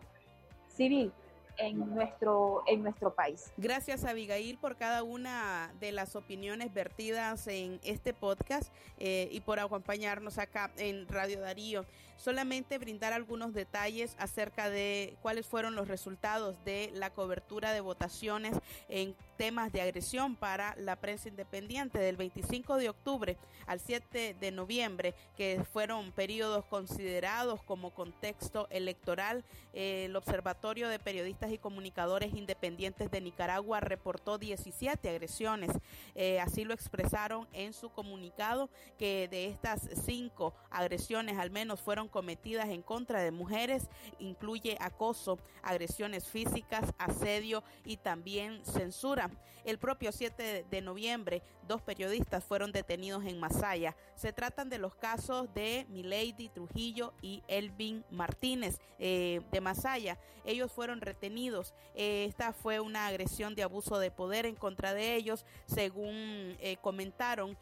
civil 0.68 1.12
en 1.58 1.94
nuestro, 1.94 2.64
en 2.68 2.84
nuestro 2.84 3.14
país. 3.14 3.52
Gracias 3.58 4.04
Abigail 4.04 4.58
por 4.58 4.76
cada 4.76 5.04
una 5.04 5.74
de 5.80 5.92
las 5.92 6.16
opiniones 6.16 6.74
vertidas 6.74 7.48
en 7.48 7.80
este 7.84 8.14
podcast 8.14 8.74
eh, 8.98 9.30
y 9.32 9.42
por 9.42 9.60
acompañarnos 9.60 10.38
acá 10.38 10.72
en 10.78 11.08
Radio 11.08 11.40
Darío. 11.40 11.86
Solamente 12.18 12.78
brindar 12.78 13.14
algunos 13.14 13.54
detalles 13.54 14.16
acerca 14.18 14.70
de 14.70 15.18
cuáles 15.22 15.46
fueron 15.46 15.76
los 15.76 15.88
resultados 15.88 16.56
de 16.66 16.92
la 16.94 17.10
cobertura 17.10 17.72
de 17.72 17.82
votaciones 17.82 18.56
en 18.90 19.16
temas 19.38 19.72
de 19.72 19.82
agresión 19.82 20.36
para 20.36 20.76
la 20.78 20.96
prensa 20.96 21.28
independiente 21.28 22.00
del 22.00 22.18
25 22.18 22.78
de 22.78 22.90
octubre 22.90 23.38
al 23.68 23.80
7 23.80 24.36
de 24.40 24.52
noviembre, 24.52 25.14
que 25.36 25.64
fueron 25.72 26.12
periodos 26.12 26.66
considerados 26.66 27.62
como 27.64 27.92
contexto 27.92 28.68
electoral. 28.70 29.44
el 29.74 30.16
Observatorio 30.16 30.88
de 30.88 31.00
Periodistas 31.00 31.52
y 31.52 31.58
Comunicadores 31.58 32.34
Independientes 32.34 33.12
de 33.12 33.22
Nicaragua 33.22 33.80
reportó 33.82 34.38
17 34.38 35.10
agresiones. 35.10 35.72
Eh, 36.16 36.40
así 36.40 36.64
lo 36.64 36.74
expresaron 36.74 37.48
en 37.52 37.74
su 37.74 37.90
comunicado 37.90 38.70
que 38.98 39.28
de 39.28 39.48
estas 39.48 39.90
cinco 40.06 40.54
agresiones 40.70 41.38
al 41.38 41.52
menos 41.52 41.82
fueron 41.82 42.05
cometidas 42.08 42.70
en 42.70 42.82
contra 42.82 43.22
de 43.22 43.32
mujeres. 43.32 43.90
Incluye 44.20 44.78
acoso, 44.80 45.40
agresiones 45.64 46.28
físicas, 46.28 46.94
asedio 46.98 47.64
y 47.84 47.98
también 47.98 48.64
censura. 48.66 49.30
El 49.64 49.80
propio 49.80 50.12
7 50.12 50.66
de 50.70 50.82
noviembre, 50.82 51.42
dos 51.68 51.82
periodistas 51.82 52.44
fueron 52.44 52.72
detenidos 52.72 53.26
en 53.26 53.40
Masaya. 53.40 53.96
Se 54.16 54.34
tratan 54.34 54.70
de 54.70 54.78
los 54.78 54.96
casos 54.96 55.54
de 55.54 55.86
Milady 55.90 56.50
Trujillo 56.50 57.14
y 57.22 57.44
Elvin 57.48 58.04
Martínez 58.10 58.80
eh, 59.00 59.42
de 59.52 59.62
Masaya. 59.62 60.18
Ellos 60.44 60.72
fueron 60.72 61.02
retenidos. 61.02 61.74
Eh, 61.96 62.26
esta 62.28 62.54
fue 62.54 62.80
una 62.80 63.08
agresión 63.08 63.56
de 63.56 63.64
abuso 63.64 64.00
de 64.00 64.12
poder 64.12 64.46
en 64.46 64.56
contra 64.56 64.94
de 64.94 65.16
ellos. 65.16 65.46
Según 65.66 66.58
eh, 66.60 66.78
comentaron, 66.82 67.58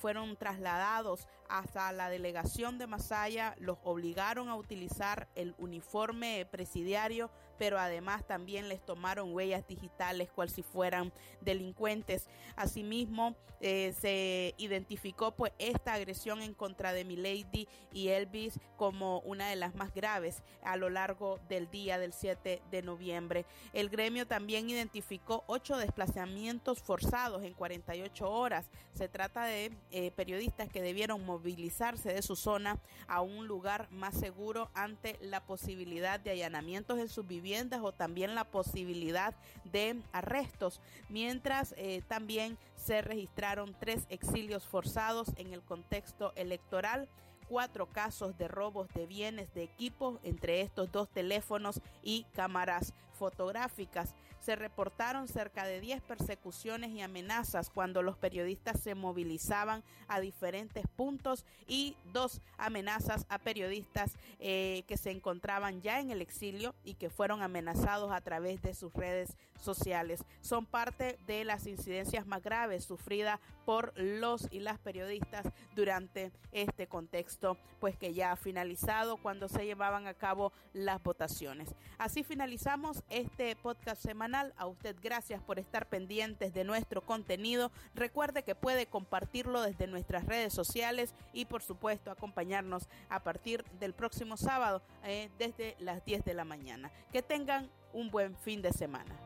fueron 0.00 0.36
trasladados 0.36 1.26
hasta 1.48 1.92
la 1.92 2.08
delegación 2.10 2.78
de 2.78 2.86
Masaya, 2.86 3.54
los 3.58 3.78
obligaron 3.84 4.48
a 4.48 4.56
utilizar 4.56 5.28
el 5.34 5.54
uniforme 5.58 6.46
presidiario, 6.50 7.30
pero 7.58 7.78
además 7.78 8.26
también 8.26 8.68
les 8.68 8.84
tomaron 8.84 9.34
huellas 9.34 9.66
digitales 9.66 10.30
cual 10.30 10.50
si 10.50 10.62
fueran 10.62 11.12
delincuentes. 11.40 12.28
Asimismo, 12.56 13.36
eh, 13.60 13.94
se 13.98 14.54
identificó 14.58 15.34
pues 15.34 15.52
esta 15.58 15.94
agresión 15.94 16.42
en 16.42 16.52
contra 16.52 16.92
de 16.92 17.04
Milady 17.04 17.68
y 17.90 18.08
Elvis 18.08 18.60
como 18.76 19.20
una 19.20 19.48
de 19.48 19.56
las 19.56 19.74
más 19.74 19.94
graves 19.94 20.42
a 20.62 20.76
lo 20.76 20.90
largo 20.90 21.40
del 21.48 21.70
día 21.70 21.98
del 21.98 22.12
7 22.12 22.62
de 22.70 22.82
noviembre. 22.82 23.46
El 23.72 23.88
gremio 23.88 24.26
también 24.26 24.68
identificó 24.68 25.44
ocho 25.46 25.78
desplazamientos 25.78 26.80
forzados 26.80 27.44
en 27.44 27.54
48 27.54 28.30
horas. 28.30 28.70
Se 28.92 29.08
trata 29.08 29.44
de 29.44 29.72
eh, 29.90 30.10
periodistas 30.10 30.68
que 30.68 30.82
debieron 30.82 31.24
movilizarse 31.24 32.12
de 32.12 32.20
su 32.20 32.36
zona 32.36 32.78
a 33.08 33.22
un 33.22 33.46
lugar 33.46 33.88
más 33.90 34.14
seguro 34.18 34.70
ante 34.74 35.16
la 35.22 35.46
posibilidad 35.46 36.20
de 36.20 36.32
allanamientos 36.32 36.98
en 36.98 37.08
sus 37.08 37.26
viviendas 37.26 37.45
o 37.82 37.92
también 37.92 38.34
la 38.34 38.44
posibilidad 38.44 39.34
de 39.64 40.00
arrestos, 40.12 40.80
mientras 41.08 41.74
eh, 41.76 42.02
también 42.08 42.58
se 42.74 43.02
registraron 43.02 43.76
tres 43.78 44.06
exilios 44.08 44.66
forzados 44.66 45.28
en 45.36 45.52
el 45.52 45.62
contexto 45.62 46.32
electoral 46.34 47.08
cuatro 47.48 47.86
casos 47.86 48.36
de 48.38 48.48
robos 48.48 48.88
de 48.94 49.06
bienes 49.06 49.52
de 49.54 49.62
equipos, 49.62 50.18
entre 50.24 50.60
estos 50.60 50.90
dos 50.90 51.08
teléfonos 51.08 51.80
y 52.02 52.24
cámaras 52.34 52.92
fotográficas. 53.12 54.14
Se 54.46 54.54
reportaron 54.54 55.26
cerca 55.26 55.64
de 55.64 55.80
10 55.80 56.02
persecuciones 56.02 56.92
y 56.92 57.00
amenazas 57.00 57.68
cuando 57.68 58.00
los 58.00 58.16
periodistas 58.16 58.78
se 58.78 58.94
movilizaban 58.94 59.82
a 60.06 60.20
diferentes 60.20 60.86
puntos 60.86 61.44
y 61.66 61.96
dos 62.12 62.40
amenazas 62.56 63.26
a 63.28 63.38
periodistas 63.40 64.16
eh, 64.38 64.84
que 64.86 64.98
se 64.98 65.10
encontraban 65.10 65.82
ya 65.82 65.98
en 65.98 66.12
el 66.12 66.22
exilio 66.22 66.76
y 66.84 66.94
que 66.94 67.10
fueron 67.10 67.42
amenazados 67.42 68.12
a 68.12 68.20
través 68.20 68.62
de 68.62 68.72
sus 68.72 68.92
redes 68.92 69.36
sociales. 69.60 70.22
Son 70.42 70.64
parte 70.64 71.18
de 71.26 71.44
las 71.44 71.66
incidencias 71.66 72.24
más 72.24 72.40
graves 72.40 72.84
sufridas 72.84 73.40
por 73.64 73.92
los 73.96 74.46
y 74.52 74.60
las 74.60 74.78
periodistas 74.78 75.46
durante 75.74 76.30
este 76.52 76.86
contexto, 76.86 77.58
pues 77.80 77.96
que 77.96 78.14
ya 78.14 78.30
ha 78.30 78.36
finalizado 78.36 79.16
cuando 79.16 79.48
se 79.48 79.64
llevaban 79.66 80.06
a 80.06 80.14
cabo 80.14 80.52
las 80.72 81.02
votaciones. 81.02 81.74
Así 81.98 82.22
finalizamos 82.22 83.02
este 83.10 83.56
podcast 83.56 84.00
semanal. 84.00 84.35
A 84.36 84.66
usted 84.66 84.94
gracias 85.02 85.40
por 85.40 85.58
estar 85.58 85.88
pendientes 85.88 86.52
de 86.52 86.64
nuestro 86.64 87.00
contenido. 87.00 87.72
Recuerde 87.94 88.42
que 88.42 88.54
puede 88.54 88.84
compartirlo 88.84 89.62
desde 89.62 89.86
nuestras 89.86 90.26
redes 90.26 90.52
sociales 90.52 91.14
y 91.32 91.46
por 91.46 91.62
supuesto 91.62 92.10
acompañarnos 92.10 92.86
a 93.08 93.20
partir 93.20 93.64
del 93.80 93.94
próximo 93.94 94.36
sábado 94.36 94.82
eh, 95.04 95.30
desde 95.38 95.74
las 95.78 96.04
10 96.04 96.22
de 96.24 96.34
la 96.34 96.44
mañana. 96.44 96.90
Que 97.12 97.22
tengan 97.22 97.70
un 97.94 98.10
buen 98.10 98.36
fin 98.36 98.60
de 98.60 98.72
semana. 98.74 99.16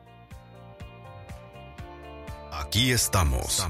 Aquí 2.53 2.91
estamos. 2.91 3.67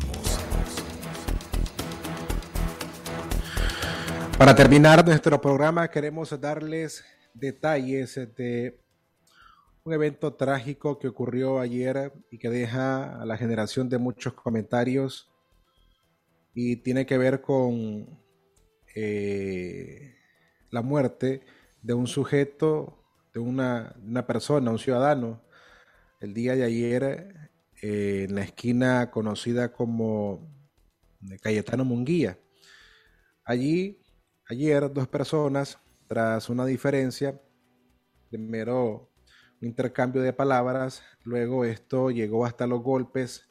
Para 4.37 4.55
terminar 4.55 5.03
nuestro 5.03 5.41
programa 5.41 5.87
queremos 5.89 6.39
darles 6.39 7.03
detalles 7.33 8.13
de 8.35 8.79
un 9.83 9.93
evento 9.93 10.33
trágico 10.33 10.99
que 10.99 11.07
ocurrió 11.07 11.59
ayer 11.59 12.13
y 12.29 12.37
que 12.37 12.49
deja 12.49 13.19
a 13.19 13.25
la 13.25 13.37
generación 13.37 13.89
de 13.89 13.97
muchos 13.97 14.33
comentarios 14.33 15.31
y 16.53 16.77
tiene 16.77 17.05
que 17.05 17.17
ver 17.17 17.41
con 17.41 18.19
eh, 18.95 20.15
la 20.69 20.81
muerte 20.81 21.41
de 21.81 21.93
un 21.93 22.07
sujeto, 22.07 23.03
de 23.33 23.39
una, 23.39 23.95
persona, 24.27 24.71
un 24.71 24.79
ciudadano, 24.79 25.41
el 26.19 26.33
día 26.33 26.55
de 26.55 26.63
ayer 26.63 27.49
eh, 27.81 28.25
en 28.27 28.35
la 28.35 28.43
esquina 28.43 29.09
conocida 29.09 29.71
como 29.71 30.47
Cayetano 31.41 31.85
Munguía. 31.85 32.37
Allí, 33.43 34.03
ayer, 34.47 34.91
dos 34.93 35.07
personas, 35.07 35.79
tras 36.07 36.49
una 36.49 36.65
diferencia 36.65 37.41
de 38.29 38.37
mero 38.37 39.10
intercambio 39.61 40.21
de 40.21 40.33
palabras, 40.33 41.03
luego 41.23 41.65
esto 41.65 42.09
llegó 42.11 42.45
hasta 42.45 42.67
los 42.67 42.81
golpes 42.81 43.49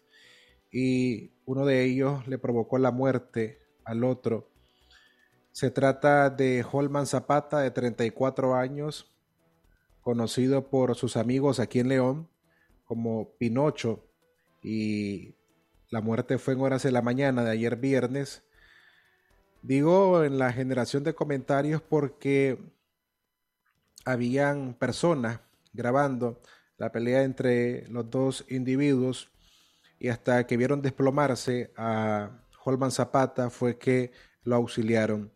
y 0.71 1.33
uno 1.47 1.65
de 1.65 1.85
ellos 1.85 2.27
le 2.27 2.39
provocó 2.39 2.79
la 2.79 2.91
muerte 2.91 3.61
al 3.85 4.05
otro. 4.05 4.51
Se 5.53 5.71
trata 5.71 6.31
de 6.31 6.65
Holman 6.71 7.07
Zapata, 7.07 7.61
de 7.61 7.71
34 7.71 8.55
años, 8.55 9.11
conocido 10.01 10.69
por 10.69 10.95
sus 10.97 11.17
amigos 11.17 11.61
aquí 11.61 11.81
en 11.81 11.89
León 11.89 12.29
como 12.85 13.33
Pinocho, 13.39 14.05
y 14.63 15.37
la 15.91 16.01
muerte 16.01 16.39
fue 16.39 16.55
en 16.55 16.61
horas 16.61 16.83
de 16.83 16.93
la 16.93 17.03
mañana 17.03 17.45
de 17.45 17.51
ayer 17.51 17.77
viernes. 17.77 18.43
Digo 19.63 20.25
en 20.25 20.39
la 20.39 20.53
generación 20.53 21.05
de 21.05 21.15
comentarios 21.15 21.83
porque 21.83 22.59
habían 24.05 24.75
personas 24.75 25.41
grabando 25.73 26.41
la 26.77 26.91
pelea 26.91 27.23
entre 27.25 27.87
los 27.89 28.11
dos 28.11 28.45
individuos 28.49 29.31
y 29.99 30.09
hasta 30.09 30.47
que 30.47 30.57
vieron 30.57 30.81
desplomarse 30.81 31.73
a 31.77 32.31
Holman 32.64 32.91
Zapata 32.91 33.51
fue 33.51 33.77
que 33.79 34.12
lo 34.45 34.57
auxiliaron. 34.57 35.31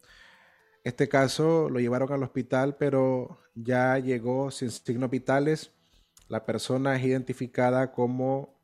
Este 0.83 1.09
caso 1.09 1.69
lo 1.69 1.81
llevaron 1.81 2.13
al 2.13 2.23
hospital, 2.23 2.77
pero 2.77 3.39
ya 3.55 3.99
llegó 3.99 4.51
sin 4.51 4.71
signos 4.71 5.11
vitales. 5.11 5.71
La 6.29 6.47
persona 6.47 6.97
es 6.97 7.05
identificada 7.05 7.93
como 7.93 8.55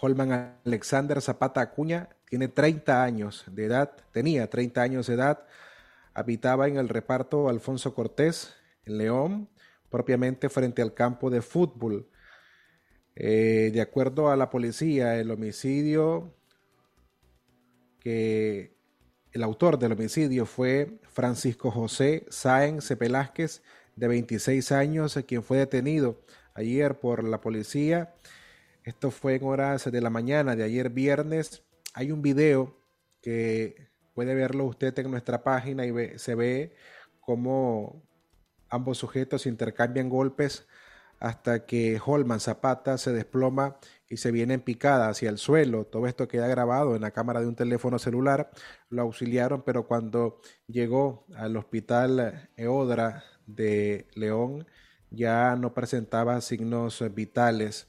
Holman 0.00 0.56
Alexander 0.64 1.20
Zapata 1.20 1.60
Acuña. 1.60 2.08
Tiene 2.26 2.48
30 2.48 3.04
años 3.04 3.44
de 3.50 3.66
edad, 3.66 3.92
tenía 4.12 4.48
30 4.48 4.80
años 4.80 5.06
de 5.06 5.14
edad. 5.14 5.44
Habitaba 6.14 6.68
en 6.68 6.78
el 6.78 6.88
reparto 6.88 7.50
Alfonso 7.50 7.94
Cortés, 7.94 8.54
en 8.86 8.98
León 8.98 9.48
propiamente 9.92 10.48
frente 10.48 10.82
al 10.82 10.94
campo 10.94 11.30
de 11.30 11.42
fútbol. 11.42 12.08
Eh, 13.14 13.70
de 13.72 13.80
acuerdo 13.80 14.30
a 14.30 14.36
la 14.36 14.50
policía, 14.50 15.20
el 15.20 15.30
homicidio 15.30 16.34
que 18.00 18.74
el 19.32 19.42
autor 19.42 19.78
del 19.78 19.92
homicidio 19.92 20.46
fue 20.46 20.98
Francisco 21.10 21.70
José 21.70 22.26
Sáenz 22.30 22.98
Velázquez, 22.98 23.62
de 23.94 24.08
26 24.08 24.72
años, 24.72 25.18
quien 25.28 25.42
fue 25.42 25.58
detenido 25.58 26.20
ayer 26.54 26.98
por 26.98 27.22
la 27.22 27.40
policía. 27.40 28.14
Esto 28.84 29.10
fue 29.10 29.34
en 29.36 29.44
horas 29.44 29.90
de 29.90 30.00
la 30.00 30.10
mañana 30.10 30.56
de 30.56 30.64
ayer 30.64 30.88
viernes. 30.90 31.62
Hay 31.92 32.10
un 32.10 32.22
video 32.22 32.76
que 33.20 33.88
puede 34.14 34.34
verlo 34.34 34.64
usted 34.64 34.98
en 34.98 35.10
nuestra 35.10 35.44
página 35.44 35.86
y 35.86 36.18
se 36.18 36.34
ve 36.34 36.74
cómo 37.20 38.02
Ambos 38.72 38.96
sujetos 38.96 39.44
intercambian 39.44 40.08
golpes 40.08 40.66
hasta 41.20 41.66
que 41.66 42.00
Holman 42.02 42.40
Zapata 42.40 42.96
se 42.96 43.12
desploma 43.12 43.76
y 44.08 44.16
se 44.16 44.32
viene 44.32 44.54
en 44.54 44.62
picada 44.62 45.10
hacia 45.10 45.28
el 45.28 45.36
suelo. 45.36 45.84
Todo 45.84 46.06
esto 46.06 46.26
queda 46.26 46.48
grabado 46.48 46.96
en 46.96 47.02
la 47.02 47.10
cámara 47.10 47.42
de 47.42 47.48
un 47.48 47.54
teléfono 47.54 47.98
celular. 47.98 48.50
Lo 48.88 49.02
auxiliaron, 49.02 49.60
pero 49.60 49.86
cuando 49.86 50.40
llegó 50.68 51.26
al 51.36 51.58
hospital 51.58 52.48
Eodra 52.56 53.22
de 53.46 54.08
León 54.14 54.66
ya 55.10 55.54
no 55.56 55.74
presentaba 55.74 56.40
signos 56.40 57.04
vitales. 57.14 57.88